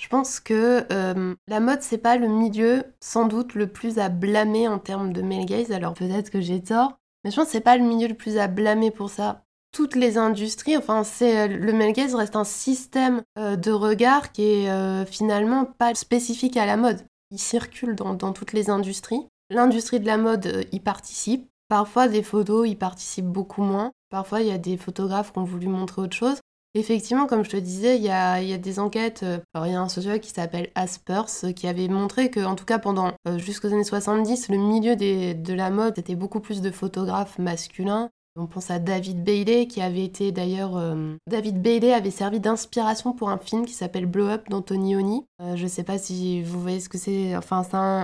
Je 0.00 0.08
pense 0.08 0.38
que 0.38 0.86
euh, 0.92 1.34
la 1.48 1.60
mode, 1.60 1.82
c'est 1.82 1.98
pas 1.98 2.16
le 2.16 2.28
milieu 2.28 2.84
sans 3.00 3.26
doute 3.26 3.54
le 3.54 3.66
plus 3.66 3.98
à 3.98 4.08
blâmer 4.08 4.68
en 4.68 4.78
termes 4.78 5.12
de 5.12 5.22
male 5.22 5.46
gaze, 5.46 5.72
alors 5.72 5.94
peut-être 5.94 6.30
que 6.30 6.40
j'ai 6.40 6.62
tort, 6.62 6.98
mais 7.24 7.30
je 7.30 7.36
pense 7.36 7.46
que 7.46 7.52
c'est 7.52 7.60
pas 7.60 7.76
le 7.76 7.84
milieu 7.84 8.08
le 8.08 8.14
plus 8.14 8.38
à 8.38 8.46
blâmer 8.46 8.90
pour 8.92 9.10
ça. 9.10 9.44
Toutes 9.72 9.96
les 9.96 10.18
industries, 10.18 10.76
enfin, 10.76 11.02
c'est 11.02 11.48
le 11.48 11.72
male 11.72 11.92
gaze 11.92 12.14
reste 12.14 12.36
un 12.36 12.44
système 12.44 13.22
euh, 13.38 13.56
de 13.56 13.72
regard 13.72 14.30
qui 14.30 14.42
est 14.42 14.70
euh, 14.70 15.04
finalement 15.04 15.64
pas 15.64 15.94
spécifique 15.96 16.56
à 16.56 16.66
la 16.66 16.76
mode. 16.76 17.04
Il 17.34 17.40
circule 17.40 17.96
dans, 17.96 18.32
toutes 18.32 18.52
les 18.52 18.70
industries. 18.70 19.26
L'industrie 19.50 19.98
de 19.98 20.06
la 20.06 20.18
mode 20.18 20.46
euh, 20.46 20.62
y 20.70 20.78
participe. 20.78 21.50
Parfois, 21.68 22.06
des 22.06 22.22
photos 22.22 22.68
y 22.68 22.76
participent 22.76 23.26
beaucoup 23.26 23.62
moins. 23.62 23.90
Parfois, 24.08 24.40
il 24.40 24.46
y 24.46 24.52
a 24.52 24.58
des 24.58 24.76
photographes 24.76 25.32
qui 25.32 25.38
ont 25.40 25.44
voulu 25.44 25.66
montrer 25.66 26.00
autre 26.00 26.14
chose. 26.14 26.38
Effectivement, 26.74 27.26
comme 27.26 27.44
je 27.44 27.50
te 27.50 27.56
disais, 27.56 27.96
il 27.96 28.04
y 28.04 28.10
a, 28.10 28.56
des 28.58 28.78
enquêtes. 28.78 29.24
euh, 29.24 29.40
il 29.64 29.72
y 29.72 29.74
a 29.74 29.80
un 29.80 29.88
sociologue 29.88 30.20
qui 30.20 30.30
s'appelle 30.30 30.70
Aspers 30.76 31.26
euh, 31.42 31.50
qui 31.50 31.66
avait 31.66 31.88
montré 31.88 32.30
que, 32.30 32.38
en 32.38 32.54
tout 32.54 32.66
cas, 32.66 32.78
pendant 32.78 33.10
jusqu'aux 33.38 33.72
années 33.72 33.82
70, 33.82 34.48
le 34.50 34.56
milieu 34.56 34.94
de 34.94 35.52
la 35.54 35.70
mode 35.70 35.98
était 35.98 36.14
beaucoup 36.14 36.38
plus 36.38 36.62
de 36.62 36.70
photographes 36.70 37.40
masculins. 37.40 38.10
On 38.36 38.46
pense 38.46 38.72
à 38.72 38.80
David 38.80 39.22
Bailey, 39.22 39.68
qui 39.68 39.80
avait 39.80 40.02
été 40.04 40.32
d'ailleurs. 40.32 40.76
euh, 40.76 41.14
David 41.28 41.62
Bailey 41.62 41.92
avait 41.92 42.10
servi 42.10 42.40
d'inspiration 42.40 43.12
pour 43.12 43.30
un 43.30 43.38
film 43.38 43.64
qui 43.64 43.72
s'appelle 43.72 44.06
Blow 44.06 44.26
Up 44.26 44.48
d'Antonioni. 44.50 45.24
Euh, 45.40 45.54
je 45.54 45.68
sais 45.68 45.84
pas 45.84 45.98
si 45.98 46.42
vous 46.42 46.60
voyez 46.60 46.80
ce 46.80 46.88
que 46.88 46.98
c'est. 46.98 47.36
Enfin, 47.36 47.62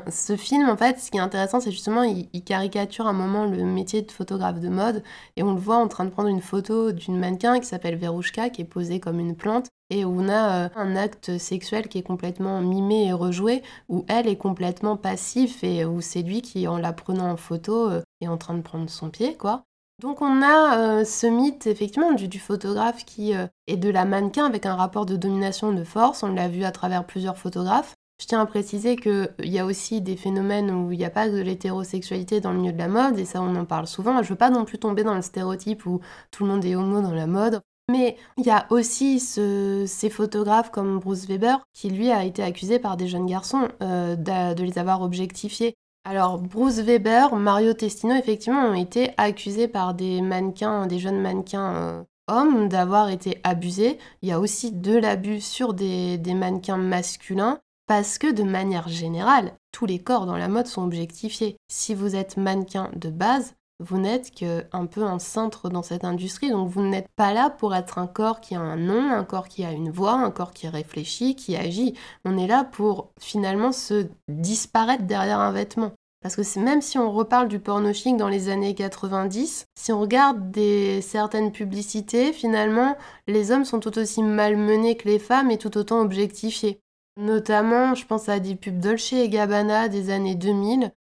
ce 0.09 0.37
film, 0.37 0.69
en 0.69 0.77
fait, 0.77 1.01
ce 1.01 1.11
qui 1.11 1.17
est 1.17 1.21
intéressant, 1.21 1.59
c'est 1.59 1.73
justement, 1.73 2.05
il, 2.05 2.29
il 2.33 2.45
caricature 2.45 3.09
un 3.09 3.13
moment 3.13 3.45
le 3.45 3.65
métier 3.65 4.03
de 4.03 4.13
photographe 4.13 4.61
de 4.61 4.69
mode. 4.69 5.03
Et 5.37 5.43
on 5.43 5.53
le 5.53 5.59
voit 5.59 5.79
en 5.79 5.89
train 5.89 6.05
de 6.05 6.11
prendre 6.11 6.29
une 6.29 6.41
photo 6.41 6.93
d'une 6.93 7.19
mannequin 7.19 7.59
qui 7.59 7.67
s'appelle 7.67 7.97
Verouchka, 7.97 8.51
qui 8.51 8.63
est 8.63 8.65
posée 8.65 9.01
comme 9.01 9.19
une 9.19 9.35
plante, 9.35 9.67
et 9.91 10.05
où 10.05 10.21
on 10.21 10.29
a 10.29 10.67
euh, 10.67 10.69
un 10.77 10.95
acte 10.95 11.39
sexuel 11.39 11.89
qui 11.89 11.99
est 11.99 12.03
complètement 12.05 12.61
mimé 12.61 13.09
et 13.09 13.13
rejoué, 13.13 13.63
où 13.89 14.05
elle 14.07 14.29
est 14.29 14.37
complètement 14.37 14.97
passif, 14.97 15.65
et 15.65 15.85
où 15.85 16.01
c'est 16.01 16.23
lui 16.23 16.41
qui, 16.41 16.69
en 16.69 16.79
la 16.79 16.93
prenant 16.93 17.33
en 17.33 17.37
photo, 17.37 17.91
euh, 17.91 18.03
est 18.21 18.29
en 18.29 18.37
train 18.37 18.55
de 18.55 18.63
prendre 18.63 18.89
son 18.89 19.11
pied, 19.11 19.37
quoi. 19.37 19.65
Donc 20.01 20.23
on 20.23 20.43
a 20.43 21.05
ce 21.05 21.27
mythe 21.27 21.67
effectivement 21.67 22.13
du, 22.13 22.39
photographe 22.39 23.05
qui 23.05 23.33
est 23.33 23.77
de 23.77 23.91
la 23.91 24.07
mannequin 24.07 24.47
avec 24.47 24.65
un 24.65 24.75
rapport 24.75 25.05
de 25.05 25.15
domination 25.17 25.73
de 25.73 25.85
force, 25.85 26.23
on 26.23 26.33
l'a 26.33 26.49
vu 26.49 26.65
à 26.65 26.73
travers 26.73 27.05
plusieurs 27.05 27.37
photographes. 27.37 27.95
Je 28.21 28.27
tiens 28.27 28.41
à 28.41 28.47
préciser 28.47 28.97
qu'il 28.97 29.31
y 29.41 29.59
a 29.59 29.65
aussi 29.65 30.03
des 30.03 30.17
phénomènes 30.17 30.71
où 30.71 30.93
il 30.93 30.99
n'y 30.99 31.07
a 31.07 31.11
pas 31.11 31.31
de 31.31 31.41
l'hétérosexualité 31.41 32.41
dans 32.41 32.53
le 32.53 32.59
milieu 32.59 32.73
de 32.73 32.79
la 32.79 32.89
mode, 32.89 33.19
et 33.19 33.25
ça 33.25 33.41
on 33.41 33.57
en 33.57 33.65
parle 33.65 33.87
souvent. 33.87 34.13
Je 34.19 34.25
ne 34.25 34.29
veux 34.29 34.37
pas 34.37 34.51
non 34.51 34.67
plus 34.67 34.79
tomber 34.79 35.05
dans 35.05 35.15
le 35.15 35.23
stéréotype 35.23 35.87
où 35.87 36.01
tout 36.31 36.45
le 36.45 36.51
monde 36.51 36.65
est 36.65 36.75
homo 36.75 37.01
dans 37.01 37.15
la 37.15 37.27
mode. 37.27 37.63
Mais 37.91 38.17
il 38.37 38.47
y 38.47 38.51
a 38.51 38.67
aussi 38.71 39.19
ces 39.19 40.11
photographes 40.11 40.71
comme 40.71 41.01
Bruce 41.01 41.27
Weber 41.27 41.59
qui 41.73 41.91
lui 41.91 42.11
a 42.11 42.25
été 42.25 42.43
accusé 42.43 42.79
par 42.79 42.97
des 42.97 43.09
jeunes 43.09 43.27
garçons 43.27 43.69
euh, 43.83 44.17
de, 44.17 44.63
les 44.63 44.79
avoir 44.79 45.01
objectifiés. 45.01 45.75
Alors 46.05 46.39
Bruce 46.39 46.79
Weber, 46.79 47.37
Mario 47.37 47.75
Testino 47.75 48.15
effectivement 48.15 48.71
ont 48.71 48.75
été 48.75 49.11
accusés 49.17 49.69
par 49.69 49.95
des 49.95 50.23
mannequins, 50.23 50.87
des 50.87 50.99
jeunes 50.99 51.21
mannequins 51.21 51.75
euh, 51.75 52.03
hommes 52.27 52.69
d'avoir 52.69 53.11
été 53.11 53.39
abusés. 53.45 53.99
Il 54.23 54.29
y 54.29 54.33
a 54.33 54.41
aussi 54.41 54.73
de 54.73 54.97
l'abus 54.97 55.41
sur 55.41 55.75
des 55.75 56.19
mannequins 56.35 56.79
masculins. 56.79 57.61
Parce 57.91 58.19
que 58.19 58.31
de 58.31 58.45
manière 58.45 58.89
générale, 58.89 59.53
tous 59.73 59.85
les 59.85 59.99
corps 59.99 60.25
dans 60.25 60.37
la 60.37 60.47
mode 60.47 60.69
sont 60.69 60.85
objectifiés. 60.85 61.57
Si 61.67 61.93
vous 61.93 62.15
êtes 62.15 62.37
mannequin 62.37 62.89
de 62.95 63.11
base, 63.11 63.57
vous 63.81 63.99
n'êtes 63.99 64.31
qu'un 64.31 64.87
peu 64.87 65.03
un 65.03 65.19
centre 65.19 65.71
dans 65.71 65.83
cette 65.83 66.05
industrie, 66.05 66.51
donc 66.51 66.69
vous 66.69 66.83
n'êtes 66.83 67.09
pas 67.17 67.33
là 67.33 67.51
pour 67.51 67.75
être 67.75 67.99
un 67.99 68.07
corps 68.07 68.41
qui 68.41 68.55
a 68.55 68.61
un 68.61 68.77
nom, 68.77 69.11
un 69.11 69.25
corps 69.25 69.49
qui 69.49 69.65
a 69.65 69.73
une 69.73 69.91
voix, 69.91 70.13
un 70.13 70.31
corps 70.31 70.53
qui 70.53 70.69
réfléchit, 70.69 71.35
qui 71.35 71.57
agit. 71.57 71.95
On 72.25 72.37
est 72.37 72.47
là 72.47 72.65
pour 72.65 73.11
finalement 73.19 73.73
se 73.73 74.07
disparaître 74.29 75.05
derrière 75.05 75.41
un 75.41 75.53
vêtement. 75.53 75.93
Parce 76.23 76.37
que 76.37 76.59
même 76.61 76.83
si 76.83 76.99
on 76.99 77.11
reparle 77.11 77.49
du 77.49 77.59
porno 77.59 77.95
chic 77.95 78.17
dans 78.19 78.29
les 78.29 78.51
années 78.51 78.75
90, 78.75 79.65
si 79.75 79.93
on 79.93 80.01
regarde 80.01 80.51
des, 80.51 81.01
certaines 81.01 81.51
publicités, 81.51 82.35
finalement, 82.35 82.99
les 83.27 83.51
hommes 83.51 83.65
sont 83.65 83.81
tout 83.81 83.99
aussi 83.99 84.23
malmenés 84.23 84.99
que 84.99 85.09
les 85.09 85.19
femmes 85.19 85.51
et 85.51 85.57
tout 85.57 85.79
autant 85.79 86.01
objectifiés. 86.01 86.81
Notamment, 87.17 87.95
je 87.95 88.05
pense 88.05 88.29
à 88.29 88.39
des 88.39 88.55
pubs 88.55 88.79
Dolce 88.79 89.15
et 89.15 89.31
Gabbana 89.31 89.89
des 89.89 90.11
années 90.11 90.35
2000. 90.35 90.93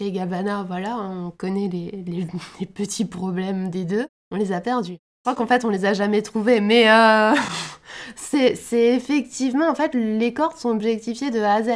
Et 0.00 0.12
Gabbana, 0.12 0.64
voilà, 0.66 0.96
on 0.96 1.30
connaît 1.30 1.68
les, 2.60 2.66
petits 2.66 3.04
problèmes 3.04 3.68
des 3.68 3.84
deux. 3.84 4.06
On 4.30 4.36
les 4.36 4.52
a 4.52 4.60
perdus. 4.60 4.94
Je 4.94 5.32
crois 5.32 5.34
qu'en 5.34 5.46
fait, 5.46 5.64
on 5.64 5.70
les 5.70 5.84
a 5.84 5.92
jamais 5.92 6.22
trouvés, 6.22 6.60
mais 6.60 6.90
euh, 6.90 7.34
c'est 8.16 8.56
effectivement, 8.72 9.68
en 9.68 9.74
fait, 9.74 9.94
les 9.94 10.32
cordes 10.32 10.56
sont 10.56 10.70
objectifiées 10.70 11.30
de 11.30 11.40
A 11.40 11.54
à 11.54 11.62
Z. 11.62 11.70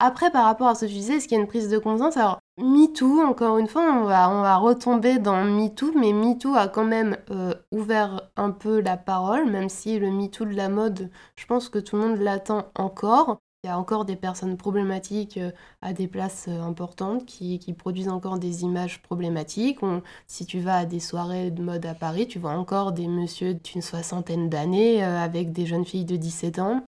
Après, 0.00 0.30
par 0.30 0.44
rapport 0.44 0.68
à 0.68 0.74
ce 0.74 0.86
que 0.86 0.90
tu 0.90 0.96
disais, 0.96 1.16
est-ce 1.16 1.28
qu'il 1.28 1.36
y 1.36 1.40
a 1.40 1.42
une 1.42 1.48
prise 1.48 1.68
de 1.68 1.78
conscience? 1.78 2.16
Alors, 2.16 2.40
MeToo, 2.58 3.20
encore 3.20 3.58
une 3.58 3.68
fois, 3.68 3.82
on 3.82 4.04
va, 4.04 4.30
on 4.30 4.40
va 4.40 4.56
retomber 4.56 5.18
dans 5.18 5.44
MeToo, 5.44 5.92
mais 5.94 6.12
MeToo 6.12 6.54
a 6.54 6.68
quand 6.68 6.84
même 6.84 7.16
euh, 7.30 7.54
ouvert 7.70 8.30
un 8.36 8.50
peu 8.50 8.80
la 8.80 8.96
parole, 8.96 9.50
même 9.50 9.68
si 9.68 9.98
le 9.98 10.10
MeToo 10.10 10.46
de 10.46 10.54
la 10.54 10.70
mode, 10.70 11.10
je 11.36 11.46
pense 11.46 11.68
que 11.68 11.78
tout 11.78 11.96
le 11.96 12.02
monde 12.02 12.18
l'attend 12.18 12.72
encore. 12.74 13.38
Il 13.62 13.66
y 13.66 13.70
a 13.70 13.78
encore 13.78 14.04
des 14.04 14.16
personnes 14.16 14.56
problématiques 14.56 15.36
euh, 15.36 15.52
à 15.82 15.92
des 15.92 16.08
places 16.08 16.46
euh, 16.48 16.62
importantes 16.62 17.26
qui, 17.26 17.58
qui, 17.58 17.72
produisent 17.74 18.08
encore 18.08 18.38
des 18.38 18.62
images 18.62 19.02
problématiques. 19.02 19.80
si 20.26 20.46
tu 20.46 20.60
vas 20.60 20.78
à 20.78 20.86
des 20.86 21.00
soirées 21.00 21.50
de 21.50 21.62
mode 21.62 21.84
à 21.84 21.94
Paris, 21.94 22.26
tu 22.26 22.38
vois 22.38 22.52
encore 22.52 22.92
des 22.92 23.06
messieurs 23.06 23.54
d'une 23.54 23.82
soixantaine 23.82 24.48
d'années 24.48 25.02
avec 25.02 25.52
des 25.52 25.66
jeunes 25.66 25.84
filles 25.84 26.06
de 26.06 26.16
17 26.16 26.58
ans 26.58 26.82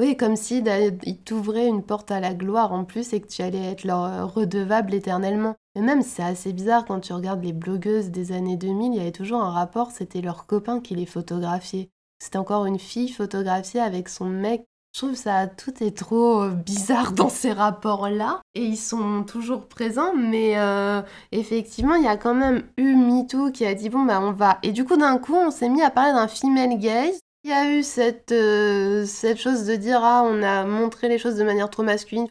oui, 0.00 0.16
comme 0.16 0.36
si 0.36 0.62
ils 1.04 1.18
t'ouvraient 1.18 1.66
une 1.66 1.82
porte 1.82 2.12
à 2.12 2.20
la 2.20 2.32
gloire 2.32 2.72
en 2.72 2.84
plus 2.84 3.12
et 3.12 3.20
que 3.20 3.26
tu 3.26 3.42
allais 3.42 3.72
être 3.72 3.82
leur 3.82 4.04
euh, 4.04 4.24
redevable 4.26 4.94
éternellement. 4.94 5.56
Mais 5.74 5.82
même, 5.82 6.02
c'est 6.02 6.22
assez 6.22 6.52
bizarre 6.52 6.84
quand 6.84 7.00
tu 7.00 7.12
regardes 7.12 7.42
les 7.42 7.52
blogueuses 7.52 8.10
des 8.10 8.30
années 8.30 8.56
2000, 8.56 8.92
il 8.92 8.98
y 8.98 9.00
avait 9.00 9.10
toujours 9.10 9.42
un 9.42 9.50
rapport, 9.50 9.90
c'était 9.90 10.20
leur 10.20 10.46
copain 10.46 10.80
qui 10.80 10.94
les 10.94 11.06
photographiait. 11.06 11.90
C'était 12.20 12.38
encore 12.38 12.66
une 12.66 12.78
fille 12.78 13.08
photographiée 13.08 13.80
avec 13.80 14.08
son 14.08 14.26
mec. 14.26 14.64
Je 14.98 15.04
trouve 15.06 15.14
ça 15.14 15.46
tout 15.46 15.84
est 15.84 15.96
trop 15.96 16.42
euh, 16.42 16.50
bizarre 16.50 17.12
dans 17.12 17.28
ces 17.28 17.52
rapports-là. 17.52 18.40
Et 18.56 18.64
ils 18.64 18.76
sont 18.76 19.22
toujours 19.22 19.68
présents, 19.68 20.12
mais 20.12 20.58
euh, 20.58 21.02
effectivement, 21.30 21.94
il 21.94 22.02
y 22.02 22.08
a 22.08 22.16
quand 22.16 22.34
même 22.34 22.64
eu 22.78 22.96
MeToo 22.96 23.52
qui 23.52 23.64
a 23.64 23.74
dit 23.74 23.90
bon, 23.90 24.04
bah 24.04 24.18
on 24.20 24.32
va. 24.32 24.58
Et 24.64 24.72
du 24.72 24.84
coup, 24.84 24.96
d'un 24.96 25.18
coup, 25.18 25.36
on 25.36 25.52
s'est 25.52 25.68
mis 25.68 25.82
à 25.82 25.90
parler 25.90 26.10
d'un 26.10 26.26
female 26.26 26.76
gaze 26.80 27.20
il 27.44 27.50
y 27.50 27.52
a 27.52 27.70
eu 27.70 27.84
cette, 27.84 28.32
euh, 28.32 29.06
cette 29.06 29.38
chose 29.38 29.66
de 29.66 29.76
dire 29.76 30.00
ah 30.02 30.24
on 30.26 30.42
a 30.42 30.64
montré 30.64 31.08
les 31.08 31.18
choses 31.18 31.36
de 31.36 31.44
manière 31.44 31.70
trop 31.70 31.84
masculine. 31.84 32.26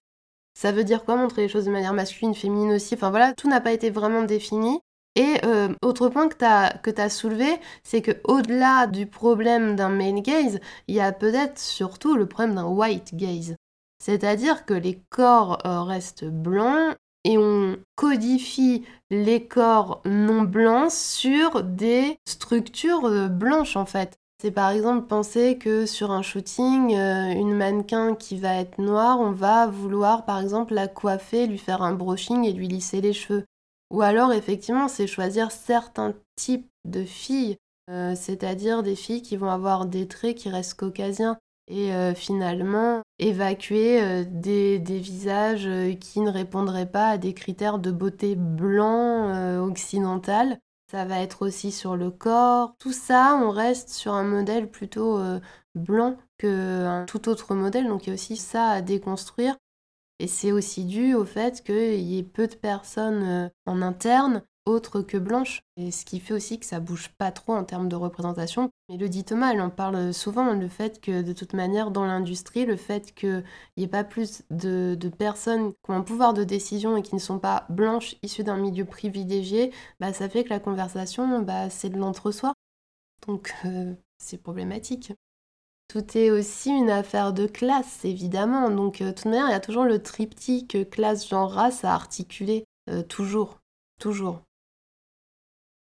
Ça 0.54 0.74
veut 0.74 0.84
dire 0.84 1.06
quoi 1.06 1.16
montrer 1.16 1.44
les 1.44 1.48
choses 1.48 1.68
de 1.68 1.72
manière 1.72 1.94
masculine, 1.94 2.36
féminine 2.36 2.74
aussi? 2.74 2.96
Enfin 2.96 3.12
voilà, 3.12 3.32
tout 3.32 3.48
n'a 3.48 3.62
pas 3.62 3.72
été 3.72 3.92
vraiment 3.92 4.24
défini. 4.24 4.82
Et 5.18 5.44
euh, 5.46 5.70
autre 5.82 6.10
point 6.10 6.30
que 6.30 6.92
tu 6.92 7.02
as, 7.02 7.10
soulevé, 7.10 7.60
c'est 7.82 8.04
que 8.04 8.12
au-delà 8.24 8.86
du 8.86 9.08
problème 9.08 9.76
d'un 9.76 9.90
male 9.90 10.22
gaze, 10.22 10.60
il 10.88 10.94
y 10.94 11.00
a 11.00 11.12
peut-être 11.12 11.58
surtout 11.58 12.16
le 12.16 12.28
problème 12.28 12.54
d'un 12.54 12.66
white 12.66 13.16
gaze. 13.16 13.56
C'est-à-dire 13.98 14.64
que 14.68 14.76
les 14.76 15.02
corps 15.10 15.58
euh, 15.66 15.82
restent 15.82 16.26
blancs 16.26 16.96
et 17.24 17.40
on 17.40 17.78
codifie 17.96 18.86
les 19.10 19.48
corps 19.48 20.04
non 20.06 20.44
blancs 20.44 20.92
sur 20.92 21.64
des 21.64 22.20
structures 22.28 23.28
blanches 23.32 23.76
en 23.76 23.88
fait. 23.88 24.20
C'est 24.40 24.52
par 24.52 24.70
exemple 24.70 25.08
penser 25.08 25.58
que 25.58 25.88
sur 25.88 26.12
un 26.12 26.22
shooting, 26.22 26.94
euh, 26.94 27.32
une 27.32 27.56
mannequin 27.56 28.14
qui 28.14 28.38
va 28.38 28.54
être 28.54 28.78
noire, 28.78 29.20
on 29.20 29.32
va 29.32 29.66
vouloir 29.66 30.26
par 30.26 30.40
exemple 30.40 30.76
la 30.76 30.88
coiffer, 30.88 31.48
lui 31.48 31.58
faire 31.58 31.82
un 31.82 31.94
brushing 31.94 32.46
et 32.46 32.54
lui 32.54 32.68
lisser 32.68 33.02
les 33.02 33.14
cheveux. 33.14 33.46
Ou 33.92 34.02
alors 34.02 34.34
effectivement, 34.34 34.88
c'est 34.88 35.08
choisir 35.08 35.52
certains 35.52 36.14
types 36.36 36.70
de 36.86 37.04
filles, 37.04 37.58
euh, 37.90 38.16
c'est-à-dire 38.16 38.84
des 38.84 38.96
filles 38.96 39.22
qui 39.22 39.38
vont 39.38 39.50
avoir 39.50 39.86
des 39.86 40.08
traits 40.08 40.36
qui 40.36 40.50
restent 40.50 40.76
caucasiens 40.80 41.38
et 41.70 41.94
euh, 41.94 42.14
finalement 42.14 43.02
évacuer 43.20 44.26
des, 44.26 44.80
des, 44.80 45.00
visages 45.00 45.70
qui 46.00 46.22
ne 46.22 46.30
répondraient 46.30 46.90
pas 46.90 47.10
à 47.10 47.18
des 47.18 47.34
critères 47.34 47.80
de 47.80 47.92
beauté 47.92 48.36
blanc 48.36 49.60
occidental 49.62 50.60
ça 50.90 51.04
va 51.04 51.20
être 51.20 51.46
aussi 51.46 51.72
sur 51.72 51.96
le 51.96 52.12
corps. 52.12 52.74
Tout 52.80 52.94
ça, 52.94 53.38
on 53.42 53.50
reste 53.50 53.90
sur 53.90 54.14
un 54.14 54.24
modèle 54.24 54.70
plutôt 54.70 55.18
euh, 55.18 55.40
blanc 55.76 56.18
qu'un 56.38 57.06
tout 57.06 57.28
autre 57.28 57.56
modèle. 57.56 57.88
Donc 57.88 58.08
il 58.08 58.10
y 58.10 58.12
a 58.12 58.14
aussi 58.14 58.38
ça 58.38 58.70
à 58.70 58.82
déconstruire. 58.82 59.58
Et 60.20 60.28
c'est 60.28 60.52
aussi 60.52 60.86
dû 60.86 61.14
au 61.14 61.26
fait 61.26 61.64
qu'il 61.64 62.02
y 62.02 62.18
ait 62.18 62.24
peu 62.24 62.48
de 62.48 62.56
personnes 62.56 63.24
euh, 63.24 63.50
en 63.66 63.82
interne 63.82 64.44
autre 64.68 65.02
que 65.02 65.18
blanche. 65.18 65.62
Et 65.78 65.92
ce 65.92 66.06
qui 66.06 66.20
fait 66.20 66.34
aussi 66.34 66.60
que 66.60 66.66
ça 66.66 66.80
bouge 66.80 67.10
pas 67.18 67.32
trop 67.32 67.54
en 67.54 67.64
termes 67.64 67.90
de 67.90 67.96
représentation. 67.96 68.70
Mais 68.90 68.98
le 68.98 69.10
dit 69.10 69.24
Thomas, 69.24 69.54
elle 69.54 69.62
en 69.62 69.70
parle 69.70 70.14
souvent, 70.14 70.54
le 70.54 70.68
fait 70.68 71.02
que 71.02 71.22
de 71.22 71.34
toute 71.34 71.54
manière, 71.54 71.92
dans 71.92 72.06
l'industrie, 72.06 72.66
le 72.66 72.76
fait 72.76 73.14
qu'il 73.14 73.44
n'y 73.78 73.84
ait 73.84 73.88
pas 73.88 74.04
plus 74.04 74.44
de, 74.52 74.98
personnes 75.18 75.72
qui 75.72 75.92
ont 75.92 75.96
un 75.96 76.02
pouvoir 76.02 76.34
de 76.34 76.44
décision 76.44 76.98
et 76.98 77.02
qui 77.02 77.16
ne 77.16 77.20
sont 77.20 77.40
pas 77.40 77.66
blanches, 77.70 78.16
issues 78.22 78.44
d'un 78.44 78.58
milieu 78.58 78.86
privilégié, 78.86 79.72
bah, 80.00 80.14
ça 80.14 80.30
fait 80.30 80.44
que 80.44 80.50
la 80.50 80.60
conversation, 80.60 81.42
bah, 81.42 81.70
c'est 81.70 81.90
de 81.90 81.98
l'entre-soi. 81.98 82.54
Donc 83.26 83.54
euh, 83.66 83.94
c'est 84.18 84.38
problématique. 84.38 85.14
Tout 85.88 86.18
est 86.18 86.32
aussi 86.32 86.70
une 86.70 86.90
affaire 86.90 87.32
de 87.32 87.48
classe, 87.48 88.04
évidemment. 88.04 88.70
Donc, 88.70 89.02
euh, 89.02 89.08
de 89.08 89.12
toute 89.12 89.26
manière, 89.26 89.48
il 89.48 89.52
y 89.52 89.56
a 89.56 89.60
toujours 89.60 89.86
le 89.86 90.02
triptyque 90.02 90.90
classe, 90.90 91.28
genre, 91.28 91.52
race 91.52 91.86
à 91.86 91.94
articuler. 91.94 92.66
Euh, 92.90 93.04
toujours. 93.04 93.60
Toujours. 94.00 94.42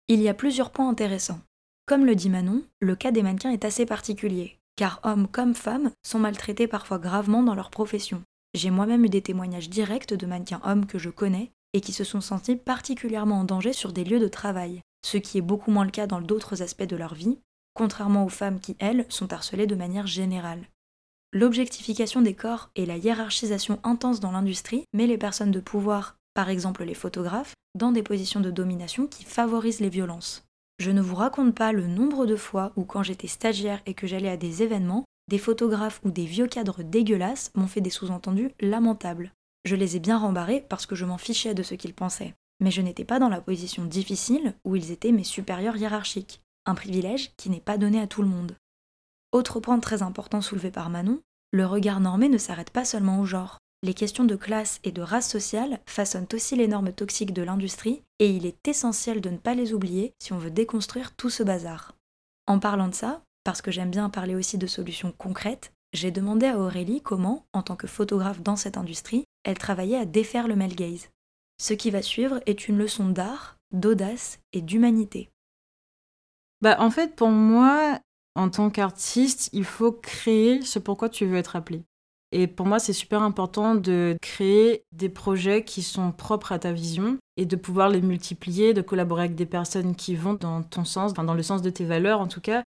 Il 0.09 0.23
y 0.23 0.29
a 0.29 0.35
plusieurs 0.35 0.71
points 0.71 0.89
intéressants. 0.89 1.41
Comme 1.87 2.07
le 2.07 2.15
dit 2.15 2.31
Manon, 2.31 2.63
le 2.81 2.97
cas 2.97 3.11
des 3.11 3.23
mannequins 3.23 3.51
est 3.51 3.65
assez 3.65 3.87
particulier, 3.87 4.59
car 4.77 5.01
hommes 5.03 5.29
comme 5.29 5.55
femmes 5.55 5.91
sont 6.05 6.19
maltraités 6.19 6.67
parfois 6.67 6.99
gravement 6.99 7.43
dans 7.43 7.55
leur 7.55 7.71
profession. 7.71 8.23
J'ai 8.55 8.71
moi-même 8.71 9.05
eu 9.05 9.09
des 9.09 9.23
témoignages 9.23 9.69
directs 9.69 10.15
de 10.15 10.27
mannequins 10.27 10.61
hommes 10.65 10.87
que 10.87 10.99
je 10.99 11.11
connais 11.11 11.53
et 11.75 11.81
qui 11.81 11.93
se 11.93 12.05
sont 12.05 12.21
sentis 12.21 12.57
particulièrement 12.57 13.41
en 13.41 13.45
danger 13.45 13.73
sur 13.73 13.93
des 13.93 14.05
lieux 14.05 14.19
de 14.19 14.29
travail, 14.29 14.81
ce 15.05 15.19
qui 15.19 15.39
est 15.39 15.43
beaucoup 15.43 15.71
moins 15.71 15.85
le 15.85 15.91
cas 15.91 16.07
dans 16.07 16.21
d'autres 16.21 16.63
aspects 16.63 16.83
de 16.83 16.97
leur 16.97 17.15
vie, 17.15 17.39
contrairement 17.77 18.25
aux 18.25 18.31
femmes 18.31 18.59
qui, 18.59 18.77
elles, 18.81 19.07
sont 19.09 19.33
harcelées 19.33 19.69
de 19.69 19.77
manière 19.77 20.09
générale. 20.09 20.69
L'objectification 21.33 22.23
des 22.23 22.35
corps 22.35 22.71
et 22.75 22.87
la 22.87 22.97
hiérarchisation 22.97 23.79
intense 23.85 24.19
dans 24.19 24.33
l'industrie 24.33 24.85
met 24.93 25.07
les 25.07 25.19
personnes 25.19 25.53
de 25.53 25.61
pouvoir 25.61 26.17
par 26.37 26.51
exemple 26.51 26.85
les 26.85 26.95
photographes, 26.95 27.55
dans 27.75 27.93
des 27.93 28.03
positions 28.03 28.41
de 28.41 28.51
domination 28.51 29.07
qui 29.07 29.25
favorisent 29.25 29.81
les 29.81 29.89
violences. 29.89 30.45
Je 30.79 30.91
ne 30.91 31.01
vous 31.01 31.15
raconte 31.15 31.55
pas 31.55 31.73
le 31.73 31.87
nombre 31.87 32.27
de 32.27 32.37
fois 32.37 32.73
où 32.77 32.85
quand 32.85 33.03
j'étais 33.03 33.27
stagiaire 33.27 33.81
et 33.87 33.95
que 33.95 34.07
j'allais 34.07 34.29
à 34.29 34.37
des 34.37 34.63
événements, 34.63 35.07
des 35.29 35.39
photographes 35.39 35.99
ou 36.05 36.11
des 36.11 36.27
vieux 36.27 36.47
cadres 36.47 36.83
dégueulasses 36.83 37.51
m'ont 37.55 37.67
fait 37.67 37.81
des 37.81 37.91
sous-entendus 37.91 38.51
lamentables. 38.61 39.33
Je 39.65 39.77
les 39.77 39.97
ai 39.97 39.99
bien 39.99 40.19
rembarrés 40.19 40.63
parce 40.69 40.85
que 40.85 40.95
je 40.95 41.07
m'en 41.07 41.17
fichais 41.17 41.55
de 41.55 41.63
ce 41.63 41.75
qu'ils 41.75 41.95
pensaient. 41.95 42.35
Mais 42.61 42.71
je 42.71 42.83
n'étais 42.83 43.07
pas 43.07 43.19
dans 43.19 43.31
la 43.31 43.41
position 43.41 43.87
difficile 43.87 44.55
où 44.65 44.77
ils 44.77 44.91
étaient 44.91 45.13
mes 45.13 45.25
supérieurs 45.25 45.79
hiérarchiques, 45.79 46.43
un 46.67 46.75
privilège 46.75 47.33
qui 47.37 47.49
n'est 47.49 47.61
pas 47.61 47.79
donné 47.79 48.01
à 48.01 48.07
tout 48.07 48.23
le 48.23 48.29
monde. 48.29 48.57
Autre 49.33 49.61
point 49.61 49.79
très 49.81 50.03
important 50.03 50.41
soulevé 50.41 50.71
par 50.71 50.91
Manon, 50.91 51.21
le 51.53 51.65
regard 51.65 52.01
normé 52.01 52.29
ne 52.29 52.39
s'arrête 52.39 52.71
pas 52.71 52.85
seulement 52.85 53.21
au 53.21 53.25
genre. 53.25 53.59
Les 53.83 53.95
questions 53.95 54.25
de 54.25 54.37
classe 54.37 54.81
et 54.85 54.93
de 54.93 55.03
race 55.03 55.31
sociale 55.31 55.81
façonnent 55.87 56.27
aussi 56.33 56.57
les 56.57 56.69
normes 56.69 56.93
toxiques 56.93 57.33
de 57.33 57.43
l'industrie 57.43 58.03
et 58.19 58.31
il 58.31 58.47
est 58.47 58.67
essentiel 58.67 59.21
de 59.21 59.31
ne 59.31 59.37
pas 59.37 59.55
les 59.55 59.73
oublier 59.73 60.13
si 60.19 60.33
on 60.33 60.39
veut 60.39 60.51
déconstruire 60.51 61.15
tout 61.15 61.31
ce 61.31 61.43
bazar. 61.43 61.95
En 62.47 62.59
parlant 62.59 62.89
de 62.89 62.95
ça, 62.95 63.23
parce 63.45 63.63
que 63.63 63.71
j'aime 63.71 63.91
bien 63.91 64.11
parler 64.11 64.35
aussi 64.35 64.59
de 64.59 64.67
solutions 64.67 65.13
concrètes, 65.17 65.73
j'ai 65.93 66.11
demandé 66.11 66.47
à 66.47 66.59
Aurélie 66.59 67.01
comment, 67.01 67.47
en 67.53 67.63
tant 67.63 67.77
que 67.77 67.87
photographe 67.87 68.43
dans 68.43 68.57
cette 68.57 68.77
industrie, 68.77 69.25
elle 69.45 69.59
travaillait 69.59 69.99
à 69.99 70.05
défaire 70.05 70.49
le 70.49 70.57
male 70.57 70.75
gaze. 70.75 71.09
Ce 71.59 71.73
qui 71.73 71.91
va 71.91 72.03
suivre 72.03 72.41
est 72.47 72.69
une 72.69 72.79
leçon 72.79 73.09
d'art, 73.09 73.57
d'audace 73.73 74.41
et 74.53 74.63
d'humanité. 74.63 75.31
Bah, 76.63 76.77
en 76.81 76.91
fait, 76.91 77.15
pour 77.15 77.29
moi, 77.29 77.99
en 78.35 78.49
tant 78.49 78.71
qu'artiste, 78.71 79.51
il 79.53 79.65
faut 79.65 79.93
créer 79.93 80.63
ce 80.63 80.79
pourquoi 80.79 81.09
tu 81.09 81.27
veux 81.27 81.37
être 81.37 81.57
appelé. 81.57 81.83
Et 82.33 82.47
pour 82.47 82.67
moi, 82.67 82.79
c'est 82.79 82.93
super 82.93 83.23
important 83.23 83.75
de 83.75 84.17
créer 84.21 84.85
des 84.93 85.09
projets 85.09 85.65
qui 85.65 85.83
sont 85.83 86.13
propres 86.13 86.53
à 86.53 86.59
ta 86.59 86.73
vision 86.73 87.19
et 87.37 87.47
de 87.47 87.57
pouvoir 87.57 87.89
les 87.89 88.01
multiplier, 88.01 88.75
de 88.75 88.83
collaborer 88.83 89.25
avec 89.25 89.37
des 89.37 89.47
personnes 89.47 89.95
qui 89.95 90.17
vont 90.17 90.35
dans 90.35 90.63
ton 90.63 90.85
sens, 90.85 91.15
dans 91.15 91.35
le 91.35 91.43
sens 91.43 91.63
de 91.63 91.71
tes 91.71 91.85
valeurs 91.85 92.21
en 92.21 92.27
tout 92.27 92.41
cas. 92.41 92.63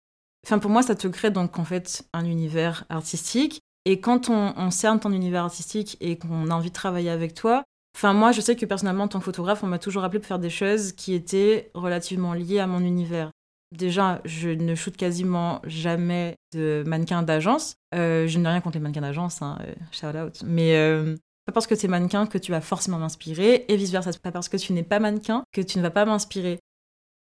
Enfin, 0.46 0.58
pour 0.58 0.70
moi, 0.70 0.82
ça 0.82 0.94
te 0.94 1.08
crée 1.08 1.30
donc 1.30 1.58
en 1.58 1.64
fait 1.64 2.06
un 2.12 2.24
univers 2.24 2.84
artistique. 2.88 3.60
Et 3.84 4.00
quand 4.00 4.30
on, 4.30 4.54
on 4.56 4.70
cerne 4.70 5.00
ton 5.00 5.12
univers 5.12 5.44
artistique 5.44 5.96
et 6.00 6.18
qu'on 6.18 6.50
a 6.50 6.54
envie 6.54 6.68
de 6.68 6.74
travailler 6.74 7.10
avec 7.10 7.34
toi, 7.34 7.64
enfin 7.96 8.12
moi, 8.12 8.32
je 8.32 8.40
sais 8.40 8.54
que 8.54 8.64
personnellement, 8.66 9.04
en 9.04 9.08
tant 9.08 9.18
que 9.18 9.24
photographe, 9.24 9.64
on 9.64 9.66
m'a 9.66 9.78
toujours 9.78 10.04
appelé 10.04 10.20
pour 10.20 10.28
faire 10.28 10.38
des 10.38 10.50
choses 10.50 10.92
qui 10.92 11.14
étaient 11.14 11.70
relativement 11.74 12.32
liées 12.32 12.60
à 12.60 12.66
mon 12.66 12.80
univers. 12.80 13.32
Déjà, 13.76 14.20
je 14.24 14.48
ne 14.48 14.74
shoote 14.74 14.96
quasiment 14.96 15.60
jamais 15.64 16.36
de 16.54 16.82
mannequins 16.86 17.22
d'agence. 17.22 17.74
Euh, 17.94 18.26
je 18.26 18.38
n'ai 18.38 18.48
rien 18.48 18.60
contre 18.60 18.78
les 18.78 18.82
mannequins 18.82 19.02
d'agence, 19.02 19.42
hein, 19.42 19.58
euh, 19.60 19.74
shout 19.92 20.16
out. 20.16 20.42
Mais 20.44 20.74
euh, 20.76 21.16
pas 21.44 21.52
parce 21.52 21.66
que 21.66 21.74
es 21.74 21.88
mannequin 21.88 22.26
que 22.26 22.38
tu 22.38 22.50
vas 22.50 22.62
forcément 22.62 22.98
m'inspirer, 22.98 23.66
et 23.68 23.76
vice 23.76 23.90
versa. 23.90 24.12
C'est 24.12 24.22
pas 24.22 24.32
parce 24.32 24.48
que 24.48 24.56
tu 24.56 24.72
n'es 24.72 24.82
pas 24.82 25.00
mannequin 25.00 25.44
que 25.52 25.60
tu 25.60 25.78
ne 25.78 25.82
vas 25.82 25.90
pas 25.90 26.06
m'inspirer. 26.06 26.60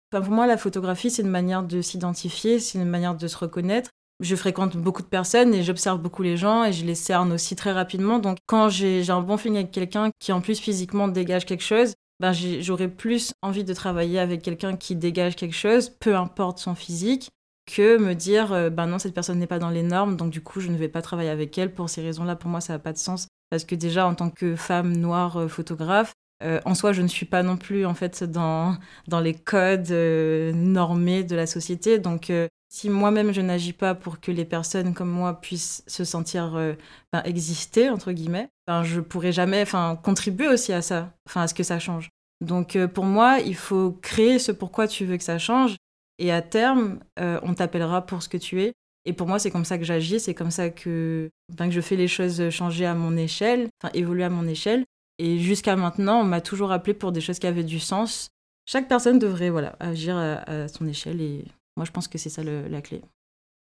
Pour 0.10 0.22
moi, 0.30 0.48
la 0.48 0.56
photographie, 0.58 1.12
c'est 1.12 1.22
une 1.22 1.30
manière 1.30 1.64
de 1.64 1.82
s'identifier, 1.82 2.60
c'est 2.60 2.78
une 2.78 2.86
manière 2.86 3.16
de 3.16 3.28
se 3.28 3.38
reconnaître. 3.38 3.89
Je 4.22 4.36
fréquente 4.36 4.78
beaucoup 4.78 5.02
de 5.02 5.08
personnes 5.08 5.54
et 5.54 5.64
j'observe 5.64 6.02
beaucoup 6.02 6.24
les 6.24 6.38
gens 6.38 6.64
et 6.64 6.72
je 6.72 6.86
les 6.86 6.95
cerne 6.95 7.34
aussi 7.34 7.56
très 7.58 7.74
rapidement. 7.74 8.20
Donc, 8.20 8.38
quand 8.48 8.70
j'ai 8.70 9.10
un 9.10 9.22
bon 9.22 9.36
feeling 9.36 9.58
avec 9.58 9.72
quelqu'un 9.72 10.12
qui, 10.20 10.32
en 10.32 10.39
plus, 10.39 10.60
physiquement 10.60 11.10
dégage 11.10 11.45
quelque 11.45 11.64
chose, 11.64 11.93
ben, 12.20 12.34
j'aurais 12.34 12.88
plus 12.88 13.34
envie 13.41 13.63
de 13.63 13.74
travailler 13.74 14.20
avec 14.20 14.41
quelqu'un 14.41 14.76
qui 14.76 14.95
dégage 14.95 15.36
quelque 15.36 15.55
chose, 15.55 15.89
peu 15.89 16.15
importe 16.15 16.59
son 16.59 16.76
physique, 16.76 17.30
que 17.68 17.97
me 17.97 18.15
dire, 18.15 18.53
euh, 18.53 18.70
ben 18.70 18.88
non, 18.88 18.97
cette 18.97 19.13
personne 19.13 19.39
n'est 19.39 19.47
pas 19.47 19.59
dans 19.59 19.70
les 19.70 19.84
normes, 19.84 20.15
donc 20.15 20.32
du 20.32 20.41
coup, 20.41 20.59
je 20.59 20.70
ne 20.70 20.78
vais 20.78 20.88
pas 20.88 21.01
travailler 21.01 21.30
avec 21.30 21.57
elle 21.57 21.74
pour 21.74 21.89
ces 21.89 22.01
raisons-là. 22.01 22.36
Pour 22.36 22.49
moi, 22.49 22.61
ça 22.61 22.74
n'a 22.74 22.80
pas 22.80 22.93
de 22.93 22.97
sens. 22.97 23.28
Parce 23.49 23.65
que 23.65 23.76
déjà, 23.76 24.07
en 24.07 24.15
tant 24.15 24.30
que 24.30 24.55
femme 24.55 24.95
noire 24.95 25.38
euh, 25.38 25.47
photographe, 25.47 26.13
euh, 26.43 26.59
en 26.65 26.76
soi, 26.76 26.93
je 26.93 27.01
ne 27.01 27.07
suis 27.07 27.26
pas 27.26 27.43
non 27.43 27.57
plus 27.57 27.86
en 27.86 27.93
fait 27.93 28.24
dans, 28.24 28.78
dans 29.07 29.20
les 29.20 29.34
codes 29.34 29.91
normés 29.91 31.24
de 31.24 31.36
la 31.36 31.47
société. 31.47 31.99
Donc, 31.99 32.32
si 32.78 32.89
moi-même 32.89 33.32
je 33.32 33.41
n'agis 33.41 33.73
pas 33.73 33.95
pour 33.95 34.19
que 34.19 34.32
les 34.32 34.45
personnes 34.45 34.93
comme 34.93 35.09
moi 35.09 35.39
puissent 35.39 35.84
se 35.88 36.03
sentir 36.03 36.51
ben, 37.11 37.21
exister 37.23 37.89
entre 37.89 38.11
guillemets, 38.11 38.49
ben, 38.67 38.84
je 38.84 39.01
pourrais 39.01 39.32
jamais, 39.32 39.65
contribuer 40.03 40.47
aussi 40.47 40.73
à 40.73 40.82
ça, 40.82 41.11
à 41.34 41.47
ce 41.47 41.53
que 41.53 41.63
ça 41.63 41.80
change. 41.80 42.09
Donc, 42.39 42.78
pour 42.93 43.05
moi, 43.05 43.39
il 43.39 43.55
faut 43.55 43.97
créer 44.01 44.38
ce 44.38 44.51
pourquoi 44.51 44.88
tu 44.88 45.05
veux 45.05 45.17
que 45.17 45.23
ça 45.23 45.39
change 45.39 45.75
et 46.19 46.32
à 46.32 46.41
terme, 46.41 46.99
euh, 47.19 47.39
on 47.43 47.53
t'appellera 47.53 48.05
pour 48.05 48.23
ce 48.23 48.30
que 48.30 48.38
tu 48.38 48.61
es. 48.61 48.73
Et 49.05 49.13
pour 49.13 49.28
moi, 49.28 49.39
c'est 49.39 49.51
comme 49.51 49.65
ça 49.65 49.78
que 49.78 49.84
j'agis, 49.84 50.19
c'est 50.19 50.34
comme 50.34 50.51
ça 50.51 50.69
que, 50.69 51.30
que 51.57 51.71
je 51.71 51.82
fais 51.82 51.95
les 51.95 52.07
choses 52.07 52.49
changer 52.49 52.86
à 52.86 52.93
mon 52.93 53.15
échelle, 53.15 53.69
évoluer 53.93 54.23
à 54.23 54.30
mon 54.30 54.47
échelle. 54.47 54.84
Et 55.19 55.39
jusqu'à 55.39 55.75
maintenant, 55.75 56.21
on 56.21 56.23
m'a 56.23 56.41
toujours 56.41 56.71
appelé 56.71 56.93
pour 56.93 57.11
des 57.11 57.21
choses 57.21 57.39
qui 57.39 57.47
avaient 57.47 57.63
du 57.63 57.80
sens. 57.80 58.30
Chaque 58.65 58.89
personne 58.89 59.17
devrait 59.17 59.49
voilà, 59.49 59.75
agir 59.80 60.17
à, 60.17 60.67
son 60.67 60.88
échelle 60.88 61.21
et 61.21 61.45
moi, 61.78 61.86
je 61.86 61.91
pense 61.91 62.07
que 62.07 62.17
c'est 62.17 62.30
ça 62.30 62.43
la 62.43 62.82
clé. 62.82 63.01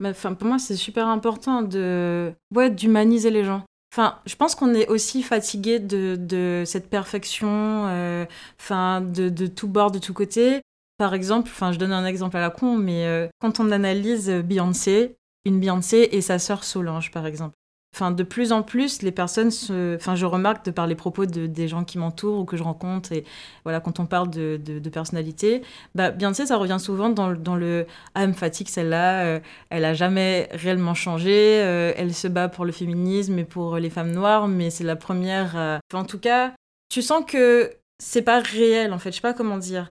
Enfin, 0.04 0.34
pour 0.34 0.47
moi, 0.47 0.60
c'est 0.60 0.76
super 0.76 1.08
important 1.08 1.62
de 1.62 2.34
ouais, 2.54 2.70
d'humaniser 2.70 3.30
les 3.30 3.43
gens. 3.43 3.64
Enfin, 3.93 4.20
je 4.26 4.36
pense 4.36 4.56
qu'on 4.56 4.74
est 4.74 4.88
aussi 4.88 5.22
fatigué 5.22 5.80
de, 5.80 6.64
cette 6.66 6.89
perfection, 6.89 7.86
euh, 7.88 8.26
enfin, 8.60 9.02
de, 9.02 9.30
de 9.30 9.47
tout 9.47 9.68
bord, 9.68 9.91
de 9.91 9.99
tout 9.99 10.14
côté. 10.14 10.62
Par 10.97 11.14
exemple, 11.14 11.49
enfin, 11.52 11.72
je 11.72 11.78
donne 11.78 11.91
un 11.91 12.06
exemple 12.06 12.38
à 12.38 12.41
la 12.41 12.49
con, 12.49 12.78
mais 12.78 13.06
euh, 13.06 13.28
quand 13.39 13.60
on 13.60 13.72
analyse 13.72 14.30
Beyoncé, 14.30 15.16
une 15.45 15.60
Beyoncé 15.60 16.10
et 16.12 16.22
sa 16.22 16.39
sœur 16.39 16.64
Solange, 16.64 17.12
par 17.12 17.26
exemple. 17.26 17.56
Enfin, 17.94 18.12
de 18.12 18.24
plus 18.24 18.54
en 18.54 18.64
plus, 18.64 19.02
les 19.02 19.12
personnes, 19.12 19.52
se... 19.52 19.96
enfin, 19.96 20.16
je 20.16 20.26
remarque 20.26 20.66
de 20.66 20.72
par 20.72 20.88
les 20.88 20.96
propos 20.96 21.26
de, 21.26 21.46
des 21.46 21.68
gens 21.68 21.84
qui 21.84 21.98
m'entourent 21.98 22.39
ou 22.39 22.46
que 22.46 22.56
je 22.56 22.64
rencontre, 22.64 23.12
et 23.12 23.26
voilà, 23.64 23.82
quand 23.82 24.00
on 24.00 24.06
parle 24.06 24.30
de, 24.30 24.89
personnalité, 24.89 25.62
bah, 25.94 26.12
Beyoncé, 26.12 26.46
ça 26.46 26.56
revient 26.56 26.78
souvent 26.80 27.10
dans, 27.10 27.28
le 27.30 27.86
ah, 28.16 28.24
elle 28.24 28.30
me 28.30 28.34
fatigue 28.34 28.70
celle-là, 28.70 29.26
euh, 29.26 29.39
elle 29.70 29.84
a 29.84 29.94
jamais 29.94 30.48
réellement 30.52 30.94
changé, 30.94 31.62
euh, 31.62 31.94
elle 31.98 32.14
se 32.14 32.30
bat 32.30 32.48
pour 32.48 32.64
le 32.64 32.72
féminisme 32.72 33.38
et 33.39 33.46
pour 33.46 33.78
les 33.78 33.89
femmes 33.89 34.12
noires, 34.12 34.48
mais 34.48 34.70
c'est 34.70 34.86
la 34.86 34.96
première. 34.96 35.82
en 35.94 36.06
tout 36.06 36.20
cas, 36.20 36.54
tu 36.89 37.02
sens 37.02 37.24
que 37.28 37.72
c'est 38.00 38.22
pas 38.22 38.39
réel, 38.39 38.94
en 38.94 39.00
fait, 39.00 39.12
je 39.12 39.18
sais 39.18 39.22
pas 39.22 39.34
comment 39.34 39.58
dire 39.58 39.89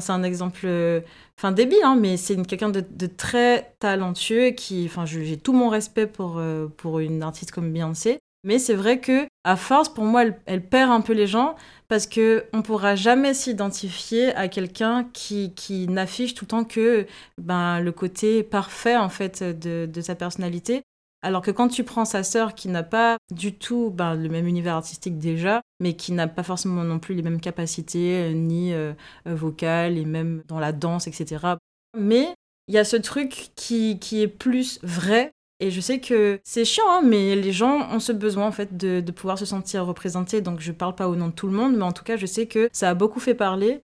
c'est 0.00 0.12
un 0.12 0.22
exemple 0.22 0.62
euh, 0.64 1.00
enfin 1.38 1.52
débile, 1.52 1.78
hein, 1.84 1.96
mais 1.98 2.16
c'est 2.16 2.36
quelqu'un 2.46 2.70
de, 2.70 3.06
très 3.06 3.74
talentueux 3.78 4.50
qui, 4.50 4.86
enfin, 4.86 5.06
j'ai 5.06 5.36
tout 5.36 5.52
mon 5.52 5.68
respect 5.68 6.06
pour, 6.06 6.38
euh, 6.38 6.66
pour 6.76 6.98
une 6.98 7.22
artiste 7.22 7.52
comme 7.52 7.72
Beyoncé. 7.72 8.18
Mais 8.44 8.58
c'est 8.58 8.74
vrai 8.74 9.00
que 9.00 9.26
à 9.44 9.56
force, 9.56 9.88
pour 9.88 10.04
moi, 10.04 10.24
elle, 10.46 10.66
perd 10.66 10.90
un 10.90 11.00
peu 11.00 11.14
les 11.14 11.26
gens 11.26 11.56
parce 11.88 12.06
que 12.06 12.44
on 12.52 12.60
pourra 12.60 12.94
jamais 12.94 13.32
s'identifier 13.32 14.34
à 14.34 14.48
quelqu'un 14.48 15.08
qui, 15.14 15.54
qui 15.54 15.88
n'affiche 15.88 16.34
tout 16.34 16.44
le 16.44 16.48
temps 16.48 16.64
que 16.64 17.06
ben, 17.38 17.80
le 17.80 17.90
côté 17.92 18.42
parfait 18.42 18.96
en 18.96 19.08
fait 19.08 19.42
de, 19.42 19.86
de 19.86 20.00
sa 20.02 20.14
personnalité. 20.14 20.82
Alors 21.24 21.40
que 21.40 21.50
quand 21.50 21.68
tu 21.68 21.84
prends 21.84 22.04
sa 22.04 22.22
sœur 22.22 22.54
qui 22.54 22.68
n'a 22.68 22.82
pas 22.82 23.16
du 23.32 23.54
tout 23.54 23.90
ben, 23.90 24.14
le 24.14 24.28
même 24.28 24.46
univers 24.46 24.74
artistique 24.74 25.18
déjà, 25.18 25.62
mais 25.80 25.94
qui 25.94 26.12
n'a 26.12 26.28
pas 26.28 26.42
forcément 26.42 26.84
non 26.84 26.98
plus 26.98 27.14
les 27.14 27.22
mêmes 27.22 27.40
capacités, 27.40 28.24
euh, 28.24 28.32
ni 28.34 28.74
euh, 28.74 28.92
euh, 29.26 29.34
vocales, 29.34 29.96
et 29.96 30.04
même 30.04 30.42
dans 30.48 30.60
la 30.60 30.72
danse, 30.72 31.06
etc. 31.06 31.54
Mais 31.96 32.34
il 32.68 32.74
y 32.74 32.78
a 32.78 32.84
ce 32.84 32.96
truc 32.96 33.52
qui, 33.56 33.98
qui 33.98 34.20
est 34.20 34.28
plus 34.28 34.78
vrai. 34.82 35.32
Et 35.60 35.70
je 35.70 35.80
sais 35.80 35.98
que 35.98 36.40
c'est 36.44 36.66
chiant, 36.66 36.84
hein, 36.90 37.00
mais 37.02 37.34
les 37.36 37.52
gens 37.52 37.90
ont 37.90 38.00
ce 38.00 38.12
besoin 38.12 38.46
en 38.46 38.52
fait 38.52 38.76
de, 38.76 39.00
de 39.00 39.12
pouvoir 39.12 39.38
se 39.38 39.46
sentir 39.46 39.86
représentés. 39.86 40.42
Donc 40.42 40.60
je 40.60 40.72
parle 40.72 40.94
pas 40.94 41.08
au 41.08 41.16
nom 41.16 41.28
de 41.28 41.32
tout 41.32 41.46
le 41.46 41.54
monde, 41.54 41.74
mais 41.74 41.84
en 41.84 41.92
tout 41.92 42.04
cas 42.04 42.18
je 42.18 42.26
sais 42.26 42.46
que 42.46 42.68
ça 42.70 42.90
a 42.90 42.94
beaucoup 42.94 43.20
fait 43.20 43.34
parler. 43.34 43.80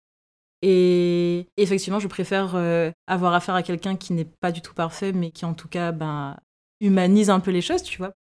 Et 0.62 1.48
effectivement, 1.58 2.00
je 2.00 2.08
préfère 2.08 2.56
avoir 3.08 3.34
affaire 3.34 3.56
à 3.56 3.62
quelqu'un 3.62 3.98
qui 3.98 4.14
n'est 4.14 4.26
pas 4.26 4.54
du 4.54 4.62
tout 4.62 4.74
parfait, 4.74 5.12
mais 5.12 5.32
qui 5.32 5.44
en 5.44 5.54
tout 5.54 5.68
cas 5.68 5.92
ben, 5.92 6.38
humanise 6.82 7.30
un 7.30 7.40
peu 7.40 7.52
les 7.52 7.62
choses, 7.62 7.84
tu 7.84 7.98
vois. 7.98 8.14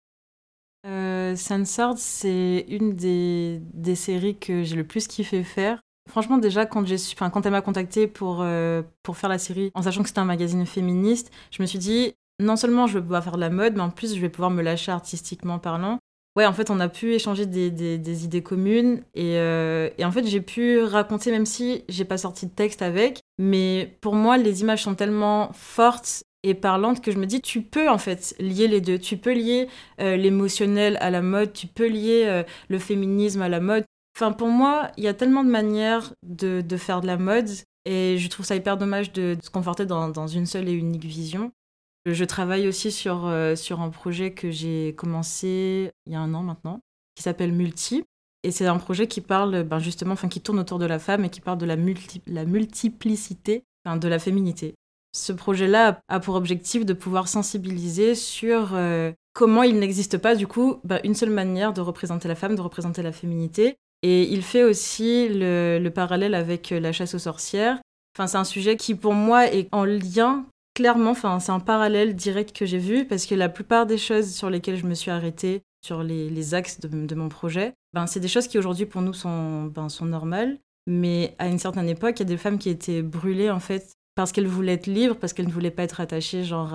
Euh, 0.85 1.35
c'est 1.35 2.65
une 2.67 2.93
des, 2.93 3.61
des, 3.73 3.95
séries 3.95 4.37
que 4.37 4.63
j'ai 4.63 4.75
le 4.75 4.83
plus 4.83 5.07
kiffé 5.07 5.43
faire. 5.43 5.79
Franchement, 6.09 6.37
déjà, 6.37 6.65
quand, 6.65 6.85
j'ai, 6.85 6.97
enfin, 7.13 7.29
quand 7.29 7.45
elle 7.45 7.53
m'a 7.53 7.61
contacté 7.61 8.07
pour, 8.07 8.41
euh, 8.41 8.81
pour 9.03 9.15
faire 9.15 9.29
la 9.29 9.37
série, 9.37 9.71
en 9.73 9.81
sachant 9.81 10.01
que 10.01 10.09
c'était 10.09 10.19
un 10.19 10.25
magazine 10.25 10.65
féministe, 10.65 11.31
je 11.51 11.61
me 11.61 11.67
suis 11.67 11.79
dit, 11.79 12.13
non 12.39 12.57
seulement 12.57 12.87
je 12.87 12.95
vais 12.95 13.01
pouvoir 13.01 13.23
faire 13.23 13.35
de 13.35 13.39
la 13.39 13.49
mode, 13.49 13.75
mais 13.75 13.81
en 13.81 13.89
plus, 13.89 14.13
je 14.13 14.19
vais 14.19 14.29
pouvoir 14.29 14.51
me 14.51 14.61
lâcher 14.61 14.91
artistiquement 14.91 15.59
parlant. 15.59 15.99
Ouais, 16.35 16.45
en 16.45 16.53
fait, 16.53 16.71
on 16.71 16.79
a 16.79 16.89
pu 16.89 17.13
échanger 17.13 17.45
des, 17.45 17.69
des, 17.69 17.97
des 17.99 18.25
idées 18.25 18.41
communes 18.41 19.03
et, 19.13 19.37
euh, 19.37 19.89
et, 19.97 20.03
en 20.03 20.11
fait, 20.11 20.25
j'ai 20.25 20.41
pu 20.41 20.81
raconter, 20.81 21.31
même 21.31 21.45
si 21.45 21.83
j'ai 21.87 22.05
pas 22.05 22.17
sorti 22.17 22.47
de 22.47 22.51
texte 22.51 22.81
avec, 22.81 23.21
mais 23.37 23.97
pour 24.01 24.15
moi, 24.15 24.37
les 24.37 24.61
images 24.61 24.83
sont 24.83 24.95
tellement 24.95 25.51
fortes 25.53 26.23
et 26.43 26.53
parlante 26.53 27.01
que 27.01 27.11
je 27.11 27.17
me 27.17 27.25
dis 27.25 27.41
tu 27.41 27.61
peux 27.61 27.89
en 27.89 27.97
fait 27.97 28.35
lier 28.39 28.67
les 28.67 28.81
deux. 28.81 28.99
Tu 28.99 29.17
peux 29.17 29.33
lier 29.33 29.67
euh, 29.99 30.17
l'émotionnel 30.17 30.97
à 31.01 31.09
la 31.09 31.21
mode 31.21 31.53
tu 31.53 31.67
peux 31.67 31.87
lier 31.87 32.23
euh, 32.25 32.43
le 32.67 32.79
féminisme 32.79 33.41
à 33.41 33.49
la 33.49 33.59
mode. 33.59 33.85
Enfin 34.15 34.31
pour 34.31 34.49
moi 34.49 34.91
il 34.97 35.03
y 35.03 35.07
a 35.07 35.13
tellement 35.13 35.43
de 35.43 35.49
manières 35.49 36.13
de, 36.23 36.61
de, 36.61 36.77
faire 36.77 37.01
de 37.01 37.07
la 37.07 37.17
mode 37.17 37.49
et 37.85 38.17
je 38.17 38.27
trouve 38.27 38.45
ça 38.45 38.55
hyper 38.55 38.77
dommage 38.77 39.11
de, 39.13 39.37
se 39.41 39.49
conforter 39.49 39.85
dans, 39.85 40.09
dans, 40.09 40.27
une 40.27 40.45
seule 40.45 40.69
et 40.69 40.73
unique 40.73 41.05
vision. 41.05 41.51
Je 42.05 42.25
travaille 42.25 42.67
aussi 42.67 42.91
sur, 42.91 43.25
euh, 43.27 43.55
sur 43.55 43.81
un 43.81 43.89
projet 43.89 44.33
que 44.33 44.51
j'ai 44.51 44.93
commencé 44.95 45.91
il 46.05 46.13
y 46.13 46.15
a 46.15 46.19
un 46.19 46.33
an 46.33 46.43
maintenant 46.43 46.81
qui 47.15 47.23
s'appelle 47.23 47.53
Multi. 47.53 48.03
Et 48.45 48.51
c'est 48.51 48.65
un 48.65 48.77
projet 48.77 49.07
qui 49.07 49.21
parle 49.21 49.63
ben 49.63 49.79
justement 49.79 50.13
enfin 50.13 50.27
qui 50.27 50.41
tourne 50.41 50.59
autour 50.59 50.77
de 50.77 50.85
la 50.85 50.99
femme 50.99 51.23
et 51.23 51.29
qui 51.29 51.39
parle 51.39 51.57
de 51.57 51.65
la, 51.65 51.77
multi 51.77 52.21
la 52.27 52.43
multiplicité 52.43 53.63
de 53.85 54.07
la 54.09 54.19
féminité 54.19 54.75
ce 55.13 55.31
projet-là 55.31 55.99
a 56.07 56.19
pour 56.19 56.35
objectif 56.35 56.85
de 56.85 56.93
pouvoir 56.93 57.27
sensibiliser 57.27 58.15
sur 58.15 58.71
euh, 58.73 59.11
comment 59.33 59.63
il 59.63 59.79
n'existe 59.79 60.17
pas 60.17 60.35
du 60.35 60.47
coup 60.47 60.79
bah, 60.83 60.99
une 61.03 61.15
seule 61.15 61.29
manière 61.29 61.73
de 61.73 61.81
représenter 61.81 62.27
la 62.27 62.35
femme, 62.35 62.55
de 62.55 62.61
représenter 62.61 63.01
la 63.01 63.11
féminité. 63.11 63.75
Et 64.01 64.23
il 64.23 64.43
fait 64.43 64.63
aussi 64.63 65.29
le, 65.29 65.89
parallèle 65.89 66.35
avec 66.35 66.71
la 66.71 66.91
chasse 66.91 67.13
aux 67.13 67.19
sorcières. 67.19 67.79
Enfin, 68.15 68.27
c'est 68.27 68.37
un 68.37 68.43
sujet 68.43 68.75
qui 68.75 68.95
pour 68.95 69.13
moi 69.13 69.47
est 69.47 69.69
en 69.71 69.85
lien 69.85 70.45
clairement. 70.75 71.11
Enfin, 71.11 71.39
c'est 71.39 71.51
un 71.51 71.61
parallèle 71.61 72.15
direct 72.15 72.55
que 72.55 72.65
j'ai 72.65 72.79
vu 72.79 73.05
parce 73.05 73.25
que 73.25 73.35
la 73.35 73.49
plupart 73.49 73.85
des 73.85 73.97
choses 73.97 74.33
sur 74.33 74.49
lesquelles 74.49 74.77
je 74.77 74.85
me 74.85 74.93
suis 74.93 75.09
arrêtée 75.09 75.61
sur 75.85 76.03
les, 76.03 76.53
axes 76.53 76.79
de, 76.81 77.15
mon 77.15 77.29
projet, 77.29 77.73
ben, 77.93 78.07
c'est 78.07 78.19
des 78.19 78.27
choses 78.27 78.47
qui 78.47 78.57
aujourd'hui 78.57 78.85
pour 78.85 79.01
nous 79.01 79.13
sont, 79.13 79.65
ben, 79.65 79.89
sont 79.89 80.05
normales. 80.05 80.57
Mais 80.85 81.35
à 81.39 81.47
une 81.47 81.59
certaine 81.59 81.87
époque, 81.87 82.15
il 82.17 82.23
y 82.23 82.25
a 82.25 82.29
des 82.29 82.37
femmes 82.37 82.57
qui 82.57 82.69
étaient 82.69 83.01
brûlées 83.01 83.49
en 83.49 83.59
fait 83.59 83.93
parce 84.15 84.31
qu'elles 84.31 84.47
voulaient 84.47 84.73
être 84.73 84.87
libres, 84.87 85.15
parce 85.15 85.33
qu'elles 85.33 85.47
ne 85.47 85.51
voulaient 85.51 85.71
pas 85.71 85.83
être 85.83 86.01
attachées 86.01 86.43
genre 86.43 86.73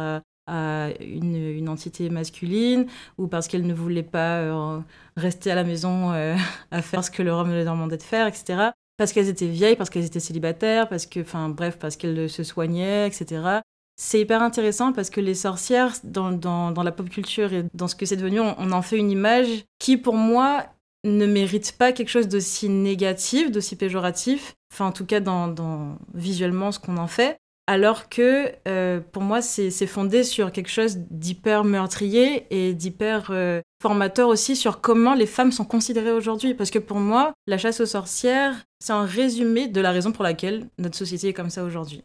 à, 0.49 0.91
une, 1.01 1.69
entité 1.69 2.09
masculine 2.09 2.87
ou 3.19 3.27
parce 3.27 3.49
qu'elles 3.49 3.67
ne 3.67 3.75
voulaient 3.75 4.03
pas 4.03 4.39
euh, 4.39 4.81
rester 5.17 5.51
à 5.51 5.55
la 5.55 5.65
maison 5.65 6.13
euh, 6.13 6.37
à 6.71 6.83
faire 6.83 7.05
ce 7.05 7.11
que 7.11 7.23
leur 7.23 7.39
homme 7.39 7.53
leur 7.53 7.65
demandait 7.65 7.99
de 7.99 8.03
faire, 8.03 8.27
etc. 8.27 8.71
Parce 8.97 9.13
qu'elles 9.13 9.29
étaient 9.29 9.47
vieilles, 9.47 9.77
parce 9.77 9.91
qu'elles 9.91 10.07
étaient 10.07 10.21
célibataires, 10.21 10.89
parce 10.89 11.07
que, 11.07 11.21
enfin 11.21 11.49
bref, 11.49 11.79
parce 11.79 11.97
qu'elles 11.97 12.29
se 12.29 12.43
soignaient, 12.43 13.07
etc. 13.07 13.61
C'est 13.97 14.21
hyper 14.21 14.43
intéressant 14.43 14.93
parce 14.93 15.11
que 15.11 15.21
les 15.21 15.35
sorcières, 15.35 15.93
dans, 16.05 16.33
dans, 16.33 16.83
la 16.83 16.93
pop 16.93 17.09
culture 17.09 17.53
et 17.53 17.65
dans 17.75 17.89
ce 17.89 17.95
que 17.95 18.07
c'est 18.07 18.17
devenu, 18.17 18.41
on, 18.41 18.73
en 18.73 18.83
fait 18.83 18.97
une 18.97 19.11
image 19.11 19.65
qui, 19.79 19.97
pour 19.97 20.15
moi, 20.15 20.67
ne 21.05 21.27
mérite 21.27 21.77
pas 21.79 21.93
quelque 21.93 22.09
chose 22.09 22.29
d'aussi 22.29 22.69
négatif, 22.69 23.51
d'aussi 23.51 23.77
péjoratif, 23.77 24.55
enfin 24.73 24.87
en 24.87 24.93
tout 24.93 25.07
cas 25.07 25.21
dans, 25.21 25.99
visuellement 26.15 26.73
ce 26.73 26.79
qu'on 26.79 26.97
en 26.97 27.07
fait, 27.07 27.39
alors 27.67 28.09
que 28.09 28.53
euh, 28.67 29.01
pour 29.01 29.23
moi 29.23 29.43
c'est 29.43 29.87
fondé 29.87 30.25
sur 30.25 30.53
quelque 30.53 30.71
chose 30.71 30.99
d'hyper 31.11 31.65
meurtrier 31.65 32.47
et 32.51 32.75
d'hyper 32.75 33.29
euh, 33.31 33.61
formateur 33.83 34.29
aussi 34.29 34.57
sur 34.57 34.81
comment 34.81 35.15
les 35.15 35.27
femmes 35.27 35.53
sont 35.53 35.65
considérées 35.65 36.13
aujourd'hui. 36.13 36.55
Parce 36.55 36.71
que 36.71 36.79
pour 36.79 36.99
moi, 36.99 37.35
la 37.47 37.59
chasse 37.59 37.81
aux 37.81 37.87
sorcières, 37.87 38.65
c'est 38.81 38.93
un 38.93 39.05
résumé 39.05 39.69
de 39.69 39.81
la 39.81 39.93
raison 39.93 40.13
pour 40.13 40.25
laquelle 40.25 40.67
notre 40.79 40.97
société 40.97 41.29
est 41.29 41.33
comme 41.35 41.51
ça 41.51 41.65
aujourd'hui. 41.65 42.03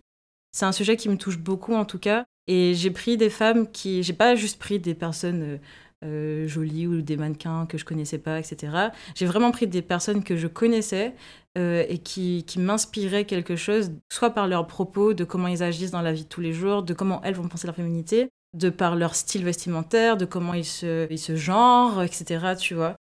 C'est 0.52 0.66
un 0.66 0.72
sujet 0.72 0.98
qui 0.98 1.10
me 1.10 1.18
touche 1.18 1.38
beaucoup 1.38 1.74
en 1.74 1.86
tout 1.86 2.00
cas. 2.00 2.26
Et 2.48 2.74
j'ai 2.76 2.92
pris 2.92 3.18
des 3.18 3.30
femmes 3.30 3.72
qui. 3.72 4.04
J'ai 4.04 4.14
pas 4.14 4.36
juste 4.36 4.60
pris 4.60 4.80
des 4.80 4.94
personnes 4.94 5.60
euh, 6.04 6.44
euh, 6.44 6.48
jolies 6.48 6.88
ou 6.88 7.02
des 7.02 7.18
mannequins 7.18 7.66
que 7.66 7.78
je 7.78 7.86
connaissais 7.86 8.18
pas, 8.18 8.40
etc. 8.40 8.90
J'ai 9.16 9.26
vraiment 9.26 9.52
pris 9.52 9.68
des 9.68 9.82
personnes 9.82 10.24
que 10.24 10.36
je 10.36 10.48
connaissais 10.48 11.14
euh, 11.58 11.86
et 11.88 11.98
qui, 12.00 12.44
qui 12.46 12.60
m'inspiraient 12.60 13.26
quelque 13.26 13.56
chose, 13.56 13.92
soit 14.12 14.32
par 14.32 14.48
leurs 14.48 14.68
propos, 14.68 15.14
de 15.14 15.24
comment 15.24 15.48
ils 15.48 15.64
agissent 15.64 15.92
dans 15.92 16.02
la 16.02 16.14
vie 16.14 16.24
de 16.24 16.30
tous 16.30 16.42
les 16.42 16.54
jours, 16.54 16.84
de 16.84 16.94
comment 16.94 17.22
elles 17.24 17.36
vont 17.36 17.48
penser 17.48 17.68
leur 17.68 17.76
féminité, 17.76 18.30
de 18.54 18.70
par 18.70 18.96
leur 18.96 19.16
style 19.16 19.44
vestimentaire, 19.44 20.18
de 20.18 20.26
comment 20.26 20.54
ils 20.54 20.66
se, 20.66 21.08
ils 21.12 21.20
se 21.20 21.36
genrent, 21.36 22.04
etc. 22.04 22.56
Tu 22.60 22.74
vois. 22.74 22.96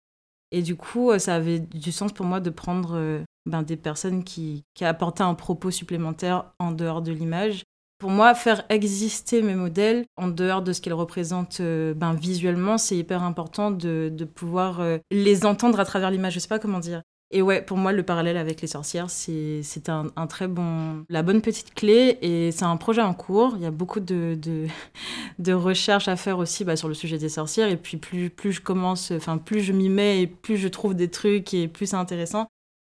Et 0.53 0.63
du 0.63 0.77
coup, 0.77 1.17
ça 1.19 1.37
avait 1.37 1.61
du 1.61 1.93
sens 1.93 2.13
pour 2.13 2.27
moi 2.27 2.41
de 2.41 2.51
prendre 2.51 3.23
ben, 3.47 3.63
des 3.63 3.77
personnes 3.77 4.25
qui, 4.25 4.65
qui 4.75 4.85
apportaient 4.85 5.23
un 5.23 5.35
propos 5.35 5.71
supplémentaire 5.71 6.53
en 6.59 6.73
dehors 6.73 7.03
de 7.03 7.13
l'image. 7.13 7.63
Pour 8.01 8.11
moi, 8.11 8.35
faire 8.35 8.65
exister 8.71 9.43
mes 9.43 9.55
modèles 9.55 10.07
en 10.17 10.29
dehors 10.29 10.63
de 10.63 10.73
ce 10.73 10.81
qu'ils 10.81 10.95
représentent 10.95 11.61
euh, 11.61 11.93
ben, 11.95 12.15
visuellement, 12.15 12.79
c'est 12.79 12.97
hyper 12.97 13.23
important 13.23 13.71
de, 13.71 14.11
de 14.13 14.25
pouvoir 14.25 14.81
euh, 14.81 14.99
les 15.11 15.45
entendre 15.45 15.79
à 15.79 15.85
travers 15.85 16.11
l'image. 16.11 16.33
Je 16.33 16.39
sais 16.39 16.49
pas 16.49 16.59
comment 16.59 16.81
dire. 16.81 17.03
Et 17.31 17.43
ouais, 17.43 17.63
pour 17.63 17.77
moi, 17.77 17.93
le 17.93 18.03
parallèle 18.03 18.39
avec 18.39 18.63
les 18.63 18.67
sorcières, 18.67 19.09
c'est 19.11 19.63
un, 19.89 20.07
un, 20.17 20.27
très 20.27 20.49
bon, 20.49 21.05
la 21.09 21.23
bonne 21.23 21.43
petite 21.43 21.75
clé. 21.75 22.19
Et 22.23 22.51
c'est 22.51 22.65
un 22.65 22.77
projet 22.79 23.03
en 23.03 23.15
cours. 23.15 23.53
Il 23.57 23.63
y 23.63 23.67
a 23.67 23.71
beaucoup 23.71 24.01
de, 24.01 24.35
de, 24.35 24.67
de 25.39 25.53
recherches 25.53 26.09
à 26.09 26.17
faire 26.17 26.39
aussi 26.39 26.65
bah, 26.65 26.77
sur 26.77 26.89
le 26.89 26.95
sujet 26.95 27.19
des 27.19 27.29
sorcières. 27.29 27.69
Et 27.69 27.77
puis 27.77 27.99
plus, 27.99 28.31
plus 28.31 28.53
je 28.53 28.63
commence, 28.63 29.11
enfin 29.13 29.37
plus 29.37 29.61
je 29.61 29.73
m'y 29.73 29.91
mets 29.91 30.23
et 30.23 30.27
plus 30.27 30.57
je 30.57 30.69
trouve 30.69 30.95
des 30.95 31.11
trucs 31.11 31.55
et 31.55 31.69
plus 31.69 31.87
c'est 31.87 31.97
intéressant 31.97 32.49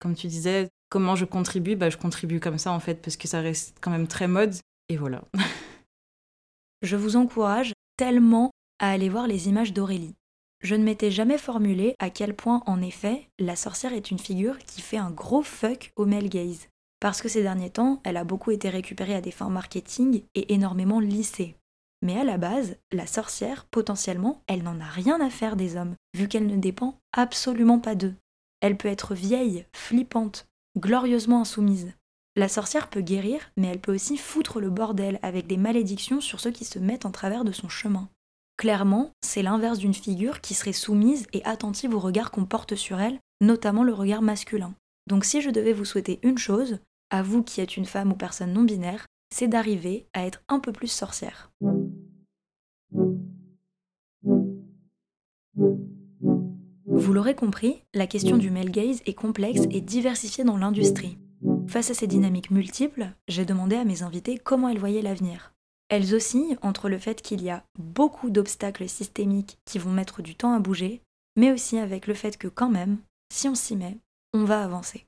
comme 0.02 0.16
tu 0.16 0.26
disais, 0.26 0.68
comment 0.90 1.14
je 1.14 1.24
contribue 1.24 1.76
bah, 1.76 1.88
Je 1.88 1.96
contribue 1.96 2.40
comme 2.40 2.58
ça 2.58 2.72
en 2.72 2.80
fait, 2.80 2.96
parce 2.96 3.16
que 3.16 3.28
ça 3.28 3.40
reste 3.40 3.76
quand 3.80 3.92
même 3.92 4.08
très 4.08 4.26
mode. 4.26 4.54
Et 4.88 4.96
voilà. 4.96 5.24
je 6.82 6.96
vous 6.96 7.16
encourage 7.16 7.72
tellement 7.96 8.50
à 8.78 8.90
aller 8.90 9.08
voir 9.08 9.26
les 9.26 9.48
images 9.48 9.72
d'Aurélie. 9.72 10.14
Je 10.62 10.74
ne 10.76 10.84
m'étais 10.84 11.10
jamais 11.10 11.38
formulé 11.38 11.96
à 11.98 12.10
quel 12.10 12.34
point, 12.34 12.62
en 12.66 12.80
effet, 12.82 13.28
la 13.38 13.56
sorcière 13.56 13.92
est 13.92 14.10
une 14.10 14.18
figure 14.18 14.58
qui 14.58 14.80
fait 14.80 14.96
un 14.96 15.10
gros 15.10 15.42
fuck 15.42 15.92
au 15.96 16.06
male 16.06 16.28
gaze. 16.28 16.68
Parce 17.00 17.20
que 17.20 17.28
ces 17.28 17.42
derniers 17.42 17.70
temps, 17.70 18.00
elle 18.04 18.16
a 18.16 18.22
beaucoup 18.22 18.52
été 18.52 18.68
récupérée 18.68 19.16
à 19.16 19.20
des 19.20 19.32
fins 19.32 19.50
marketing 19.50 20.22
et 20.36 20.54
énormément 20.54 21.00
lissée. 21.00 21.56
Mais 22.00 22.16
à 22.16 22.22
la 22.22 22.38
base, 22.38 22.76
la 22.92 23.06
sorcière, 23.06 23.64
potentiellement, 23.66 24.42
elle 24.46 24.62
n'en 24.62 24.80
a 24.80 24.84
rien 24.84 25.20
à 25.20 25.30
faire 25.30 25.56
des 25.56 25.76
hommes, 25.76 25.96
vu 26.14 26.28
qu'elle 26.28 26.46
ne 26.46 26.56
dépend 26.56 26.98
absolument 27.12 27.80
pas 27.80 27.96
d'eux. 27.96 28.14
Elle 28.60 28.76
peut 28.76 28.88
être 28.88 29.14
vieille, 29.14 29.66
flippante, 29.74 30.46
glorieusement 30.78 31.40
insoumise. 31.40 31.92
La 32.34 32.48
sorcière 32.48 32.88
peut 32.88 33.02
guérir, 33.02 33.40
mais 33.58 33.66
elle 33.66 33.80
peut 33.80 33.94
aussi 33.94 34.16
foutre 34.16 34.58
le 34.58 34.70
bordel 34.70 35.18
avec 35.20 35.46
des 35.46 35.58
malédictions 35.58 36.22
sur 36.22 36.40
ceux 36.40 36.50
qui 36.50 36.64
se 36.64 36.78
mettent 36.78 37.04
en 37.04 37.10
travers 37.10 37.44
de 37.44 37.52
son 37.52 37.68
chemin. 37.68 38.08
Clairement, 38.56 39.12
c'est 39.22 39.42
l'inverse 39.42 39.78
d'une 39.78 39.92
figure 39.92 40.40
qui 40.40 40.54
serait 40.54 40.72
soumise 40.72 41.26
et 41.34 41.44
attentive 41.44 41.94
au 41.94 41.98
regard 41.98 42.30
qu'on 42.30 42.46
porte 42.46 42.74
sur 42.74 43.00
elle, 43.00 43.18
notamment 43.42 43.84
le 43.84 43.92
regard 43.92 44.22
masculin. 44.22 44.74
Donc 45.08 45.26
si 45.26 45.42
je 45.42 45.50
devais 45.50 45.74
vous 45.74 45.84
souhaiter 45.84 46.20
une 46.22 46.38
chose, 46.38 46.78
à 47.10 47.22
vous 47.22 47.42
qui 47.42 47.60
êtes 47.60 47.76
une 47.76 47.84
femme 47.84 48.12
ou 48.12 48.16
personne 48.16 48.54
non 48.54 48.62
binaire, 48.62 49.06
c'est 49.30 49.48
d'arriver 49.48 50.06
à 50.14 50.24
être 50.24 50.42
un 50.48 50.58
peu 50.58 50.72
plus 50.72 50.88
sorcière. 50.88 51.50
Vous 56.86 57.12
l'aurez 57.12 57.34
compris, 57.34 57.82
la 57.92 58.06
question 58.06 58.38
du 58.38 58.50
male 58.50 58.70
gaze 58.70 59.02
est 59.04 59.14
complexe 59.14 59.62
et 59.70 59.82
diversifiée 59.82 60.44
dans 60.44 60.56
l'industrie. 60.56 61.18
Face 61.68 61.90
à 61.90 61.94
ces 61.94 62.06
dynamiques 62.06 62.50
multiples, 62.50 63.08
j'ai 63.28 63.44
demandé 63.44 63.76
à 63.76 63.84
mes 63.84 64.02
invités 64.02 64.38
comment 64.38 64.68
elles 64.68 64.78
voyaient 64.78 65.02
l'avenir. 65.02 65.52
Elles 65.88 66.14
oscillent 66.14 66.58
entre 66.62 66.88
le 66.88 66.98
fait 66.98 67.22
qu'il 67.22 67.42
y 67.42 67.50
a 67.50 67.64
beaucoup 67.78 68.30
d'obstacles 68.30 68.88
systémiques 68.88 69.58
qui 69.64 69.78
vont 69.78 69.90
mettre 69.90 70.22
du 70.22 70.34
temps 70.34 70.54
à 70.54 70.58
bouger, 70.58 71.02
mais 71.36 71.52
aussi 71.52 71.78
avec 71.78 72.06
le 72.06 72.14
fait 72.14 72.36
que 72.36 72.48
quand 72.48 72.70
même, 72.70 72.98
si 73.32 73.48
on 73.48 73.54
s'y 73.54 73.76
met, 73.76 73.98
on 74.34 74.44
va 74.44 74.62
avancer. 74.62 75.06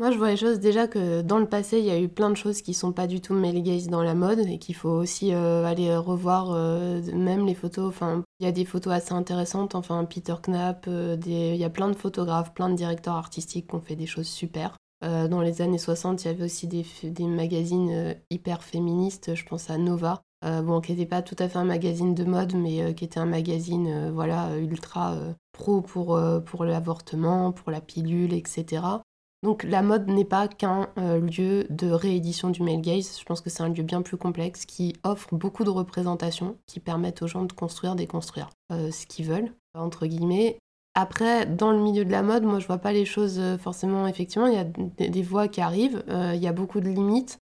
Moi, 0.00 0.10
je 0.12 0.16
vois 0.16 0.30
les 0.30 0.36
choses 0.38 0.60
déjà 0.60 0.88
que 0.88 1.20
dans 1.20 1.38
le 1.38 1.46
passé, 1.46 1.78
il 1.78 1.84
y 1.84 1.90
a 1.90 2.00
eu 2.00 2.08
plein 2.08 2.30
de 2.30 2.34
choses 2.34 2.62
qui 2.62 2.72
sont 2.72 2.90
pas 2.90 3.06
du 3.06 3.20
tout 3.20 3.34
male 3.34 3.62
dans 3.90 4.02
la 4.02 4.14
mode 4.14 4.38
et 4.38 4.58
qu'il 4.58 4.74
faut 4.74 4.88
aussi 4.88 5.34
euh, 5.34 5.62
aller 5.66 5.94
revoir 5.94 6.52
euh, 6.52 7.02
même 7.12 7.44
les 7.44 7.54
photos. 7.54 7.92
Il 8.38 8.46
y 8.46 8.48
a 8.48 8.52
des 8.52 8.64
photos 8.64 8.94
assez 8.94 9.12
intéressantes. 9.12 9.74
Enfin, 9.74 10.02
Peter 10.06 10.36
Knapp, 10.42 10.86
euh, 10.88 11.18
il 11.26 11.56
y 11.56 11.64
a 11.64 11.68
plein 11.68 11.90
de 11.90 11.96
photographes, 11.96 12.54
plein 12.54 12.70
de 12.70 12.76
directeurs 12.76 13.16
artistiques 13.16 13.68
qui 13.68 13.74
ont 13.74 13.82
fait 13.82 13.94
des 13.94 14.06
choses 14.06 14.26
super. 14.26 14.74
Dans 15.02 15.40
les 15.40 15.62
années 15.62 15.78
60, 15.78 16.24
il 16.24 16.28
y 16.28 16.30
avait 16.30 16.44
aussi 16.44 16.66
des, 16.66 16.84
magazines 17.26 18.16
hyper 18.30 18.62
féministes. 18.62 19.34
Je 19.34 19.44
pense 19.44 19.70
à 19.70 19.78
Nova, 19.78 20.22
bon, 20.42 20.80
qui 20.80 20.92
n'était 20.92 21.06
pas 21.06 21.22
tout 21.22 21.36
à 21.38 21.48
fait 21.48 21.58
un 21.58 21.64
magazine 21.64 22.14
de 22.14 22.24
mode, 22.24 22.54
mais 22.54 22.94
qui 22.94 23.04
était 23.04 23.20
un 23.20 23.26
magazine 23.26 24.10
voilà, 24.10 24.56
ultra 24.58 25.16
pro 25.52 25.80
pour, 25.80 26.20
pour 26.44 26.64
l'avortement, 26.64 27.52
pour 27.52 27.70
la 27.70 27.80
pilule, 27.80 28.34
etc. 28.34 29.00
Donc 29.42 29.62
la 29.64 29.82
mode 29.82 30.08
n'est 30.08 30.26
pas 30.26 30.48
qu'un 30.48 30.90
euh, 30.98 31.18
lieu 31.18 31.66
de 31.70 31.90
réédition 31.90 32.50
du 32.50 32.62
male 32.62 32.82
gaze, 32.82 33.18
je 33.18 33.24
pense 33.24 33.40
que 33.40 33.48
c'est 33.48 33.62
un 33.62 33.70
lieu 33.70 33.82
bien 33.82 34.02
plus 34.02 34.18
complexe 34.18 34.66
qui 34.66 34.94
offre 35.02 35.34
beaucoup 35.34 35.64
de 35.64 35.70
représentations 35.70 36.58
qui 36.66 36.78
permettent 36.78 37.22
aux 37.22 37.26
gens 37.26 37.44
de 37.44 37.52
construire, 37.52 37.94
déconstruire 37.94 38.50
euh, 38.70 38.90
ce 38.90 39.06
qu'ils 39.06 39.24
veulent, 39.24 39.54
entre 39.74 40.06
guillemets. 40.06 40.58
Après, 40.94 41.46
dans 41.46 41.72
le 41.72 41.78
milieu 41.78 42.04
de 42.04 42.10
la 42.10 42.22
mode, 42.22 42.42
moi 42.42 42.58
je 42.58 42.66
vois 42.66 42.78
pas 42.78 42.92
les 42.92 43.04
choses 43.04 43.38
euh, 43.38 43.56
forcément, 43.58 44.06
effectivement, 44.06 44.48
il 44.48 44.54
y 44.54 44.58
a 44.58 45.08
des 45.08 45.22
voix 45.22 45.48
qui 45.48 45.60
arrivent, 45.60 46.02
il 46.08 46.40
y 46.40 46.48
a 46.48 46.52
beaucoup 46.52 46.80
de 46.80 46.88
limites. 46.88 47.38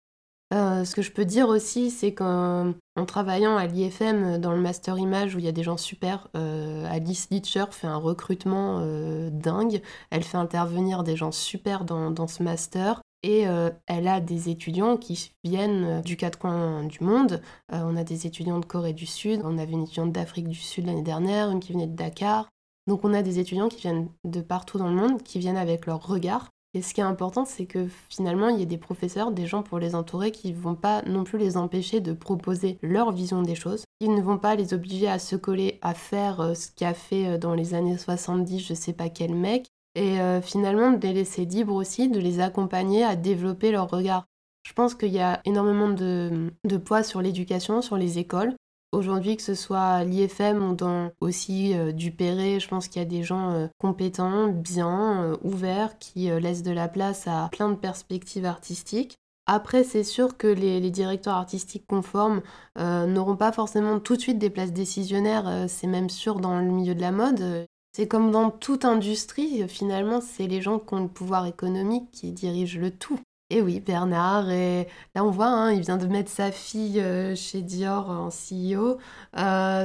Euh, 0.53 0.85
ce 0.85 0.95
que 0.95 1.01
je 1.01 1.11
peux 1.11 1.25
dire 1.25 1.49
aussi, 1.49 1.89
c'est 1.89 2.13
qu'en 2.13 2.75
travaillant 3.07 3.57
à 3.57 3.65
l'IFM 3.65 4.37
dans 4.37 4.51
le 4.51 4.61
master 4.61 4.99
image 4.99 5.35
où 5.35 5.39
il 5.39 5.45
y 5.45 5.47
a 5.47 5.53
des 5.53 5.63
gens 5.63 5.77
super, 5.77 6.27
euh, 6.35 6.85
Alice 6.91 7.29
Litcher 7.31 7.65
fait 7.71 7.87
un 7.87 7.97
recrutement 7.97 8.77
euh, 8.81 9.31
dingue. 9.31 9.81
Elle 10.11 10.23
fait 10.23 10.37
intervenir 10.37 11.03
des 11.03 11.15
gens 11.15 11.31
super 11.31 11.85
dans, 11.85 12.27
ce 12.27 12.43
master. 12.43 13.01
Et 13.25 13.45
elle 13.87 14.09
a 14.09 14.19
des 14.19 14.49
étudiants 14.49 14.97
qui 14.97 15.31
viennent 15.45 16.01
du 16.01 16.17
quatre 16.17 16.37
coins 16.37 16.83
du 16.83 17.01
monde. 17.01 17.41
on 17.71 17.95
a 17.95 18.03
des 18.03 18.27
étudiants 18.27 18.59
de 18.59 18.65
Corée 18.65 18.91
du 18.91 19.05
Sud, 19.05 19.39
on 19.45 19.57
avait 19.57 19.71
une 19.71 19.83
étudiante 19.83 20.11
d'Afrique 20.11 20.49
du 20.49 20.59
Sud 20.59 20.87
l'année 20.87 21.03
dernière, 21.03 21.49
une 21.49 21.61
qui 21.61 21.71
venait 21.71 21.87
de 21.87 21.95
Dakar. 21.95 22.49
Donc 22.87 23.05
on 23.05 23.13
a 23.13 23.21
des 23.21 23.39
étudiants 23.39 23.69
qui 23.69 23.81
viennent 23.81 24.09
de 24.23 24.41
partout 24.41 24.77
dans 24.77 24.89
le 24.89 24.95
monde, 24.95 25.23
qui 25.23 25.39
viennent 25.39 25.57
avec 25.57 25.85
leur 25.85 26.05
regard 26.05 26.49
et 26.75 26.81
ce 26.81 26.93
qui 26.93 27.01
est 27.01 27.03
important, 27.03 27.45
c'est 27.45 27.67
que 27.67 27.87
finalement, 28.09 28.49
il 28.49 28.59
y 28.59 28.63
a 28.63 28.65
des 28.65 28.79
professeurs, 28.79 29.31
des 29.31 29.45
gens 29.45 29.61
pour 29.61 29.77
les 29.77 29.93
entourer 29.93 30.31
qui 30.31 30.51
ne 30.51 30.57
vont 30.57 30.73
pas 30.73 31.03
non 31.03 31.23
plus 31.23 31.37
les 31.37 31.55
empêcher 31.55 31.99
de 31.99 32.13
proposer 32.13 32.79
leur 32.81 33.11
vision 33.11 33.43
des 33.43 33.53
choses. 33.53 33.83
Ils 33.99 34.13
ne 34.15 34.21
vont 34.21 34.39
pas 34.39 34.55
les 34.55 34.73
obliger 34.73 35.07
à 35.07 35.19
se 35.19 35.35
coller, 35.35 35.77
à 35.83 35.93
faire 35.93 36.41
euh, 36.41 36.53
ce 36.55 36.69
qu'a 36.71 36.95
fait 36.95 37.27
euh, 37.27 37.37
dans 37.37 37.53
les 37.53 37.75
années 37.75 37.97
70, 37.97 38.59
je 38.59 38.73
sais 38.73 38.93
pas 38.93 39.09
quel 39.09 39.35
mec. 39.35 39.67
Et 39.93 40.19
euh, 40.19 40.41
finalement, 40.41 40.91
de 40.91 41.07
les 41.07 41.13
laisser 41.13 41.45
libres 41.45 41.75
aussi, 41.75 42.09
de 42.09 42.19
les 42.19 42.39
accompagner 42.39 43.03
à 43.03 43.15
développer 43.15 43.71
leur 43.71 43.91
regard. 43.91 44.25
Je 44.65 44.73
pense 44.73 44.95
qu'il 44.95 45.13
y 45.13 45.19
a 45.19 45.41
énormément 45.45 45.89
de 45.89 46.77
poids 46.77 47.03
sur 47.03 47.21
l'éducation, 47.21 47.81
sur 47.81 47.97
les 47.97 48.17
écoles. 48.17 48.55
Aujourd'hui, 48.93 49.35
que 49.35 49.43
ce 49.43 49.55
soit 49.55 50.05
l'IFM 50.05 50.71
ou 50.71 50.75
dans 50.75 51.11
aussi 51.19 51.75
euh, 51.75 51.91
du 51.91 52.11
Perret, 52.11 52.61
je 52.61 52.67
pense 52.69 52.87
qu'il 52.87 53.01
y 53.01 53.05
a 53.05 53.07
des 53.07 53.23
gens 53.23 53.51
euh, 53.51 53.67
compétents, 53.77 54.47
bien, 54.47 55.23
euh, 55.23 55.37
ouverts, 55.43 55.97
qui 55.97 56.29
laissent 56.29 56.63
de 56.63 56.71
la 56.71 56.87
place 56.87 57.27
à 57.27 57.49
plein 57.51 57.69
de 57.69 57.75
perspectives 57.75 58.45
artistiques. 58.45 59.17
Après, 59.45 59.83
c'est 59.83 60.05
sûr 60.05 60.37
que 60.37 60.47
les, 60.47 60.89
directeurs 60.89 61.33
artistiques 61.33 61.85
conformes 61.85 62.41
euh, 62.77 63.05
n'auront 63.07 63.35
pas 63.35 63.51
forcément 63.51 63.99
tout 63.99 64.15
de 64.15 64.21
suite 64.21 64.39
des 64.39 64.49
places 64.49 64.71
décisionnaires, 64.71 65.47
euh, 65.47 65.65
c'est 65.67 65.87
même 65.87 66.09
sûr 66.09 66.39
dans 66.39 66.59
le 66.59 66.65
milieu 66.65 66.95
de 66.95 67.01
la 67.01 67.11
mode. 67.11 67.67
C'est 67.91 68.07
comme 68.07 68.31
dans 68.31 68.49
toute 68.49 68.85
industrie, 68.85 69.67
finalement, 69.67 70.21
c'est 70.21 70.47
les 70.47 70.61
gens 70.61 70.79
qui 70.79 70.93
ont 70.93 71.03
le 71.03 71.09
pouvoir 71.09 71.45
économique 71.45 72.09
qui 72.11 72.31
dirigent 72.31 72.79
le 72.79 72.89
tout. 72.89 73.19
Et 73.53 73.61
oui, 73.61 73.79
Bernard, 73.79 74.49
et 74.49 74.87
là 75.13 75.23
on 75.23 75.29
voit, 75.29 75.45
hein, 75.47 75.71
il 75.71 75.81
vient 75.81 75.97
de 75.97 76.07
mettre 76.07 76.31
sa 76.31 76.51
fille 76.51 76.99
euh, 76.99 77.35
chez 77.35 77.61
Dior 77.61 78.09
en 78.09 78.29
CEO. 78.29 78.97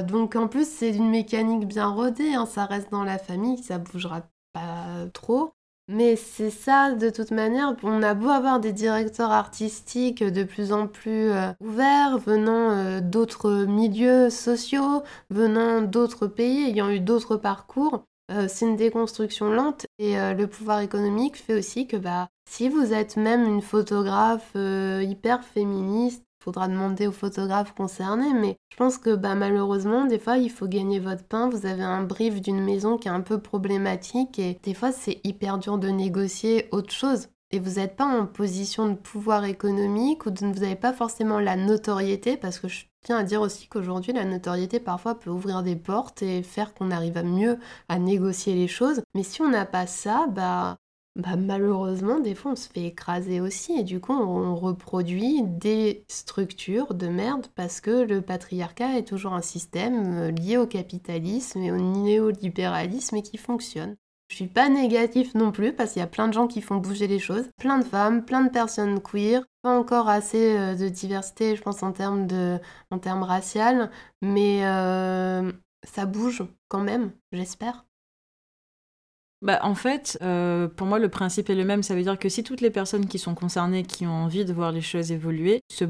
donc 0.07 0.35
en 0.35 0.47
plus, 0.47 0.67
c'est 0.67 0.89
une 0.89 1.09
mécanique 1.09 1.67
bien 1.67 1.87
rodée, 1.87 2.33
hein, 2.33 2.47
ça 2.47 2.65
reste 2.65 2.91
dans 2.91 3.03
la 3.03 3.19
famille, 3.19 3.61
ça 3.61 3.77
bougera 3.77 4.23
pas 4.53 5.05
trop. 5.13 5.53
Mais 5.91 6.15
c'est 6.15 6.51
ça, 6.51 6.93
de 6.93 7.09
toute 7.09 7.31
manière, 7.31 7.75
on 7.81 8.03
a 8.03 8.13
beau 8.13 8.29
avoir 8.29 8.59
des 8.59 8.73
directeurs 8.73 9.31
artistiques 9.31 10.23
de 10.23 10.43
plus 10.43 10.71
en 10.71 10.85
plus 10.85 11.31
euh, 11.31 11.51
ouverts, 11.61 12.19
venant 12.19 12.69
euh, 12.69 13.01
d'autres 13.01 13.65
milieux 13.65 14.29
sociaux, 14.29 15.01
venant 15.31 15.81
d'autres 15.81 16.27
pays, 16.27 16.69
ayant 16.69 16.91
eu 16.91 16.99
d'autres 16.99 17.37
parcours. 17.37 18.03
Euh, 18.31 18.45
c'est 18.47 18.67
une 18.67 18.75
déconstruction 18.75 19.49
lente 19.49 19.87
et 19.97 20.15
le 20.15 20.45
pouvoir 20.45 20.81
économique 20.81 21.37
fait 21.37 21.55
aussi 21.55 21.87
que 21.87 21.97
bah, 21.97 22.29
si 22.49 22.67
vous 22.67 22.93
êtes 22.93 23.15
même 23.15 23.45
une 23.45 23.61
photographe 23.61 24.55
hyper 24.55 25.43
féministe, 25.43 26.23
faudra 26.43 26.67
demander 26.67 27.05
aux 27.05 27.11
photographes 27.11 27.75
concernés, 27.75 28.33
mais 28.33 28.55
je 28.71 28.77
pense 28.77 28.97
que 28.97 29.15
bah, 29.15 29.35
malheureusement, 29.35 30.05
des 30.05 30.19
fois, 30.19 30.37
il 30.37 30.49
faut 30.49 30.67
gagner 30.67 30.99
votre 30.99 31.23
pain. 31.23 31.49
Vous 31.49 31.65
avez 31.65 31.83
un 31.83 32.03
brief 32.03 32.41
d'une 32.41 32.63
maison 32.63 32.97
qui 32.97 33.07
est 33.07 33.11
un 33.11 33.21
peu 33.21 33.39
problématique 33.39 34.39
et 34.39 34.57
des 34.63 34.73
fois, 34.73 34.91
c'est 34.91 35.19
hyper 35.23 35.59
dur 35.59 35.77
de 35.77 35.89
négocier 35.89 36.67
autre 36.71 36.93
chose. 36.93 37.27
Et 37.51 37.59
vous 37.59 37.75
n'êtes 37.75 37.95
pas 37.95 38.05
en 38.05 38.25
position 38.25 38.89
de 38.89 38.95
pouvoir 38.95 39.45
économique 39.45 40.25
ou 40.25 40.31
vous 40.39 40.61
n'avez 40.61 40.75
pas 40.75 40.93
forcément 40.93 41.39
la 41.39 41.55
notoriété, 41.55 42.37
parce 42.37 42.59
que 42.59 42.67
je 42.67 42.85
tiens 43.03 43.17
à 43.17 43.23
dire 43.23 43.41
aussi 43.41 43.67
qu'aujourd'hui, 43.67 44.13
la 44.13 44.25
notoriété 44.25 44.79
parfois 44.79 45.15
peut 45.15 45.29
ouvrir 45.29 45.61
des 45.63 45.75
portes 45.75 46.21
et 46.21 46.43
faire 46.43 46.73
qu'on 46.73 46.91
arrive 46.91 47.17
à 47.17 47.23
mieux 47.23 47.57
à 47.89 47.99
négocier 47.99 48.53
les 48.55 48.67
choses. 48.67 49.01
Mais 49.15 49.23
si 49.23 49.41
on 49.41 49.49
n'a 49.49 49.65
pas 49.65 49.87
ça, 49.87 50.27
bah 50.27 50.77
bah, 51.15 51.35
malheureusement, 51.35 52.19
des 52.19 52.35
fois, 52.35 52.51
on 52.51 52.55
se 52.55 52.69
fait 52.69 52.85
écraser 52.85 53.41
aussi 53.41 53.73
et 53.73 53.83
du 53.83 53.99
coup, 53.99 54.13
on 54.13 54.55
reproduit 54.55 55.41
des 55.43 56.05
structures 56.07 56.93
de 56.93 57.07
merde 57.07 57.47
parce 57.55 57.81
que 57.81 58.03
le 58.03 58.21
patriarcat 58.21 58.97
est 58.97 59.07
toujours 59.07 59.33
un 59.33 59.41
système 59.41 60.13
euh, 60.17 60.31
lié 60.31 60.57
au 60.57 60.67
capitalisme 60.67 61.59
et 61.61 61.71
au 61.71 61.77
néolibéralisme 61.77 63.17
et 63.17 63.23
qui 63.23 63.37
fonctionne. 63.37 63.95
Je 64.29 64.35
suis 64.35 64.47
pas 64.47 64.69
négatif 64.69 65.33
non 65.33 65.51
plus 65.51 65.73
parce 65.73 65.93
qu'il 65.93 66.01
y 66.01 66.03
a 66.03 66.07
plein 66.07 66.27
de 66.27 66.33
gens 66.33 66.47
qui 66.47 66.61
font 66.61 66.77
bouger 66.77 67.07
les 67.07 67.19
choses, 67.19 67.49
plein 67.57 67.79
de 67.79 67.83
femmes, 67.83 68.23
plein 68.23 68.43
de 68.43 68.49
personnes 68.49 69.01
queer, 69.01 69.43
pas 69.63 69.77
encore 69.77 70.07
assez 70.07 70.55
euh, 70.57 70.75
de 70.75 70.87
diversité, 70.87 71.55
je 71.55 71.61
pense 71.63 71.81
en 71.83 71.91
termes 71.91 72.27
de, 72.27 72.59
en 72.91 72.99
termes 72.99 73.23
racial, 73.23 73.89
mais 74.21 74.65
euh, 74.65 75.51
ça 75.83 76.05
bouge 76.05 76.43
quand 76.67 76.81
même, 76.83 77.11
j'espère. 77.31 77.88
Bah, 79.41 79.59
en 79.63 79.75
fait, 79.75 80.17
euh, 80.21 80.67
pour 80.67 80.85
moi, 80.85 80.99
le 80.99 81.09
principe 81.09 81.49
est 81.49 81.55
le 81.55 81.63
même. 81.63 81.83
Ça 81.83 81.95
veut 81.95 82.03
dire 82.03 82.19
que 82.19 82.27
si 82.27 82.43
toutes 82.43 82.61
les 82.61 82.69
personnes 82.69 83.05
qui 83.07 83.19
sont 83.19 83.35
concernées, 83.35 83.83
qui 83.83 84.05
ont 84.05 84.11
envie 84.11 84.43
de 84.43 84.51
voir 84.51 84.71
les 84.71 84.81
choses 84.81 85.11
évoluer, 85.11 85.61
se 85.71 85.85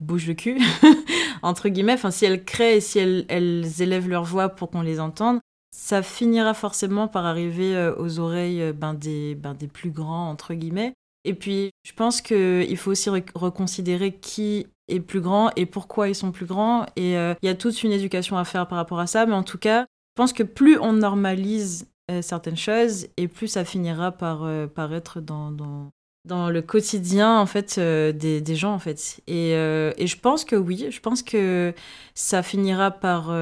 bougent 0.00 0.28
le 0.28 0.34
cul, 0.34 0.60
entre 1.42 1.68
guillemets, 1.68 1.94
enfin, 1.94 2.12
si 2.12 2.24
elles 2.24 2.44
créent 2.44 2.76
et 2.76 2.80
si 2.80 2.98
elles, 3.00 3.66
élèvent 3.80 4.08
leur 4.08 4.24
voix 4.24 4.50
pour 4.50 4.70
qu'on 4.70 4.82
les 4.82 5.00
entende, 5.00 5.40
ça 5.74 6.02
finira 6.02 6.54
forcément 6.54 7.08
par 7.08 7.26
arriver 7.26 7.74
euh, 7.74 7.94
aux 7.98 8.20
oreilles 8.20 8.62
euh, 8.62 8.72
ben, 8.72 8.94
des, 8.94 9.34
ben, 9.34 9.54
des 9.54 9.68
plus 9.68 9.90
grands, 9.90 10.30
entre 10.30 10.54
guillemets. 10.54 10.94
Et 11.24 11.34
puis, 11.34 11.70
je 11.84 11.92
pense 11.94 12.20
qu'il 12.20 12.76
faut 12.76 12.90
aussi 12.90 13.08
reconsidérer 13.10 14.12
qui 14.12 14.66
est 14.88 15.00
plus 15.00 15.20
grand 15.20 15.50
et 15.56 15.66
pourquoi 15.66 16.08
ils 16.08 16.16
sont 16.16 16.32
plus 16.32 16.46
grands. 16.46 16.84
Et 16.96 17.12
il 17.12 17.46
y 17.46 17.48
a 17.48 17.54
toute 17.54 17.84
une 17.84 17.92
éducation 17.92 18.36
à 18.36 18.44
faire 18.44 18.66
par 18.66 18.76
rapport 18.76 18.98
à 18.98 19.06
ça. 19.06 19.24
Mais 19.24 19.34
en 19.34 19.44
tout 19.44 19.56
cas, 19.56 19.82
je 19.82 20.14
pense 20.16 20.32
que 20.32 20.42
plus 20.42 20.80
on 20.80 20.94
normalise 20.94 21.86
certaines 22.20 22.56
choses 22.56 23.06
et 23.16 23.28
plus 23.28 23.48
ça 23.48 23.64
finira 23.64 24.12
par, 24.12 24.44
euh, 24.44 24.66
paraître 24.66 25.20
dans, 25.20 25.50
dans, 25.50 25.90
dans, 26.24 26.50
le 26.50 26.60
quotidien 26.60 27.38
en 27.38 27.46
fait 27.46 27.76
euh, 27.78 28.12
des, 28.12 28.40
des, 28.40 28.56
gens 28.56 28.74
en 28.74 28.78
fait. 28.78 29.20
Et, 29.26 29.52
et, 29.52 30.06
je 30.06 30.18
pense 30.18 30.44
que 30.44 30.56
oui 30.56 30.88
je 30.90 31.00
pense 31.00 31.22
que 31.22 31.72
ça 32.14 32.42
finira 32.42 32.90
par, 32.90 33.32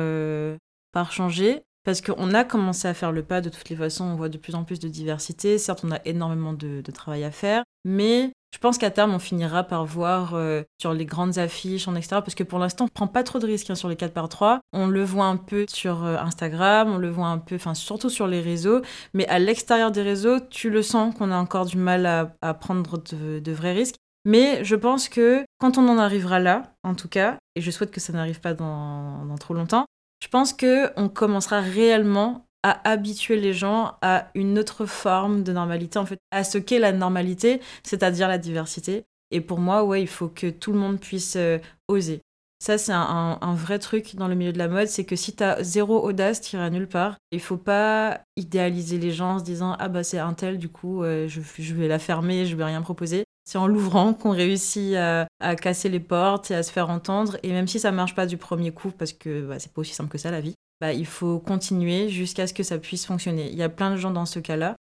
par 0.92 1.12
changer 1.12 1.62
parce 1.84 2.02
qu'on 2.02 2.34
a 2.34 2.44
commencé 2.44 2.86
à 2.86 2.94
faire 2.94 3.10
le 3.10 3.22
pas 3.22 3.40
de 3.40 3.48
toutes 3.48 3.70
les 3.70 3.76
façons. 3.76 4.04
On 4.04 4.14
voit 4.14 4.28
de 4.28 4.38
plus 4.38 4.54
en 4.54 4.64
plus 4.64 4.78
de 4.78 4.88
diversité. 4.88 5.58
Certes 5.58 5.80
on 5.84 5.90
a 5.90 6.00
énormément 6.04 6.52
de 6.52 6.82
travail 6.92 7.24
à 7.24 7.30
faire 7.30 7.64
mais 7.84 8.32
je 8.52 8.58
pense 8.58 8.78
qu'à 8.78 8.90
terme, 8.90 9.14
on 9.14 9.18
finira 9.18 9.62
par 9.62 9.84
voir 9.84 10.34
euh, 10.34 10.62
sur 10.80 10.92
les 10.92 11.06
grandes 11.06 11.38
affiches, 11.38 11.86
en 11.86 11.94
etc. 11.94 12.08
Parce 12.16 12.34
que 12.34 12.42
pour 12.42 12.58
l'instant, 12.58 12.86
on 12.86 12.88
prend 12.88 13.06
pas 13.06 13.22
trop 13.22 13.38
de 13.38 13.46
risques 13.46 13.70
hein, 13.70 13.74
sur 13.74 13.88
les 13.88 13.96
4 13.96 14.12
par 14.12 14.28
3 14.28 14.60
On 14.72 14.86
le 14.88 15.04
voit 15.04 15.26
un 15.26 15.36
peu 15.36 15.66
sur 15.68 16.04
euh, 16.04 16.16
Instagram, 16.16 16.90
on 16.92 16.98
le 16.98 17.10
voit 17.10 17.28
un 17.28 17.38
peu, 17.38 17.54
enfin, 17.54 17.74
surtout 17.74 18.10
sur 18.10 18.26
les 18.26 18.40
réseaux. 18.40 18.82
Mais 19.14 19.26
à 19.28 19.38
l'extérieur 19.38 19.92
des 19.92 20.02
réseaux, 20.02 20.40
tu 20.40 20.68
le 20.68 20.82
sens 20.82 21.14
qu'on 21.14 21.30
a 21.30 21.36
encore 21.36 21.66
du 21.66 21.76
mal 21.76 22.06
à, 22.06 22.54
prendre 22.54 22.98
de, 23.12 23.52
vrais 23.52 23.72
risques. 23.72 23.96
Mais 24.24 24.64
je 24.64 24.76
pense 24.76 25.08
que 25.08 25.44
quand 25.58 25.78
on 25.78 25.88
en 25.88 25.96
arrivera 25.96 26.40
là, 26.40 26.74
en 26.82 26.94
tout 26.94 27.08
cas, 27.08 27.38
et 27.54 27.60
je 27.60 27.70
souhaite 27.70 27.90
que 27.90 28.00
ça 28.00 28.12
n'arrive 28.12 28.40
pas 28.40 28.52
dans, 28.52 29.24
dans 29.24 29.38
trop 29.38 29.54
longtemps, 29.54 29.86
je 30.22 30.28
pense 30.28 30.52
qu'on 30.52 31.08
commencera 31.08 31.60
réellement 31.60 32.46
à 32.62 32.88
habituer 32.88 33.40
les 33.40 33.52
gens 33.52 33.96
à 34.02 34.28
une 34.34 34.58
autre 34.58 34.86
forme 34.86 35.42
de 35.42 35.52
normalité, 35.52 35.98
en 35.98 36.06
fait, 36.06 36.18
à 36.30 36.44
ce 36.44 36.58
qu'est 36.58 36.78
la 36.78 36.92
normalité, 36.92 37.60
c'est-à-dire 37.82 38.28
la 38.28 38.38
diversité. 38.38 39.04
Et 39.30 39.40
pour 39.40 39.58
moi, 39.58 39.84
ouais, 39.84 40.02
il 40.02 40.08
faut 40.08 40.28
que 40.28 40.50
tout 40.50 40.72
le 40.72 40.78
monde 40.78 41.00
puisse 41.00 41.36
euh, 41.36 41.58
oser. 41.88 42.20
Ça, 42.62 42.76
c'est 42.76 42.92
un, 42.92 43.54
vrai 43.54 43.78
truc 43.78 44.16
dans 44.16 44.28
le 44.28 44.34
milieu 44.34 44.52
de 44.52 44.58
la 44.58 44.68
mode, 44.68 44.86
c'est 44.88 45.04
que 45.04 45.16
si 45.16 45.34
tu 45.34 45.42
as 45.42 45.62
zéro 45.62 46.04
audace, 46.04 46.42
tu 46.42 46.56
iras 46.56 46.68
nulle 46.68 46.88
part. 46.88 47.16
Il 47.32 47.40
faut 47.40 47.56
pas 47.56 48.20
idéaliser 48.36 48.98
les 48.98 49.12
gens 49.12 49.36
en 49.36 49.38
se 49.38 49.44
disant 49.44 49.76
Ah 49.78 49.88
bah 49.88 50.04
c'est 50.04 50.18
un 50.18 50.34
tel, 50.34 50.58
du 50.58 50.68
coup, 50.68 51.02
euh, 51.02 51.26
je, 51.26 51.40
je, 51.58 51.74
vais 51.74 51.88
la 51.88 51.98
fermer, 51.98 52.44
je 52.44 52.56
vais 52.56 52.64
rien 52.64 52.82
proposer. 52.82 53.24
C'est 53.44 53.56
en 53.56 53.66
l'ouvrant 53.66 54.12
qu'on 54.12 54.32
réussit 54.32 54.94
à, 54.94 55.26
casser 55.56 55.88
les 55.88 56.00
portes 56.00 56.50
et 56.50 56.54
à 56.54 56.62
se 56.62 56.70
faire 56.70 56.90
entendre. 56.90 57.38
Et 57.42 57.50
même 57.50 57.66
si 57.66 57.80
ça 57.80 57.92
marche 57.92 58.14
pas 58.14 58.26
du 58.26 58.36
premier 58.36 58.72
coup, 58.72 58.90
parce 58.90 59.14
que 59.14 59.40
bah, 59.40 59.58
c'est 59.58 59.72
pas 59.72 59.80
aussi 59.80 59.94
simple 59.94 60.10
que 60.10 60.18
ça 60.18 60.30
la 60.30 60.42
vie, 60.42 60.54
bah, 60.80 60.92
il 60.92 61.06
faut 61.06 61.38
continuer 61.38 62.08
jusqu'à 62.08 62.46
ce 62.46 62.54
que 62.54 62.62
ça 62.62 62.78
puisse 62.78 63.06
fonctionner. 63.06 63.50
Il 63.50 63.58
y 63.58 63.62
a 63.62 63.68
plein 63.68 63.90
de 63.90 63.96
gens 63.96 64.10
dans 64.10 64.26
ce 64.26 64.38
cas-là. 64.38 64.76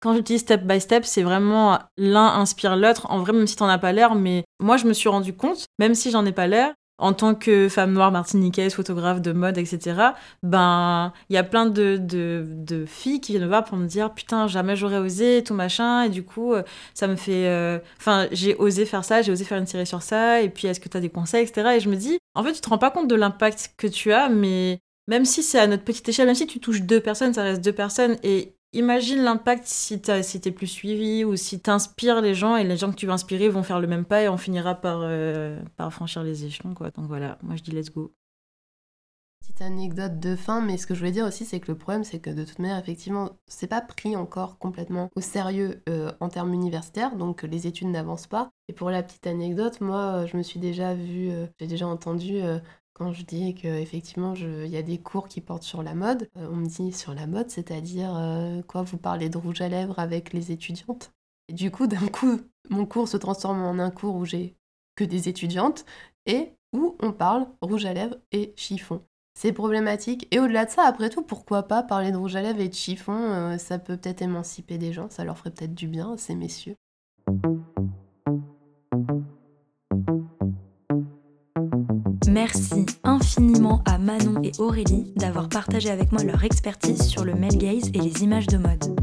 Quand 0.00 0.14
je 0.14 0.20
dis 0.20 0.38
step 0.38 0.62
by 0.62 0.80
step, 0.80 1.04
c'est 1.04 1.22
vraiment 1.22 1.78
l'un 1.96 2.26
inspire 2.26 2.76
l'autre. 2.76 3.06
En 3.10 3.18
vrai, 3.20 3.32
même 3.32 3.46
si 3.46 3.56
t'en 3.56 3.68
as 3.68 3.78
pas 3.78 3.92
l'air, 3.92 4.14
mais 4.14 4.44
moi, 4.60 4.76
je 4.76 4.86
me 4.86 4.92
suis 4.92 5.08
rendu 5.08 5.32
compte, 5.32 5.66
même 5.78 5.94
si 5.94 6.10
j'en 6.10 6.24
ai 6.24 6.32
pas 6.32 6.46
l'air, 6.46 6.72
en 6.98 7.12
tant 7.12 7.34
que 7.34 7.68
femme 7.68 7.92
noire 7.92 8.10
martiniquaise, 8.12 8.74
photographe 8.74 9.20
de 9.22 9.32
mode, 9.32 9.56
etc., 9.58 10.10
ben, 10.42 11.12
il 11.30 11.34
y 11.34 11.36
a 11.36 11.44
plein 11.44 11.66
de, 11.66 11.96
de, 12.00 12.84
filles 12.86 13.20
qui 13.20 13.32
viennent 13.32 13.44
me 13.44 13.48
voir 13.48 13.64
pour 13.64 13.76
me 13.76 13.86
dire 13.86 14.12
Putain, 14.12 14.46
jamais 14.46 14.76
j'aurais 14.76 14.98
osé, 14.98 15.42
tout 15.44 15.54
machin. 15.54 16.02
Et 16.02 16.08
du 16.10 16.24
coup, 16.24 16.54
euh, 16.54 16.62
ça 16.94 17.06
me 17.08 17.16
fait. 17.16 17.46
Euh, 17.46 17.78
enfin, 17.98 18.28
j'ai 18.32 18.54
osé 18.56 18.84
faire 18.84 19.04
ça, 19.04 19.22
j'ai 19.22 19.32
osé 19.32 19.44
faire 19.44 19.58
une 19.58 19.66
série 19.66 19.86
sur 19.86 20.02
ça. 20.02 20.42
Et 20.42 20.48
puis, 20.48 20.66
est-ce 20.68 20.80
que 20.80 20.88
tu 20.88 20.96
as 20.96 21.00
des 21.00 21.10
conseils, 21.10 21.44
etc. 21.44 21.76
Et 21.76 21.80
je 21.80 21.88
me 21.88 21.96
dis 21.96 22.18
En 22.34 22.42
fait, 22.44 22.52
tu 22.52 22.60
te 22.60 22.68
rends 22.68 22.78
pas 22.78 22.90
compte 22.90 23.08
de 23.08 23.16
l'impact 23.16 23.74
que 23.76 23.86
tu 23.86 24.12
as, 24.12 24.28
mais 24.28 24.80
même 25.08 25.24
si 25.24 25.42
c'est 25.42 25.58
à 25.58 25.66
notre 25.66 25.84
petite 25.84 26.08
échelle, 26.08 26.26
même 26.26 26.34
si 26.34 26.46
tu 26.46 26.60
touches 26.60 26.82
deux 26.82 27.00
personnes, 27.00 27.34
ça 27.34 27.42
reste 27.42 27.64
deux 27.64 27.72
personnes. 27.72 28.16
Et 28.22 28.54
imagine 28.74 29.22
l'impact 29.22 29.64
si 29.66 30.00
tu 30.00 30.12
si 30.22 30.38
plus 30.52 30.66
suivi 30.66 31.24
ou 31.24 31.34
si 31.34 31.60
tu 31.60 31.70
inspires 31.70 32.20
les 32.20 32.34
gens 32.34 32.56
et 32.56 32.64
les 32.64 32.76
gens 32.76 32.90
que 32.90 32.96
tu 32.96 33.06
veux 33.06 33.12
inspirer 33.12 33.48
vont 33.48 33.62
faire 33.62 33.80
le 33.80 33.86
même 33.86 34.04
pas 34.04 34.22
et 34.22 34.28
on 34.28 34.36
finira 34.36 34.74
par, 34.74 35.00
euh, 35.02 35.58
franchir 35.90 36.22
les 36.22 36.44
échelons. 36.44 36.74
Donc 36.74 37.08
voilà, 37.08 37.38
moi 37.42 37.56
je 37.56 37.62
dis 37.62 37.70
let's 37.70 37.90
go. 37.90 38.12
Petite 39.40 39.62
anecdote 39.62 40.20
de 40.20 40.36
fin, 40.36 40.60
mais 40.60 40.76
ce 40.76 40.86
que 40.86 40.92
je 40.92 40.98
voulais 40.98 41.12
dire 41.12 41.24
aussi, 41.24 41.46
c'est 41.46 41.58
que 41.58 41.72
le 41.72 41.78
problème, 41.78 42.04
c'est 42.04 42.18
que 42.18 42.28
de 42.28 42.44
toute 42.44 42.58
manière, 42.58 42.76
effectivement, 42.76 43.30
c'est 43.46 43.66
pas 43.66 43.80
pris 43.80 44.14
encore 44.14 44.58
complètement 44.58 45.08
au 45.16 45.22
sérieux 45.22 45.82
euh, 45.88 46.12
en 46.20 46.28
termes 46.28 46.52
universitaires, 46.52 47.16
donc 47.16 47.44
les 47.44 47.66
études 47.66 47.88
n'avancent 47.88 48.26
pas. 48.26 48.50
Et 48.68 48.74
pour 48.74 48.90
la 48.90 49.02
petite 49.02 49.26
anecdote, 49.26 49.80
moi, 49.80 50.26
je 50.26 50.36
me 50.36 50.42
suis 50.42 50.60
déjà 50.60 50.92
vue, 50.92 51.30
euh, 51.30 51.46
j'ai 51.58 51.66
déjà 51.66 51.86
entendu 51.86 52.42
quand 52.98 53.12
je 53.12 53.22
dis 53.22 53.54
qu'effectivement, 53.54 54.34
il 54.34 54.66
y 54.66 54.76
a 54.76 54.82
des 54.82 54.98
cours 54.98 55.28
qui 55.28 55.40
portent 55.40 55.62
sur 55.62 55.82
la 55.82 55.94
mode, 55.94 56.28
euh, 56.36 56.48
on 56.50 56.56
me 56.56 56.66
dit 56.66 56.92
sur 56.92 57.14
la 57.14 57.26
mode, 57.26 57.48
c'est-à-dire 57.48 58.14
euh, 58.16 58.60
quoi, 58.62 58.82
vous 58.82 58.98
parlez 58.98 59.28
de 59.28 59.38
rouge 59.38 59.60
à 59.60 59.68
lèvres 59.68 59.98
avec 59.98 60.32
les 60.32 60.50
étudiantes? 60.50 61.12
Et 61.48 61.52
du 61.52 61.70
coup, 61.70 61.86
d'un 61.86 62.08
coup, 62.08 62.40
mon 62.68 62.84
cours 62.84 63.08
se 63.08 63.16
transforme 63.16 63.62
en 63.62 63.78
un 63.78 63.90
cours 63.90 64.16
où 64.16 64.24
j'ai 64.24 64.56
que 64.96 65.04
des 65.04 65.28
étudiantes 65.28 65.84
et 66.26 66.50
où 66.72 66.96
on 67.00 67.12
parle 67.12 67.46
rouge 67.62 67.86
à 67.86 67.94
lèvres 67.94 68.16
et 68.32 68.52
chiffon. 68.56 69.00
C'est 69.38 69.52
problématique. 69.52 70.26
Et 70.32 70.40
au-delà 70.40 70.64
de 70.64 70.70
ça, 70.70 70.82
après 70.82 71.08
tout, 71.08 71.22
pourquoi 71.22 71.62
pas 71.62 71.84
parler 71.84 72.10
de 72.10 72.16
rouge 72.16 72.34
à 72.34 72.42
lèvres 72.42 72.60
et 72.60 72.68
de 72.68 72.74
chiffon? 72.74 73.14
Euh, 73.14 73.58
Ça 73.58 73.78
peut 73.78 73.96
peut-être 73.96 74.22
émanciper 74.22 74.76
des 74.76 74.92
gens, 74.92 75.08
ça 75.08 75.22
leur 75.24 75.38
ferait 75.38 75.52
peut-être 75.52 75.74
du 75.74 75.86
bien, 75.86 76.16
ces 76.16 76.34
messieurs. 76.34 76.74
Merci 82.40 82.86
infiniment 83.02 83.82
à 83.84 83.98
Manon 83.98 84.40
et 84.44 84.52
Aurélie 84.60 85.12
d'avoir 85.16 85.48
partagé 85.48 85.90
avec 85.90 86.12
moi 86.12 86.22
leur 86.22 86.44
expertise 86.44 87.02
sur 87.02 87.24
le 87.24 87.34
male 87.34 87.56
gaze 87.56 87.90
et 87.94 87.98
les 87.98 88.22
images 88.22 88.46
de 88.46 88.58
mode. 88.58 88.96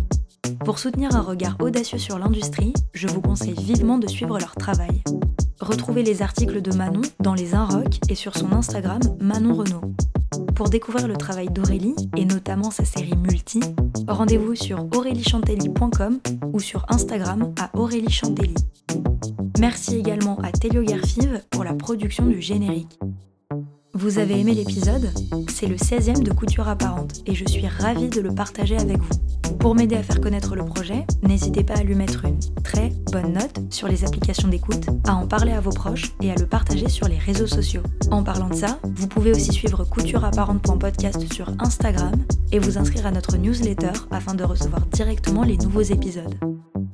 Pour 0.63 0.79
soutenir 0.79 1.13
un 1.13 1.21
regard 1.21 1.57
audacieux 1.59 1.97
sur 1.97 2.17
l'industrie, 2.17 2.71
je 2.93 3.09
vous 3.09 3.19
conseille 3.19 3.59
vivement 3.59 3.97
de 3.97 4.07
suivre 4.07 4.39
leur 4.39 4.55
travail. 4.55 5.03
Retrouvez 5.59 6.01
les 6.01 6.21
articles 6.21 6.61
de 6.61 6.73
Manon 6.77 7.01
dans 7.19 7.33
les 7.33 7.55
Inrocks 7.55 7.99
et 8.07 8.15
sur 8.15 8.37
son 8.37 8.53
Instagram 8.53 9.01
Manon 9.19 9.55
Renault. 9.55 9.81
Pour 10.55 10.69
découvrir 10.69 11.07
le 11.07 11.15
travail 11.15 11.47
d'Aurélie, 11.49 11.95
et 12.17 12.25
notamment 12.25 12.71
sa 12.71 12.85
série 12.85 13.15
Multi, 13.15 13.59
rendez-vous 14.07 14.55
sur 14.55 14.87
aureliechantelli.com 14.95 16.19
ou 16.53 16.59
sur 16.59 16.85
Instagram 16.89 17.53
à 17.59 17.69
Aurélie 17.77 18.19
Merci 19.59 19.97
également 19.97 20.37
à 20.41 20.51
Telio 20.51 20.83
Garfive 20.83 21.41
pour 21.49 21.63
la 21.63 21.73
production 21.73 22.25
du 22.25 22.41
générique. 22.41 22.99
Vous 23.97 24.19
avez 24.19 24.37
aimé 24.41 24.53
l'épisode? 24.53 25.09
C'est 25.47 25.67
le 25.67 25.77
16e 25.77 26.21
de 26.21 26.33
Couture 26.33 26.67
Apparente 26.67 27.21
et 27.25 27.33
je 27.33 27.47
suis 27.47 27.65
ravie 27.65 28.09
de 28.09 28.19
le 28.19 28.35
partager 28.35 28.75
avec 28.75 28.97
vous. 28.97 29.55
Pour 29.57 29.73
m'aider 29.73 29.95
à 29.95 30.03
faire 30.03 30.19
connaître 30.19 30.53
le 30.53 30.65
projet, 30.65 31.05
n'hésitez 31.23 31.63
pas 31.63 31.75
à 31.75 31.83
lui 31.83 31.95
mettre 31.95 32.25
une 32.25 32.37
très 32.61 32.89
bonne 33.13 33.31
note 33.31 33.61
sur 33.69 33.87
les 33.87 34.03
applications 34.03 34.49
d'écoute, 34.49 34.87
à 35.07 35.15
en 35.15 35.25
parler 35.27 35.53
à 35.53 35.61
vos 35.61 35.71
proches 35.71 36.11
et 36.21 36.29
à 36.29 36.35
le 36.35 36.45
partager 36.45 36.89
sur 36.89 37.07
les 37.07 37.17
réseaux 37.17 37.47
sociaux. 37.47 37.83
En 38.11 38.21
parlant 38.21 38.49
de 38.49 38.55
ça, 38.55 38.79
vous 38.83 39.07
pouvez 39.07 39.31
aussi 39.31 39.53
suivre 39.53 39.85
coutureapparente.podcast 39.85 41.33
sur 41.33 41.53
Instagram 41.59 42.15
et 42.51 42.59
vous 42.59 42.77
inscrire 42.77 43.05
à 43.05 43.11
notre 43.11 43.37
newsletter 43.37 43.93
afin 44.11 44.33
de 44.33 44.43
recevoir 44.43 44.85
directement 44.87 45.43
les 45.43 45.55
nouveaux 45.55 45.83
épisodes. 45.83 46.35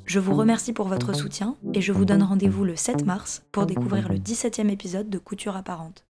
Je 0.05 0.19
vous 0.19 0.35
remercie 0.35 0.71
pour 0.71 0.87
votre 0.87 1.15
soutien 1.15 1.55
et 1.73 1.81
je 1.81 1.93
vous 1.93 2.05
donne 2.05 2.21
rendez-vous 2.21 2.63
le 2.63 2.75
7 2.75 3.07
mars 3.07 3.41
pour 3.51 3.65
découvrir 3.65 4.07
le 4.07 4.19
17e 4.19 4.69
épisode 4.69 5.09
de 5.09 5.17
Couture 5.17 5.55
Apparente. 5.55 6.05